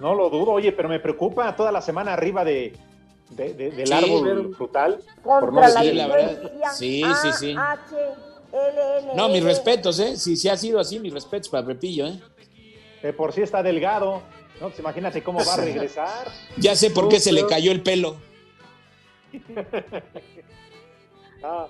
No 0.00 0.14
lo 0.14 0.28
dudo, 0.30 0.52
oye, 0.52 0.72
pero 0.72 0.88
me 0.88 0.98
preocupa 1.00 1.54
toda 1.54 1.70
la 1.70 1.80
semana 1.80 2.12
arriba 2.12 2.44
de, 2.44 2.74
de- 3.30 3.54
de- 3.54 3.70
del 3.70 3.86
Sí, 3.86 3.92
árbol 3.92 4.54
frutal. 4.56 4.98
por 5.22 5.52
no 5.52 5.60
la 5.60 5.68
Sí, 5.82 5.92
la 5.92 6.06
verdad. 6.08 6.52
Sí, 6.74 7.02
sí, 7.22 7.32
sí. 7.38 7.54
No, 9.14 9.28
mis 9.28 9.42
respetos, 9.44 9.98
¿eh? 10.00 10.16
Si, 10.16 10.36
si 10.36 10.48
ha 10.48 10.56
sido 10.56 10.80
así, 10.80 10.98
mis 10.98 11.12
respetos 11.14 11.48
para 11.48 11.66
Pepillo, 11.66 12.06
¿eh? 12.08 12.20
De 13.02 13.12
por 13.12 13.32
sí 13.32 13.42
está 13.42 13.62
delgado. 13.62 14.22
¿no? 14.60 14.68
Pues 14.68 14.78
imagínate 14.80 15.22
cómo 15.22 15.38
va 15.44 15.54
a 15.54 15.56
regresar. 15.64 16.28
Ya 16.56 16.76
sé 16.76 16.90
por 16.90 17.08
qué 17.08 17.18
se 17.20 17.32
le 17.32 17.46
cayó 17.46 17.72
el 17.72 17.82
pelo. 17.82 18.16
Ah, 21.44 21.66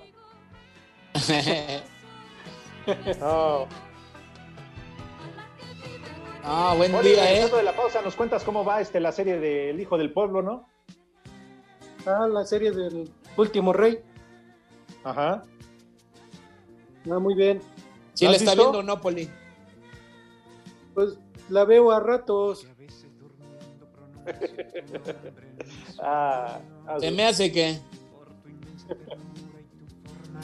no. 3.19 3.67
Ah, 6.43 6.73
buen 6.75 6.93
Oye, 6.93 7.11
día, 7.11 7.45
¿eh? 7.45 7.49
de 7.49 7.63
la 7.63 7.73
pausa, 7.75 8.01
nos 8.01 8.15
cuentas 8.15 8.43
cómo 8.43 8.65
va 8.65 8.81
este, 8.81 8.99
la 8.99 9.11
serie 9.13 9.39
del 9.39 9.79
Hijo 9.79 9.97
del 9.97 10.11
Pueblo, 10.11 10.41
¿no? 10.41 10.67
Ah, 12.05 12.27
la 12.27 12.43
serie 12.43 12.71
del 12.71 13.09
último 13.37 13.71
rey. 13.71 13.99
Ajá. 15.03 15.43
Ah, 17.09 17.19
muy 17.19 17.33
bien. 17.35 17.61
¿Sí 18.13 18.25
¿La 18.25 18.33
está 18.33 18.51
visto? 18.51 18.71
viendo 18.71 18.83
no, 18.83 18.99
Poli? 18.99 19.29
Pues 20.93 21.17
la 21.49 21.63
veo 21.65 21.91
a 21.91 21.99
ratos. 21.99 22.67
Ah, 26.01 26.59
ah, 26.87 26.99
Se 26.99 27.11
me 27.11 27.25
hace 27.25 27.51
que. 27.51 27.79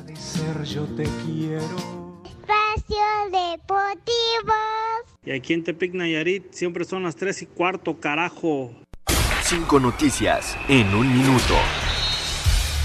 De 0.06 0.16
ser 0.16 0.64
yo 0.64 0.86
te 0.96 1.04
quiero. 1.26 2.22
Espacio 2.26 3.06
Deportivo. 3.32 4.54
Y 5.26 5.32
aquí 5.32 5.54
en 5.54 5.64
Tepic 5.64 5.94
Nayarit 5.94 6.54
siempre 6.54 6.86
son 6.86 7.04
las 7.04 7.16
3 7.16 7.44
y 7.44 7.46
cuarto, 7.46 8.00
carajo. 8.00 8.72
Cinco 9.44 9.80
noticias 9.80 10.58
en 10.68 10.94
un 10.94 11.12
minuto. 11.12 11.56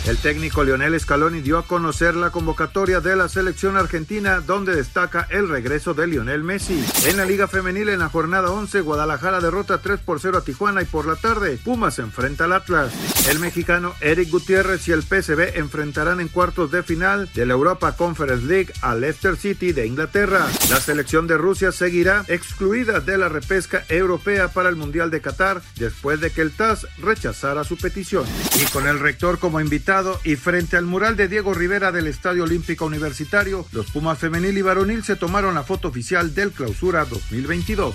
El 0.06 0.18
técnico 0.18 0.64
Lionel 0.64 1.00
Scaloni 1.00 1.40
dio 1.40 1.56
a 1.56 1.66
conocer 1.66 2.14
la 2.14 2.28
convocatoria 2.28 3.00
de 3.00 3.16
la 3.16 3.26
selección 3.30 3.78
argentina 3.78 4.40
donde 4.40 4.76
destaca 4.76 5.26
el 5.30 5.48
regreso 5.48 5.94
de 5.94 6.06
Lionel 6.06 6.44
Messi. 6.44 6.84
En 7.06 7.16
la 7.16 7.24
Liga 7.24 7.48
Femenil 7.48 7.88
en 7.88 8.00
la 8.00 8.10
jornada 8.10 8.50
11, 8.50 8.82
Guadalajara 8.82 9.40
derrota 9.40 9.78
3 9.78 10.00
por 10.00 10.20
0 10.20 10.36
a 10.36 10.44
Tijuana 10.44 10.82
y 10.82 10.84
por 10.84 11.06
la 11.06 11.16
tarde 11.16 11.58
Pumas 11.64 11.98
enfrenta 11.98 12.44
al 12.44 12.52
Atlas. 12.52 12.92
El 13.30 13.38
mexicano 13.38 13.94
Eric 14.02 14.28
Gutiérrez 14.28 14.86
y 14.88 14.92
el 14.92 15.04
PSV 15.04 15.56
enfrentarán 15.56 16.20
en 16.20 16.28
cuartos 16.28 16.70
de 16.70 16.82
final 16.82 17.30
de 17.32 17.46
la 17.46 17.54
Europa 17.54 17.96
Conference 17.96 18.44
League 18.44 18.74
al 18.82 19.00
Leicester 19.00 19.36
City 19.36 19.72
de 19.72 19.86
Inglaterra. 19.86 20.46
La 20.68 20.80
selección 20.80 21.26
de 21.26 21.38
Rusia 21.38 21.72
seguirá 21.72 22.26
excluida 22.28 23.00
de 23.00 23.16
la 23.16 23.30
repesca 23.30 23.84
europea 23.88 24.48
para 24.48 24.68
el 24.68 24.76
Mundial 24.76 25.10
de 25.10 25.22
Qatar 25.22 25.62
después 25.76 26.20
de 26.20 26.30
que 26.30 26.42
el 26.42 26.52
TAS 26.52 26.86
rechazara 26.98 27.64
su 27.64 27.78
petición. 27.78 28.26
Y 28.60 28.66
con 28.66 28.86
el 28.86 29.00
rector 29.00 29.38
como 29.38 29.60
invitado 29.60 29.93
y 30.24 30.34
frente 30.34 30.76
al 30.76 30.86
mural 30.86 31.16
de 31.16 31.28
Diego 31.28 31.54
Rivera 31.54 31.92
del 31.92 32.08
Estadio 32.08 32.42
Olímpico 32.42 32.84
Universitario, 32.84 33.64
los 33.70 33.92
Pumas 33.92 34.18
femenil 34.18 34.58
y 34.58 34.62
varonil 34.62 35.04
se 35.04 35.14
tomaron 35.14 35.54
la 35.54 35.62
foto 35.62 35.86
oficial 35.86 36.34
del 36.34 36.50
Clausura 36.50 37.04
2022. 37.04 37.94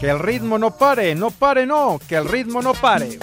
Que 0.00 0.08
el 0.08 0.18
ritmo 0.18 0.56
no 0.56 0.78
pare, 0.78 1.14
no 1.14 1.30
pare, 1.30 1.66
no, 1.66 2.00
que 2.08 2.16
el 2.16 2.26
ritmo 2.26 2.62
no 2.62 2.72
pare. 2.72 3.18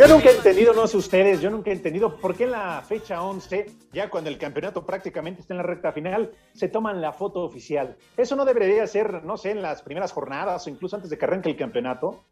Yo 0.00 0.08
nunca 0.08 0.30
he 0.30 0.34
entendido, 0.34 0.72
no 0.72 0.86
sé 0.86 0.96
ustedes, 0.96 1.42
yo 1.42 1.50
nunca 1.50 1.68
he 1.68 1.74
entendido 1.74 2.16
por 2.16 2.34
qué 2.34 2.44
en 2.44 2.52
la 2.52 2.82
fecha 2.88 3.22
11, 3.22 3.66
ya 3.92 4.08
cuando 4.08 4.30
el 4.30 4.38
campeonato 4.38 4.86
prácticamente 4.86 5.42
está 5.42 5.52
en 5.52 5.58
la 5.58 5.62
recta 5.62 5.92
final, 5.92 6.30
se 6.54 6.68
toman 6.68 7.02
la 7.02 7.12
foto 7.12 7.42
oficial. 7.42 7.98
Eso 8.16 8.34
no 8.34 8.46
debería 8.46 8.86
ser, 8.86 9.22
no 9.24 9.36
sé, 9.36 9.50
en 9.50 9.60
las 9.60 9.82
primeras 9.82 10.12
jornadas 10.12 10.66
o 10.66 10.70
incluso 10.70 10.96
antes 10.96 11.10
de 11.10 11.18
que 11.18 11.24
arranque 11.26 11.50
el 11.50 11.56
campeonato. 11.58 12.24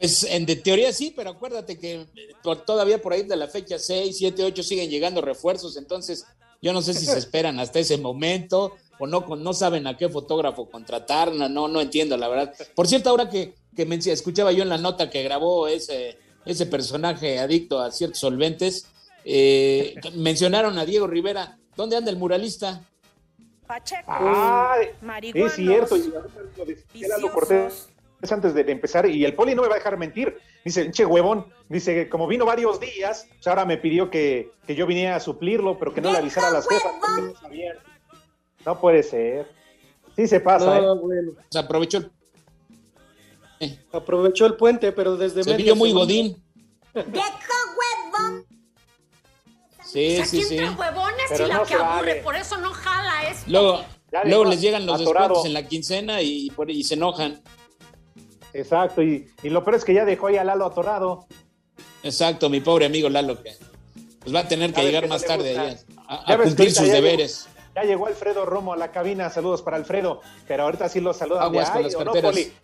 Pues 0.00 0.24
en 0.24 0.44
de 0.44 0.56
teoría 0.56 0.92
sí, 0.92 1.12
pero 1.14 1.30
acuérdate 1.30 1.78
que 1.78 2.06
por, 2.42 2.64
todavía 2.64 3.00
por 3.00 3.12
ahí 3.12 3.22
de 3.22 3.36
la 3.36 3.46
fecha 3.46 3.78
6, 3.78 4.18
7, 4.18 4.42
8 4.42 4.60
siguen 4.64 4.90
llegando 4.90 5.20
refuerzos, 5.20 5.76
entonces 5.76 6.26
yo 6.60 6.72
no 6.72 6.82
sé 6.82 6.94
si 6.94 7.06
se 7.06 7.18
esperan 7.18 7.60
hasta 7.60 7.78
ese 7.78 7.98
momento 7.98 8.72
o 8.98 9.06
no, 9.06 9.20
no 9.36 9.54
saben 9.54 9.86
a 9.86 9.96
qué 9.96 10.08
fotógrafo 10.08 10.68
contratar, 10.68 11.32
no, 11.32 11.48
no, 11.48 11.68
no 11.68 11.80
entiendo 11.80 12.16
la 12.16 12.26
verdad. 12.26 12.52
Por 12.74 12.88
cierto, 12.88 13.10
ahora 13.10 13.30
que, 13.30 13.54
que 13.76 13.86
me 13.86 13.94
escuchaba 13.94 14.50
yo 14.50 14.64
en 14.64 14.68
la 14.68 14.78
nota 14.78 15.08
que 15.08 15.22
grabó 15.22 15.68
ese 15.68 16.18
ese 16.44 16.66
personaje 16.66 17.38
adicto 17.38 17.80
a 17.80 17.90
ciertos 17.90 18.20
solventes. 18.20 18.86
Eh, 19.24 19.94
mencionaron 20.14 20.78
a 20.78 20.84
Diego 20.84 21.06
Rivera. 21.06 21.58
¿Dónde 21.76 21.96
anda 21.96 22.10
el 22.10 22.16
muralista? 22.16 22.82
Pacheco. 23.66 24.04
Ah, 24.08 24.76
es 25.22 25.52
cierto. 25.52 25.94
es 25.94 28.32
antes 28.32 28.52
de 28.52 28.72
empezar, 28.72 29.06
y 29.06 29.24
el 29.24 29.34
poli 29.34 29.54
no 29.54 29.62
me 29.62 29.68
va 29.68 29.74
a 29.74 29.78
dejar 29.78 29.96
mentir. 29.96 30.36
Dice, 30.64 30.90
che 30.90 31.06
huevón, 31.06 31.46
dice, 31.68 32.08
como 32.08 32.26
vino 32.26 32.44
varios 32.44 32.80
días, 32.80 33.26
pues 33.30 33.46
ahora 33.46 33.64
me 33.64 33.78
pidió 33.78 34.10
que, 34.10 34.50
que 34.66 34.74
yo 34.74 34.86
viniera 34.86 35.16
a 35.16 35.20
suplirlo, 35.20 35.78
pero 35.78 35.94
que 35.94 36.00
no 36.00 36.12
le 36.12 36.18
avisara 36.18 36.48
a 36.48 36.50
las 36.50 36.68
jefas. 36.68 36.92
No, 38.66 38.78
puede 38.78 39.02
ser. 39.02 39.48
Sí 40.16 40.26
se 40.26 40.40
pasa, 40.40 40.78
¿eh? 40.78 40.82
Se 41.48 41.58
aprovechó 41.58 41.98
el 41.98 42.10
Aprovechó 43.92 44.46
el 44.46 44.54
puente, 44.54 44.92
pero 44.92 45.16
desde 45.16 45.44
Se 45.44 45.56
vio 45.56 45.76
muy 45.76 45.92
godín. 45.92 46.42
¡Viejo 46.94 47.54
huevón! 48.12 48.46
Sí, 49.84 50.22
sí, 50.24 50.42
sí. 50.42 50.58
huevones 50.58 51.30
y 51.34 51.42
la 51.46 51.64
que 51.64 51.74
aburre, 51.74 52.14
por 52.22 52.36
eso 52.36 52.56
no 52.58 52.70
jala 52.70 53.28
esto. 53.28 53.50
Luego, 53.50 53.84
luego 54.24 54.44
les 54.44 54.60
llegan 54.60 54.86
los 54.86 54.98
descuentos 54.98 55.44
en 55.44 55.52
la 55.52 55.66
quincena 55.66 56.22
y, 56.22 56.50
y 56.68 56.84
se 56.84 56.94
enojan. 56.94 57.42
Exacto, 58.52 59.02
y, 59.02 59.30
y, 59.42 59.50
lo 59.50 59.62
peor 59.62 59.76
es 59.76 59.84
que 59.84 59.94
ya 59.94 60.04
dejó 60.04 60.28
ahí 60.28 60.36
a 60.36 60.44
Lalo 60.44 60.66
atorado. 60.66 61.26
Exacto, 62.02 62.48
mi 62.48 62.60
pobre 62.60 62.86
amigo 62.86 63.08
Lalo, 63.08 63.40
que 63.42 63.52
pues 64.20 64.34
va 64.34 64.40
a 64.40 64.48
tener 64.48 64.72
que 64.72 64.82
llegar 64.82 65.06
más 65.08 65.24
tarde 65.24 65.56
a, 66.08 66.32
a 66.32 66.38
cumplir 66.38 66.72
sus 66.72 66.88
deberes. 66.88 67.48
Ya 67.74 67.84
llegó 67.84 68.06
Alfredo 68.06 68.44
Romo 68.46 68.72
a 68.72 68.76
la 68.76 68.90
cabina, 68.90 69.30
saludos 69.30 69.62
para 69.62 69.76
Alfredo, 69.76 70.20
pero 70.48 70.64
ahorita 70.64 70.88
sí 70.88 71.00
lo 71.00 71.12
saludan. 71.14 71.44
Aguas 71.44 71.70
con 71.70 71.84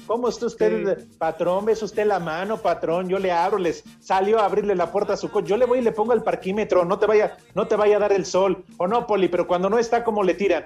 ¿Cómo 0.07 0.29
está 0.29 0.47
usted, 0.47 1.07
patrón? 1.17 1.65
¿Ves 1.65 1.83
usted 1.83 2.07
la 2.07 2.19
mano, 2.19 2.57
patrón? 2.57 3.09
Yo 3.09 3.19
le 3.21 3.31
abro, 3.31 3.59
les 3.59 3.85
salió 4.01 4.41
a 4.41 4.47
abrirle 4.47 4.75
la 4.75 4.91
puerta 4.91 5.13
a 5.13 5.17
su 5.17 5.31
coche. 5.31 5.49
Yo 5.49 5.57
le 5.57 5.65
voy 5.65 5.79
y 5.79 5.83
le 5.83 5.93
pongo 5.93 6.13
el 6.13 6.23
parquímetro, 6.23 6.85
no 6.85 6.99
te 6.99 7.07
vaya, 7.07 7.37
no 7.55 7.69
te 7.69 7.77
vaya 7.77 7.97
a 7.97 8.01
dar 8.01 8.13
el 8.13 8.27
sol. 8.27 8.65
O 8.79 8.89
no, 8.89 9.07
Poli, 9.07 9.29
pero 9.29 9.47
cuando 9.47 9.71
no 9.71 9.79
está, 9.79 10.03
¿cómo 10.03 10.25
le 10.25 10.35
tiran? 10.35 10.65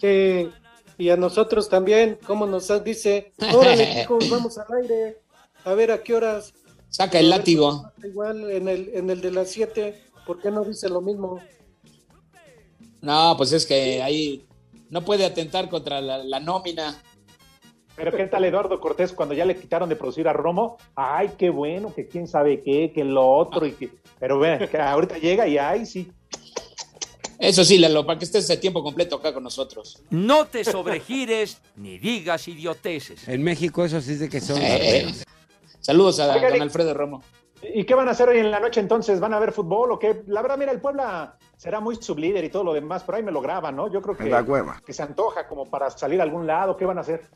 Sí, 0.00 0.50
y 0.96 1.10
a 1.10 1.16
nosotros 1.16 1.68
también, 1.68 2.18
¿cómo 2.26 2.46
nos 2.46 2.72
dice? 2.82 3.32
Órale, 3.54 3.96
chicos, 4.00 4.30
vamos 4.30 4.56
al 4.56 4.66
aire. 4.82 5.18
A 5.64 5.74
ver 5.74 5.92
a 5.92 6.02
qué 6.02 6.14
horas. 6.14 6.54
Saca 6.88 7.18
el 7.18 7.28
látigo. 7.28 7.92
Igual 8.02 8.50
en 8.50 8.66
el, 8.66 8.90
en 8.94 9.10
el 9.10 9.20
de 9.20 9.30
las 9.30 9.50
7, 9.50 10.02
¿por 10.26 10.40
qué 10.40 10.50
no 10.50 10.64
dice 10.64 10.88
lo 10.88 11.02
mismo? 11.02 11.38
No, 13.00 13.34
pues 13.36 13.52
es 13.52 13.66
que 13.66 14.02
ahí 14.02 14.46
no 14.90 15.04
puede 15.04 15.24
atentar 15.24 15.68
contra 15.68 16.00
la, 16.00 16.40
nómina. 16.40 17.00
Pero 17.96 18.12
¿qué 18.12 18.26
tal 18.26 18.44
Eduardo 18.44 18.80
Cortés 18.80 19.12
cuando 19.12 19.34
ya 19.34 19.44
le 19.44 19.56
quitaron 19.56 19.88
de 19.88 19.96
producir 19.96 20.28
a 20.28 20.32
Romo? 20.32 20.76
Ay, 20.94 21.30
qué 21.36 21.50
bueno, 21.50 21.92
que 21.92 22.06
quién 22.06 22.28
sabe 22.28 22.62
qué, 22.62 22.92
que 22.94 23.04
lo 23.04 23.28
otro, 23.28 23.66
y 23.66 23.72
que... 23.72 23.90
pero 24.20 24.38
vean, 24.38 24.68
que 24.68 24.78
ahorita 24.78 25.18
llega 25.18 25.48
y 25.48 25.58
ay, 25.58 25.84
sí. 25.84 26.12
Eso 27.40 27.64
sí, 27.64 27.78
Lalo, 27.78 28.04
para 28.04 28.18
que 28.18 28.24
estés 28.24 28.48
de 28.48 28.56
tiempo 28.56 28.82
completo 28.82 29.16
acá 29.16 29.32
con 29.32 29.44
nosotros. 29.44 30.02
No 30.10 30.46
te 30.46 30.64
sobregires 30.64 31.60
ni 31.76 31.98
digas 31.98 32.48
idioteces. 32.48 33.28
En 33.28 33.42
México 33.42 33.84
eso 33.84 34.00
sí 34.00 34.12
es 34.12 34.20
de 34.20 34.28
que 34.28 34.40
son... 34.40 34.58
Eh, 34.60 35.12
saludos 35.80 36.18
a 36.20 36.26
don 36.26 36.62
Alfredo 36.62 36.94
Romo. 36.94 37.22
¿Y 37.74 37.84
qué 37.84 37.94
van 37.94 38.08
a 38.08 38.12
hacer 38.12 38.28
hoy 38.28 38.38
en 38.38 38.50
la 38.50 38.60
noche 38.60 38.80
entonces? 38.80 39.18
¿Van 39.18 39.34
a 39.34 39.40
ver 39.40 39.52
fútbol 39.52 39.92
o 39.92 39.98
qué? 39.98 40.22
La 40.26 40.42
verdad, 40.42 40.56
mira, 40.58 40.72
el 40.72 40.80
Puebla 40.80 41.36
será 41.58 41.80
muy 41.80 41.96
sublíder 41.96 42.44
y 42.44 42.50
todo 42.50 42.64
lo 42.64 42.72
demás, 42.72 43.02
pero 43.04 43.18
ahí 43.18 43.24
me 43.24 43.32
lo 43.32 43.42
graban, 43.42 43.74
¿no? 43.76 43.92
Yo 43.92 44.00
creo 44.00 44.16
que, 44.16 44.30
la 44.30 44.46
cueva. 44.46 44.80
que 44.86 44.92
se 44.92 45.02
antoja 45.02 45.46
como 45.48 45.66
para 45.68 45.90
salir 45.90 46.20
a 46.20 46.22
algún 46.22 46.46
lado. 46.46 46.76
¿Qué 46.76 46.86
van 46.86 46.98
a 46.98 47.00
hacer? 47.02 47.26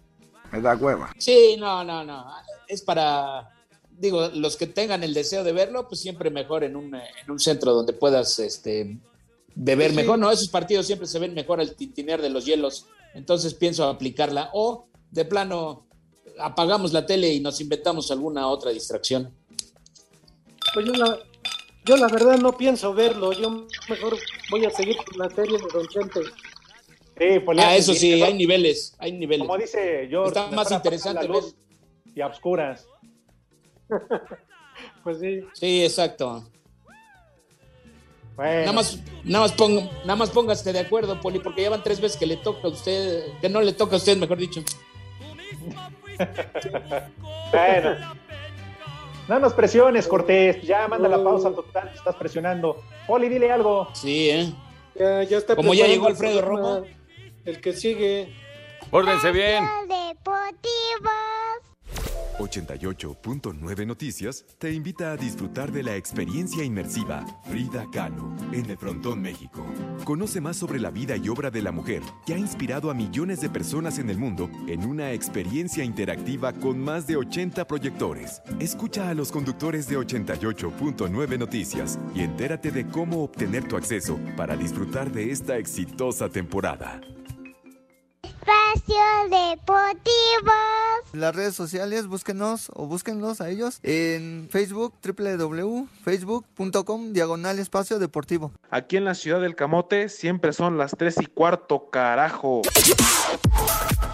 Es 0.52 0.62
la 0.62 0.76
cueva. 0.76 1.12
Sí, 1.18 1.56
no, 1.58 1.82
no, 1.82 2.04
no. 2.04 2.24
Es 2.68 2.82
para, 2.82 3.50
digo, 3.90 4.28
los 4.28 4.56
que 4.56 4.68
tengan 4.68 5.02
el 5.02 5.12
deseo 5.12 5.42
de 5.42 5.52
verlo, 5.52 5.88
pues 5.88 6.00
siempre 6.00 6.30
mejor 6.30 6.62
en 6.62 6.76
un, 6.76 6.94
en 6.94 7.30
un 7.30 7.38
centro 7.40 7.72
donde 7.74 7.94
puedas 7.94 8.38
este, 8.38 8.96
beber 9.56 9.92
mejor, 9.92 10.20
¿no? 10.20 10.30
Esos 10.30 10.48
partidos 10.48 10.86
siempre 10.86 11.08
se 11.08 11.18
ven 11.18 11.34
mejor 11.34 11.60
al 11.60 11.74
tintinear 11.74 12.22
de 12.22 12.30
los 12.30 12.44
hielos. 12.46 12.86
Entonces 13.14 13.54
pienso 13.54 13.88
aplicarla. 13.88 14.50
O, 14.52 14.86
de 15.10 15.24
plano, 15.24 15.86
apagamos 16.38 16.92
la 16.92 17.06
tele 17.06 17.34
y 17.34 17.40
nos 17.40 17.60
inventamos 17.60 18.12
alguna 18.12 18.46
otra 18.46 18.70
distracción. 18.70 19.34
Pues 20.74 20.86
yo 20.86 20.92
la, 20.92 21.18
yo 21.84 21.96
la 21.96 22.08
verdad 22.08 22.38
no 22.38 22.56
pienso 22.56 22.94
verlo, 22.94 23.32
yo 23.32 23.66
mejor 23.88 24.16
voy 24.50 24.64
a 24.64 24.70
seguir 24.70 24.96
con 24.96 25.18
la 25.18 25.30
serie 25.30 25.58
de 25.58 25.66
Don 25.72 25.86
Chente. 25.88 26.20
Sí, 27.18 27.44
ah, 27.58 27.76
eso 27.76 27.94
sí, 27.94 28.22
hay 28.22 28.34
niveles, 28.34 28.94
hay 28.98 29.12
niveles. 29.12 29.46
Como 29.46 29.58
dice 29.58 30.08
yo, 30.10 30.26
está 30.26 30.48
más 30.48 30.70
interesante 30.70 31.28
ver. 31.28 31.42
Y 32.14 32.20
a 32.20 32.26
obscuras. 32.26 32.86
pues 35.04 35.18
sí. 35.20 35.40
Sí, 35.52 35.84
exacto. 35.84 36.48
Nada 38.36 38.72
más, 38.72 38.98
nada 39.24 39.44
más 39.44 39.52
ponga, 39.52 39.82
nada 40.00 40.16
más 40.16 40.30
póngase 40.30 40.72
de 40.72 40.80
acuerdo, 40.80 41.20
Poli, 41.20 41.38
porque 41.38 41.62
ya 41.62 41.70
van 41.70 41.82
tres 41.82 42.00
veces 42.00 42.18
que 42.18 42.26
le 42.26 42.38
toca 42.38 42.66
a 42.66 42.70
usted, 42.70 43.24
que 43.40 43.48
no 43.48 43.60
le 43.60 43.72
toca 43.72 43.94
a 43.94 43.98
usted, 43.98 44.16
mejor 44.16 44.38
dicho. 44.38 44.62
bueno. 47.52 48.21
No 49.28 49.38
nos 49.38 49.52
presiones, 49.52 50.08
Cortés. 50.08 50.62
Ya 50.62 50.88
manda 50.88 51.08
la 51.08 51.22
pausa 51.22 51.50
total. 51.50 51.90
Estás 51.94 52.16
presionando. 52.16 52.82
Poli, 53.06 53.28
dile 53.28 53.50
algo. 53.52 53.88
Sí, 53.94 54.30
¿eh? 54.30 54.52
Ya, 54.94 55.22
ya 55.22 55.38
está 55.38 55.56
Como 55.56 55.74
ya 55.74 55.86
llegó 55.86 56.08
Alfredo 56.08 56.42
Romo. 56.42 56.84
El 57.44 57.60
que 57.60 57.72
sigue. 57.72 58.34
Órdense 58.90 59.32
bien. 59.32 59.64
Deportivo. 59.88 61.10
88.9 62.38 63.86
Noticias 63.86 64.44
te 64.58 64.72
invita 64.72 65.12
a 65.12 65.16
disfrutar 65.16 65.70
de 65.70 65.82
la 65.82 65.96
experiencia 65.96 66.64
inmersiva 66.64 67.24
Frida 67.44 67.86
Kahlo 67.92 68.32
en 68.52 68.70
el 68.70 68.76
Frontón 68.76 69.20
México. 69.20 69.64
Conoce 70.04 70.40
más 70.40 70.56
sobre 70.56 70.80
la 70.80 70.90
vida 70.90 71.16
y 71.16 71.28
obra 71.28 71.50
de 71.50 71.62
la 71.62 71.72
mujer 71.72 72.02
que 72.26 72.34
ha 72.34 72.38
inspirado 72.38 72.90
a 72.90 72.94
millones 72.94 73.40
de 73.40 73.50
personas 73.50 73.98
en 73.98 74.10
el 74.10 74.18
mundo 74.18 74.50
en 74.66 74.84
una 74.84 75.12
experiencia 75.12 75.84
interactiva 75.84 76.52
con 76.52 76.78
más 76.78 77.06
de 77.06 77.16
80 77.16 77.66
proyectores. 77.66 78.42
Escucha 78.58 79.08
a 79.08 79.14
los 79.14 79.30
conductores 79.30 79.88
de 79.88 79.98
88.9 79.98 81.38
Noticias 81.38 81.98
y 82.14 82.22
entérate 82.22 82.70
de 82.70 82.86
cómo 82.86 83.22
obtener 83.22 83.68
tu 83.68 83.76
acceso 83.76 84.18
para 84.36 84.56
disfrutar 84.56 85.12
de 85.12 85.30
esta 85.30 85.58
exitosa 85.58 86.28
temporada. 86.28 87.00
Espacio 88.42 88.96
Deportivo. 89.30 90.52
Las 91.12 91.36
redes 91.36 91.54
sociales, 91.54 92.08
búsquenos 92.08 92.72
o 92.74 92.86
búsquenlos 92.86 93.40
a 93.40 93.48
ellos 93.50 93.78
en 93.84 94.48
Facebook, 94.50 94.94
www.facebook.com, 95.04 97.12
diagonal 97.12 97.60
espacio 97.60 98.00
deportivo. 98.00 98.50
Aquí 98.70 98.96
en 98.96 99.04
la 99.04 99.14
ciudad 99.14 99.40
del 99.40 99.54
Camote 99.54 100.08
siempre 100.08 100.52
son 100.52 100.76
las 100.76 100.96
3 100.98 101.18
y 101.20 101.26
cuarto, 101.26 101.88
carajo. 101.90 102.62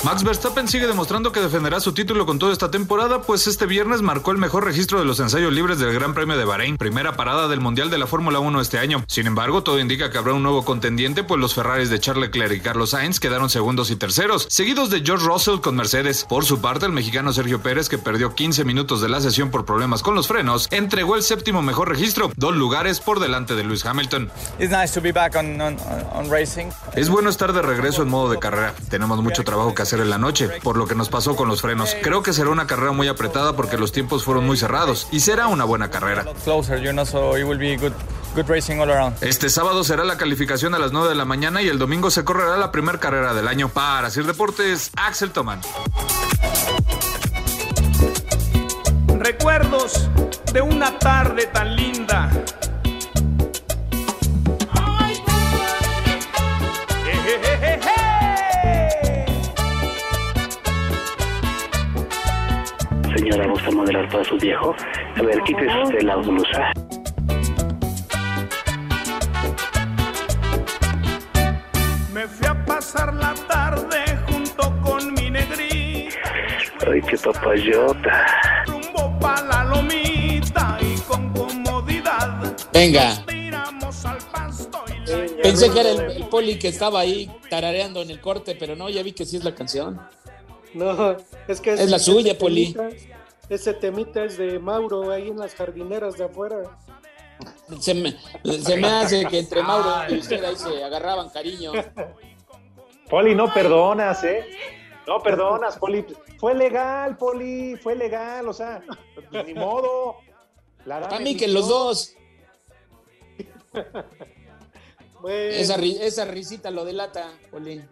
Max 0.04 0.22
Verstappen 0.22 0.68
sigue 0.68 0.86
demostrando 0.86 1.32
que 1.32 1.40
defenderá 1.40 1.80
su 1.80 1.92
título 1.92 2.24
con 2.24 2.38
toda 2.38 2.52
esta 2.52 2.70
temporada, 2.70 3.22
pues 3.22 3.48
este 3.48 3.66
viernes 3.66 4.00
marcó 4.00 4.30
el 4.30 4.38
mejor 4.38 4.64
registro 4.64 5.00
de 5.00 5.04
los 5.04 5.18
ensayos 5.18 5.52
libres 5.52 5.80
del 5.80 5.92
Gran 5.92 6.14
Premio 6.14 6.38
de 6.38 6.44
Bahrein, 6.44 6.78
primera 6.78 7.16
parada 7.16 7.48
del 7.48 7.60
Mundial 7.60 7.90
de 7.90 7.98
la 7.98 8.06
Fórmula 8.06 8.38
1 8.38 8.60
este 8.60 8.78
año. 8.78 9.04
Sin 9.08 9.26
embargo, 9.26 9.64
todo 9.64 9.80
indica 9.80 10.10
que 10.10 10.18
habrá 10.18 10.34
un 10.34 10.44
nuevo 10.44 10.64
contendiente, 10.64 11.24
pues 11.24 11.40
los 11.40 11.54
Ferraris 11.54 11.90
de 11.90 11.98
Charles 11.98 12.26
Leclerc 12.26 12.54
y 12.54 12.60
Carlos 12.60 12.90
Sainz 12.90 13.18
quedaron 13.18 13.50
segundos 13.50 13.90
y 13.90 13.96
terceros, 13.96 14.17
seguidos 14.48 14.90
de 14.90 15.00
George 15.00 15.24
Russell 15.24 15.60
con 15.60 15.76
Mercedes. 15.76 16.26
Por 16.28 16.44
su 16.44 16.60
parte, 16.60 16.86
el 16.86 16.92
mexicano 16.92 17.32
Sergio 17.32 17.62
Pérez, 17.62 17.88
que 17.88 17.98
perdió 17.98 18.34
15 18.34 18.64
minutos 18.64 19.00
de 19.00 19.08
la 19.08 19.20
sesión 19.20 19.52
por 19.52 19.64
problemas 19.64 20.02
con 20.02 20.16
los 20.16 20.26
frenos, 20.26 20.66
entregó 20.72 21.14
el 21.14 21.22
séptimo 21.22 21.62
mejor 21.62 21.88
registro, 21.88 22.32
dos 22.34 22.56
lugares 22.56 22.98
por 22.98 23.20
delante 23.20 23.54
de 23.54 23.62
Lewis 23.62 23.86
Hamilton. 23.86 24.28
Es 26.96 27.08
bueno 27.08 27.30
estar 27.30 27.52
de 27.52 27.62
regreso 27.62 28.02
en 28.02 28.08
modo 28.08 28.28
de 28.28 28.40
carrera. 28.40 28.74
Tenemos 28.90 29.22
mucho 29.22 29.44
trabajo 29.44 29.72
que 29.72 29.82
hacer 29.82 30.00
en 30.00 30.10
la 30.10 30.18
noche 30.18 30.48
por 30.64 30.76
lo 30.76 30.88
que 30.88 30.96
nos 30.96 31.08
pasó 31.08 31.36
con 31.36 31.46
los 31.46 31.62
frenos. 31.62 31.94
Creo 32.02 32.24
que 32.24 32.32
será 32.32 32.50
una 32.50 32.66
carrera 32.66 32.90
muy 32.90 33.06
apretada 33.06 33.54
porque 33.54 33.78
los 33.78 33.92
tiempos 33.92 34.24
fueron 34.24 34.44
muy 34.44 34.56
cerrados 34.56 35.06
y 35.12 35.20
será 35.20 35.46
una 35.46 35.64
buena 35.64 35.90
carrera. 35.90 36.24
Este 39.20 39.48
sábado 39.48 39.82
será 39.82 40.04
la 40.04 40.16
calificación 40.16 40.74
a 40.74 40.78
las 40.78 40.92
9 40.92 41.08
de 41.08 41.14
la 41.16 41.24
mañana 41.24 41.60
y 41.60 41.68
el 41.68 41.78
domingo 41.78 42.10
se 42.10 42.24
correrá 42.24 42.56
la 42.56 42.70
primera 42.70 42.98
carrera 43.00 43.34
del 43.34 43.48
año. 43.48 43.68
Para 43.68 44.10
Sir 44.10 44.26
Deportes, 44.26 44.92
Axel 44.96 45.32
Toman. 45.32 45.60
Recuerdos 49.18 50.08
de 50.52 50.60
una 50.60 50.96
tarde 50.98 51.46
tan 51.46 51.74
linda. 51.74 52.30
Señora, 63.16 63.48
¿gusta 63.48 63.70
modelar 63.72 64.08
para 64.08 64.24
su 64.24 64.36
viejo? 64.36 64.76
A 65.16 65.22
ver, 65.22 65.42
quítese 65.42 65.82
usted 65.82 66.02
la 66.02 66.16
blusa. 66.16 66.72
Pasar 72.90 73.12
la 73.14 73.34
tarde 73.46 74.18
junto 74.26 74.62
con 74.82 75.12
mi 75.12 75.30
negrí. 75.30 76.08
Ay, 76.86 77.02
qué 77.02 77.18
papayota. 77.18 78.64
Rumbo 78.66 79.18
pa' 79.20 79.42
la 79.42 79.64
lomita 79.64 80.78
y 80.80 80.98
con 81.00 81.30
comodidad. 81.34 82.56
Venga. 82.72 83.22
La 85.06 85.42
Pensé 85.42 85.70
que 85.70 85.80
era 85.80 85.90
el, 85.90 86.00
el 86.12 86.28
poli 86.28 86.58
que 86.58 86.68
estaba 86.68 87.00
ahí 87.00 87.30
tarareando 87.50 88.00
en 88.00 88.10
el 88.10 88.22
corte, 88.22 88.56
pero 88.58 88.74
no, 88.74 88.88
ya 88.88 89.02
vi 89.02 89.12
que 89.12 89.26
sí 89.26 89.36
es 89.36 89.44
la 89.44 89.54
canción. 89.54 90.00
No, 90.72 91.16
es 91.46 91.60
que 91.60 91.74
Es 91.74 91.90
la 91.90 91.96
ese 91.96 92.06
suya, 92.06 92.38
Poli. 92.38 92.74
Ese 93.50 93.74
temita 93.74 94.24
es 94.24 94.38
de 94.38 94.58
Mauro 94.58 95.10
ahí 95.10 95.28
en 95.28 95.38
las 95.38 95.54
jardineras 95.54 96.16
de 96.16 96.24
afuera. 96.24 96.78
Se 97.80 97.92
me, 97.94 98.16
se 98.60 98.76
me 98.76 98.88
hace 98.88 99.26
que 99.26 99.38
entre 99.38 99.62
Mauro 99.62 99.90
y 100.08 100.18
usted 100.18 100.42
ahí 100.42 100.56
se 100.56 100.82
agarraban 100.82 101.28
cariño. 101.28 101.72
Poli, 103.08 103.34
no 103.34 103.52
perdonas, 103.52 104.22
¿eh? 104.24 104.46
No 105.06 105.20
perdonas, 105.22 105.78
Poli. 105.78 106.04
Fue 106.38 106.54
legal, 106.54 107.16
Poli, 107.16 107.76
fue 107.76 107.94
legal, 107.94 108.48
o 108.48 108.52
sea, 108.52 108.82
pues, 109.30 109.46
ni 109.46 109.54
modo. 109.54 110.16
Dama 110.84 111.18
mí 111.20 111.36
que 111.36 111.48
los 111.48 111.68
dos, 111.68 112.14
Bueno, 115.20 115.52
esa, 115.54 115.76
ri- 115.76 115.98
esa 116.00 116.24
risita 116.26 116.70
lo 116.70 116.84
delata, 116.84 117.32
Poli. 117.50 117.84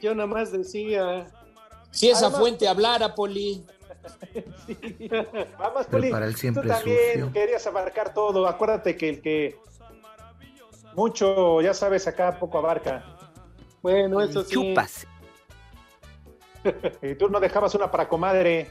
yo 0.00 0.14
nada 0.14 0.26
más 0.26 0.50
decía. 0.52 1.26
Si 1.90 2.08
esa 2.08 2.26
Además- 2.26 2.40
fuente 2.40 2.68
hablara, 2.68 3.14
Poli. 3.14 3.66
Vamos, 5.58 5.86
Poli, 5.88 6.10
para 6.10 6.26
él 6.26 6.32
tú 6.32 6.38
siempre 6.38 6.68
también 6.68 6.98
sucio. 7.14 7.32
querías 7.32 7.66
abarcar 7.66 8.14
todo. 8.14 8.46
Acuérdate 8.46 8.96
que 8.96 9.08
el 9.10 9.20
que 9.20 9.58
mucho, 10.94 11.60
ya 11.60 11.74
sabes, 11.74 12.06
acá 12.06 12.38
poco 12.38 12.58
abarca. 12.58 13.16
Bueno, 13.82 14.20
eso 14.20 14.42
sí. 14.44 14.52
Chupas. 14.54 15.06
Y 17.02 17.14
tú 17.14 17.30
no 17.30 17.40
dejabas 17.40 17.74
una 17.74 17.90
para 17.90 18.06
comadre. 18.06 18.70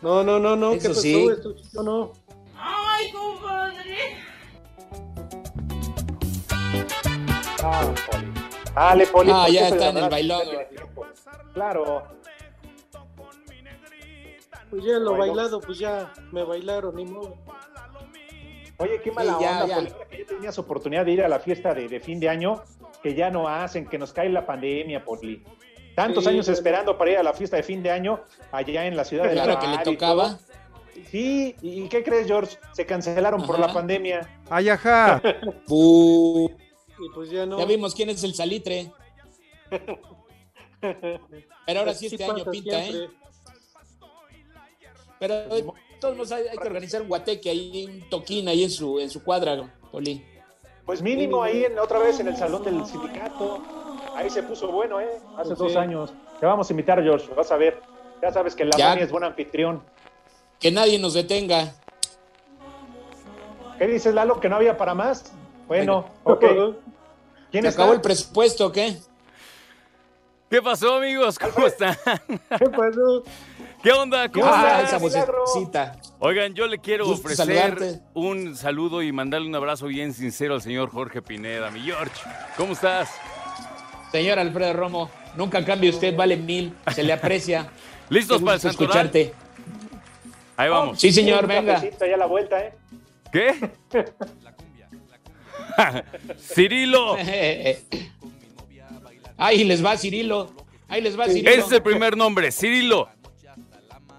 No, 0.00 0.24
no, 0.24 0.38
no, 0.38 0.56
no, 0.56 0.70
¿qué 0.70 0.76
Eso 0.78 0.88
pasó? 0.88 1.00
sí. 1.02 1.28
Esto 1.30 1.54
chico 1.54 1.82
no. 1.82 2.12
Ay, 2.56 3.12
compadre. 3.12 4.16
Ah, 7.62 7.94
Poli. 8.10 8.32
Dale, 8.74 9.06
Poli. 9.08 9.30
Ah, 9.30 9.36
¿por 9.42 9.46
qué 9.46 9.52
ya 9.52 9.68
está 9.68 9.88
en 9.90 9.96
el 9.98 10.08
bailado. 10.10 10.50
Claro. 11.54 12.02
Pues 14.70 14.84
ya 14.84 14.98
lo 14.98 15.12
Bailó. 15.12 15.18
bailado, 15.34 15.60
pues 15.60 15.78
ya 15.78 16.12
me 16.32 16.42
bailaron, 16.42 16.96
ni 16.96 17.04
modo. 17.04 17.36
Oye, 18.78 19.00
qué 19.02 19.10
mala 19.12 19.34
Sí, 19.38 19.44
ya, 19.44 19.62
onda, 19.62 19.66
ya. 19.66 19.76
Poli. 19.76 19.92
Que 20.10 20.18
ya 20.18 20.26
tenías 20.26 20.58
oportunidad 20.58 21.04
de 21.04 21.12
ir 21.12 21.22
a 21.22 21.28
la 21.28 21.38
fiesta 21.38 21.72
de, 21.74 21.88
de 21.88 22.00
fin 22.00 22.18
de 22.20 22.28
año, 22.28 22.62
que 23.06 23.14
ya 23.14 23.30
no 23.30 23.46
hacen, 23.48 23.86
que 23.86 23.98
nos 23.98 24.12
cae 24.12 24.28
la 24.28 24.44
pandemia, 24.44 25.04
Poli. 25.04 25.40
Tantos 25.94 26.24
Sí, 26.24 26.30
años 26.30 26.46
bueno. 26.46 26.58
esperando 26.58 26.98
para 26.98 27.12
ir 27.12 27.18
a 27.18 27.22
la 27.22 27.32
fiesta 27.32 27.56
de 27.56 27.62
fin 27.62 27.80
de 27.80 27.92
año 27.92 28.20
allá 28.50 28.84
en 28.84 28.96
la 28.96 29.04
ciudad 29.04 29.26
de 29.28 29.30
Claro 29.30 29.52
la 29.52 29.60
que 29.60 29.66
le 29.68 29.74
y 29.74 29.78
tocaba. 29.84 30.40
Sí, 31.08 31.54
¿y 31.62 31.88
qué 31.88 32.02
crees, 32.02 32.26
George? 32.26 32.56
Se 32.72 32.84
cancelaron 32.84 33.46
por 33.46 33.60
la 33.60 33.72
pandemia. 33.72 34.28
Ay, 34.50 34.70
ajá. 34.70 35.22
Y 36.98 37.10
pues 37.14 37.30
ya 37.30 37.44
no. 37.46 37.58
Ya 37.58 37.66
vimos 37.66 37.94
quién 37.94 38.08
es 38.08 38.24
el 38.24 38.34
salitre. 38.34 38.90
Pero 40.80 41.78
ahora 41.78 41.94
sí 41.94 42.06
Así 42.06 42.14
este 42.16 42.24
año 42.24 42.44
pinta, 42.50 42.82
siempre. 42.82 43.04
¿eh? 43.04 43.10
Pero 45.20 45.34
de 45.48 45.64
todos 46.00 46.16
modos 46.16 46.32
hay, 46.32 46.48
hay 46.48 46.56
que 46.58 46.66
organizar 46.66 47.02
un 47.02 47.08
guateque 47.08 47.50
ahí, 47.50 47.84
un 47.84 48.08
toquín 48.08 48.48
ahí 48.48 48.64
en 48.64 48.70
su, 48.70 48.98
en 48.98 49.10
su 49.10 49.22
cuadra, 49.22 49.72
Poli. 49.92 50.24
Pues 50.86 51.02
mínimo 51.02 51.42
ahí 51.42 51.64
en, 51.64 51.78
otra 51.80 51.98
vez 51.98 52.20
en 52.20 52.28
el 52.28 52.36
salón 52.36 52.62
del 52.62 52.86
sindicato. 52.86 53.60
Ahí 54.14 54.30
se 54.30 54.42
puso 54.44 54.68
bueno, 54.68 55.00
¿eh? 55.00 55.18
Hace 55.36 55.48
Pues 55.48 55.58
dos 55.58 55.72
sí. 55.72 55.78
años. 55.78 56.12
Te 56.38 56.46
vamos 56.46 56.70
a 56.70 56.72
invitar, 56.72 57.02
George. 57.02 57.28
Vas 57.34 57.50
a 57.50 57.56
ver. 57.56 57.80
Ya 58.22 58.32
sabes 58.32 58.54
que 58.54 58.64
la 58.64 58.76
Ya. 58.76 58.90
Moni 58.90 59.02
es 59.02 59.10
buen 59.10 59.24
anfitrión. 59.24 59.82
Que 60.60 60.70
nadie 60.70 60.98
nos 60.98 61.12
detenga. 61.14 61.74
¿Qué 63.78 63.86
dices, 63.88 64.14
Lalo? 64.14 64.40
¿Que 64.40 64.48
no 64.48 64.56
había 64.56 64.76
para 64.78 64.94
más? 64.94 65.32
Bueno, 65.66 66.06
ok. 66.24 66.40
¿Quién 67.50 67.64
¿Se 67.64 67.68
está? 67.68 67.82
acabó 67.82 67.92
el 67.92 68.00
presupuesto 68.00 68.66
o 68.66 68.72
qué? 68.72 68.96
¿Qué 70.48 70.62
pasó, 70.62 70.94
amigos? 70.94 71.38
¿Cómo 71.38 71.66
están? 71.66 71.96
¿Qué 72.58 72.68
pasó? 72.70 73.24
¿Qué 73.82 73.92
onda? 73.92 74.28
¿Cómo 74.30 74.46
Ah, 74.46 74.80
están? 74.82 74.84
esa 74.86 74.98
vocecita. 74.98 75.96
Oigan, 76.18 76.54
yo 76.54 76.66
le 76.66 76.78
quiero 76.78 77.06
Gusto 77.06 77.28
ofrecer 77.28 77.46
saludarte. 77.46 78.00
un 78.14 78.56
saludo 78.56 79.02
y 79.02 79.12
mandarle 79.12 79.46
un 79.48 79.54
abrazo 79.54 79.86
bien 79.86 80.12
sincero 80.12 80.54
al 80.54 80.62
señor 80.62 80.90
Jorge 80.90 81.22
Pineda. 81.22 81.70
Mi 81.70 81.80
George, 81.80 82.14
¿cómo 82.56 82.72
estás? 82.72 83.10
Señor 84.10 84.38
Alfredo 84.38 84.72
Romo, 84.72 85.10
nunca 85.36 85.64
cambie 85.64 85.90
usted, 85.90 86.16
vale 86.16 86.36
mil, 86.36 86.74
se 86.94 87.02
le 87.02 87.12
aprecia. 87.12 87.68
¿Listos 88.08 88.40
para 88.42 88.54
el 88.54 88.60
Santoral? 88.60 89.06
escucharte. 89.06 89.34
Ahí 90.56 90.68
vamos. 90.70 90.98
Sí, 91.00 91.12
señor, 91.12 91.46
venga. 91.46 91.80
ya 91.82 92.16
la 92.16 92.26
vuelta, 92.26 92.58
¿eh? 92.60 92.74
¿Qué? 93.30 93.70
Cirilo. 96.38 97.16
Ahí 99.36 99.64
les 99.64 99.84
va 99.84 99.96
Cirilo. 99.98 100.52
Ahí 100.88 101.02
les 101.02 101.18
va 101.18 101.26
Cirilo. 101.26 101.50
Ese 101.50 101.60
es 101.60 101.72
el 101.72 101.82
primer 101.82 102.16
nombre, 102.16 102.50
Cirilo. 102.50 103.08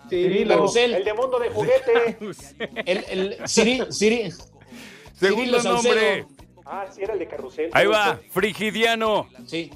Cirilo, 0.10 0.72
el 0.76 1.04
de 1.04 1.14
mundo 1.14 1.40
de 1.40 1.50
juguete. 1.50 2.18
El, 2.86 3.06
el 3.10 3.48
Ciri, 3.48 3.80
Ciri- 3.90 4.34
Segundo 5.20 5.62
nombre. 5.64 6.26
ah, 6.66 6.86
sí, 6.94 7.02
era 7.02 7.14
el 7.14 7.20
de 7.20 7.28
carrusel. 7.28 7.70
Ahí 7.74 7.88
va, 7.88 8.20
Frigidiano. 8.32 9.28
Sí. 9.46 9.72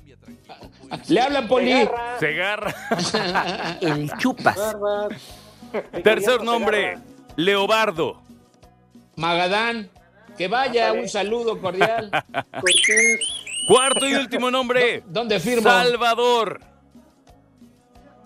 Le 1.08 1.22
hablan 1.22 1.48
Poli. 1.48 1.72
Segarra. 2.20 2.74
Segarra. 3.02 3.78
El 3.82 4.12
chupas. 4.18 4.76
Tercer 6.04 6.44
nombre, 6.44 6.98
Leobardo. 7.38 8.22
Magadán. 9.16 9.90
Que 10.38 10.48
vaya, 10.48 10.94
un 10.94 11.08
saludo 11.10 11.60
cordial. 11.60 12.10
Cortés. 12.60 13.20
Cuarto 13.68 14.08
y 14.08 14.16
último 14.16 14.50
nombre, 14.50 15.04
¿Dónde 15.06 15.40
firmo? 15.40 15.64
Salvador. 15.70 16.60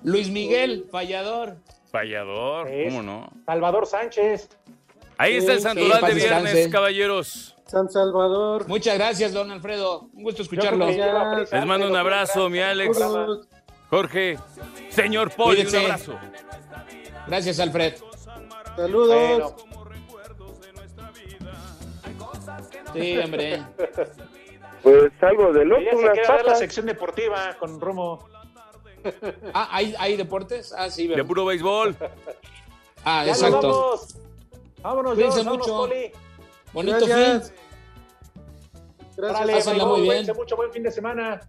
Luis 0.04 0.30
Miguel, 0.30 0.86
fallador. 0.92 1.58
Fallador, 1.96 2.68
Es. 2.68 2.90
¿cómo 2.90 3.02
no? 3.02 3.30
Salvador 3.46 3.88
Sánchez. 3.88 4.50
Ahí 5.18 5.38
está 5.38 5.54
el 5.54 5.62
santoral 5.62 6.02
sí, 6.02 6.08
de 6.08 6.14
viernes, 6.14 6.44
descanse. 6.44 6.70
caballeros. 6.70 7.56
San 7.68 7.90
Salvador. 7.90 8.68
Muchas 8.68 8.98
gracias, 8.98 9.32
don 9.32 9.50
Alfredo. 9.50 10.10
Un 10.14 10.24
gusto 10.24 10.42
escucharlo. 10.42 10.88
Les 10.88 11.66
mando 11.66 11.88
un 11.88 11.96
abrazo, 11.96 12.50
mi 12.50 12.60
Alex. 12.60 13.00
Jorge, 13.90 14.38
señor 14.90 15.32
Poli, 15.34 15.66
un 15.66 15.76
abrazo. 15.76 16.20
Gracias, 17.28 17.62
Alfred. 17.62 17.94
Saludos. 18.76 19.56
Sí, 22.94 23.18
hombre. 23.20 23.64
Pues 24.84 25.12
algo 25.24 25.52
de 25.52 25.66
loco, 25.66 25.82
ya 26.14 26.26
se 26.26 26.32
ver 26.32 26.46
la 26.46 26.54
sección 26.54 26.86
deportiva 26.86 27.56
con 27.58 27.82
Romo. 27.82 28.24
Ah, 29.54 29.70
¿hay, 29.72 29.96
hay 29.98 30.18
deportes? 30.18 30.74
Ah, 30.78 30.90
sí, 30.90 31.08
De 31.08 31.24
puro 31.24 31.46
béisbol. 31.46 31.96
Ah, 33.04 33.24
Ya 33.26 33.32
nos 33.34 33.42
exacto. 33.44 33.68
vamos. 33.68 34.16
Vámonos, 34.82 35.14
Cuídense 35.16 35.44
George, 35.44 35.50
vámonos, 35.50 35.68
mucho. 35.68 35.78
Poli. 35.88 36.12
Bonito 36.74 37.06
Gracias. 37.08 37.50
fin. 37.52 37.56
Gracias. 39.18 39.68
Muy 39.68 40.02
bien. 40.02 40.06
cuídense 40.08 40.34
mucho, 40.34 40.56
buen 40.56 40.72
fin 40.72 40.84
de 40.84 40.92
semana. 40.92 41.42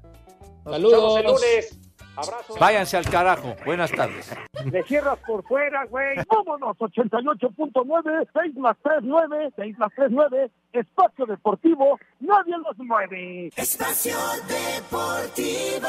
Nos 0.64 0.74
Saludos. 0.74 1.18
el 1.20 1.26
lunes. 1.26 1.78
Abrazo. 2.18 2.54
Váyanse 2.58 2.96
al 2.96 3.04
carajo. 3.10 3.54
Buenas 3.66 3.90
tardes. 3.92 4.30
Le 4.72 4.82
cierras 4.84 5.18
por 5.26 5.42
fuera, 5.46 5.84
güey. 5.84 6.16
Vámonos, 6.26 6.74
88.9, 6.78 8.26
6 8.32 8.56
más 8.56 8.74
3, 8.82 9.00
9, 9.02 9.50
6 9.54 9.78
más 9.78 9.92
3, 9.94 10.08
9, 10.12 10.50
espacio 10.72 11.26
deportivo, 11.26 11.98
nadie 12.20 12.54
los 12.56 12.78
mueve. 12.78 13.50
Espacio 13.54 14.16
Deportivo. 14.48 15.88